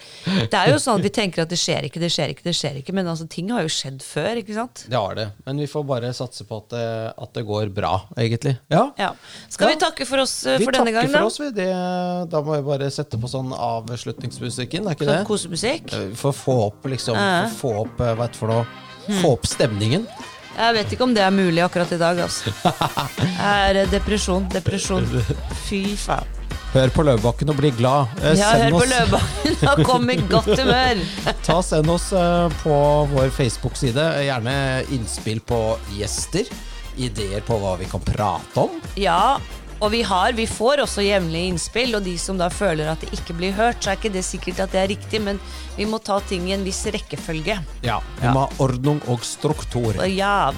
det 0.53 0.59
er 0.59 0.71
jo 0.71 0.77
sånn 0.79 1.01
at 1.01 1.07
vi 1.09 1.11
tenker 1.17 1.43
at 1.43 1.51
det 1.51 1.59
skjer 1.59 1.89
ikke, 1.89 1.99
det 2.03 2.13
skjer 2.15 2.35
ikke, 2.35 2.45
det 2.47 2.55
skjer 2.55 2.79
ikke. 2.79 2.95
Men 2.95 3.11
altså, 3.11 3.27
ting 3.31 3.51
har 3.51 3.65
jo 3.67 3.73
skjedd 3.75 4.05
før, 4.07 4.39
ikke 4.39 4.55
sant? 4.55 4.85
Det 4.87 4.99
har 4.99 5.19
det. 5.19 5.27
Men 5.49 5.59
vi 5.65 5.67
får 5.73 5.87
bare 5.89 6.13
satse 6.15 6.47
på 6.47 6.61
at 6.63 6.69
det, 6.77 6.85
at 7.27 7.35
det 7.35 7.45
går 7.49 7.73
bra, 7.75 7.93
egentlig. 8.15 8.55
Ja. 8.71 8.85
Ja. 9.01 9.11
Skal 9.51 9.75
vi 9.75 9.81
takke 9.83 10.07
for 10.07 10.23
oss 10.23 10.37
eh, 10.47 10.61
Vi 10.63 10.69
for 10.69 10.79
denne 10.79 10.95
gangen? 10.95 11.11
Vi 11.11 11.17
da? 11.19 11.25
for 11.25 11.33
oss, 11.33 11.41
vi. 11.43 11.51
Da 12.31 12.45
må 12.47 12.61
vi 12.61 12.67
bare 12.71 12.93
sette 12.95 13.19
på 13.19 13.31
sånn 13.33 13.51
avslutningsmusikken, 13.57 14.87
er 14.87 14.95
ikke 14.95 15.11
det? 15.11 15.23
Sånn 15.25 15.31
kosemusikk? 15.33 15.91
For 16.23 16.31
å 16.31 16.37
få 16.39 16.57
opp, 16.69 16.87
liksom. 16.93 17.19
For 17.19 17.51
å 17.51 17.57
få 17.59 17.75
opp, 17.83 18.07
eh, 18.07 18.15
det 18.23 18.39
for 18.39 18.55
noe? 18.55 18.69
Få 19.19 19.35
opp 19.35 19.51
stemningen. 19.51 20.07
Jeg 20.57 20.75
vet 20.77 20.93
ikke 20.95 21.07
om 21.07 21.15
det 21.17 21.23
er 21.25 21.33
mulig 21.35 21.63
akkurat 21.65 21.93
i 21.93 21.99
dag, 22.01 22.19
altså. 22.27 22.53
Det 23.19 23.31
er 23.49 23.79
eh, 23.83 23.91
depresjon. 23.93 24.45
Depresjon. 24.53 25.07
Fy 25.67 25.83
faen. 25.99 26.29
Hør 26.73 26.89
på 26.95 27.03
Løvebakken 27.05 27.51
og 27.53 27.59
bli 27.59 27.69
glad. 27.77 28.13
Eh, 28.25 28.37
Ja, 28.39 28.53
hør 28.63 28.71
på 28.77 28.83
oss- 28.83 28.93
Løvebakken 28.93 29.57
og 29.73 29.83
kom 29.89 30.11
i 30.13 30.17
godt 30.31 30.53
humør. 30.57 31.03
Ta 31.47 31.59
Send 31.65 31.91
oss 31.93 32.11
eh, 32.17 32.55
på 32.63 32.77
vår 33.13 33.33
Facebook-side 33.37 34.07
gjerne 34.29 34.55
innspill 34.97 35.41
på 35.45 35.59
gjester. 35.99 36.49
Ideer 37.01 37.41
på 37.45 37.57
hva 37.61 37.75
vi 37.81 37.87
kan 37.89 38.03
prate 38.05 38.61
om. 38.67 38.75
Ja, 39.01 39.39
og 39.83 39.91
vi 39.91 40.03
har, 40.07 40.33
vi 40.39 40.47
får 40.47 40.85
også 40.85 41.03
jevnlige 41.03 41.51
innspill, 41.51 41.97
og 41.99 42.05
de 42.07 42.15
som 42.21 42.39
da 42.39 42.47
føler 42.53 42.93
at 42.93 43.03
det 43.03 43.11
ikke 43.17 43.35
blir 43.35 43.57
hørt, 43.57 43.83
så 43.83 43.93
er 43.93 43.99
ikke 43.99 44.13
det 44.15 44.23
sikkert 44.27 44.63
at 44.63 44.75
det 44.75 44.79
er 44.79 44.93
riktig, 44.93 45.19
men 45.25 45.41
vi 45.75 45.89
må 45.91 45.99
ta 45.99 46.21
ting 46.29 46.47
i 46.47 46.55
en 46.55 46.63
viss 46.67 46.85
rekkefølge. 46.87 47.59
Ja, 47.83 47.99
Vi 48.21 48.31
må 48.31 48.45
ha 48.45 48.63
ordnung 48.63 49.03
og 49.11 49.27
struktur. 49.27 49.99
Ja, 50.07 50.53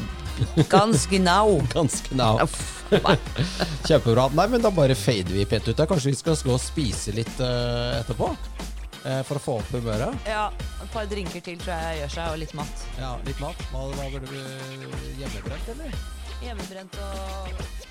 ganske 0.68 1.20
now. 1.22 1.56
Ganske 1.74 2.16
nav. 2.18 2.42
Uff. 2.44 2.84
Kjempebra. 3.88 4.28
Nei, 4.36 4.46
men 4.52 4.62
da 4.62 4.70
bare 4.74 4.96
fader 4.98 5.32
vi 5.32 5.46
pent 5.48 5.68
ut. 5.70 5.76
der. 5.76 5.88
Kanskje 5.88 6.12
vi 6.12 6.18
skal 6.20 6.36
gå 6.44 6.52
og 6.52 6.60
spise 6.62 7.14
litt 7.16 7.32
uh, 7.40 8.00
etterpå? 8.02 8.28
Uh, 9.04 9.22
for 9.24 9.38
å 9.38 9.42
få 9.46 9.56
opp 9.62 9.72
humøret? 9.72 10.28
Ja, 10.28 10.50
et 10.82 10.92
par 10.92 11.08
drinker 11.08 11.44
til 11.44 11.56
tror 11.62 11.78
jeg 11.78 12.02
gjør 12.02 12.14
seg, 12.18 12.28
og 12.34 12.42
litt 12.42 12.54
mat. 12.58 12.84
Ja, 13.00 13.14
litt 13.24 13.40
mat. 13.40 13.64
Hva, 13.72 13.88
hva 13.94 14.10
burde 14.12 14.28
du 14.28 15.16
Hjemmebrent, 15.22 15.72
eller? 15.76 15.98
Hjemmebrent 16.44 17.00
og 17.00 17.83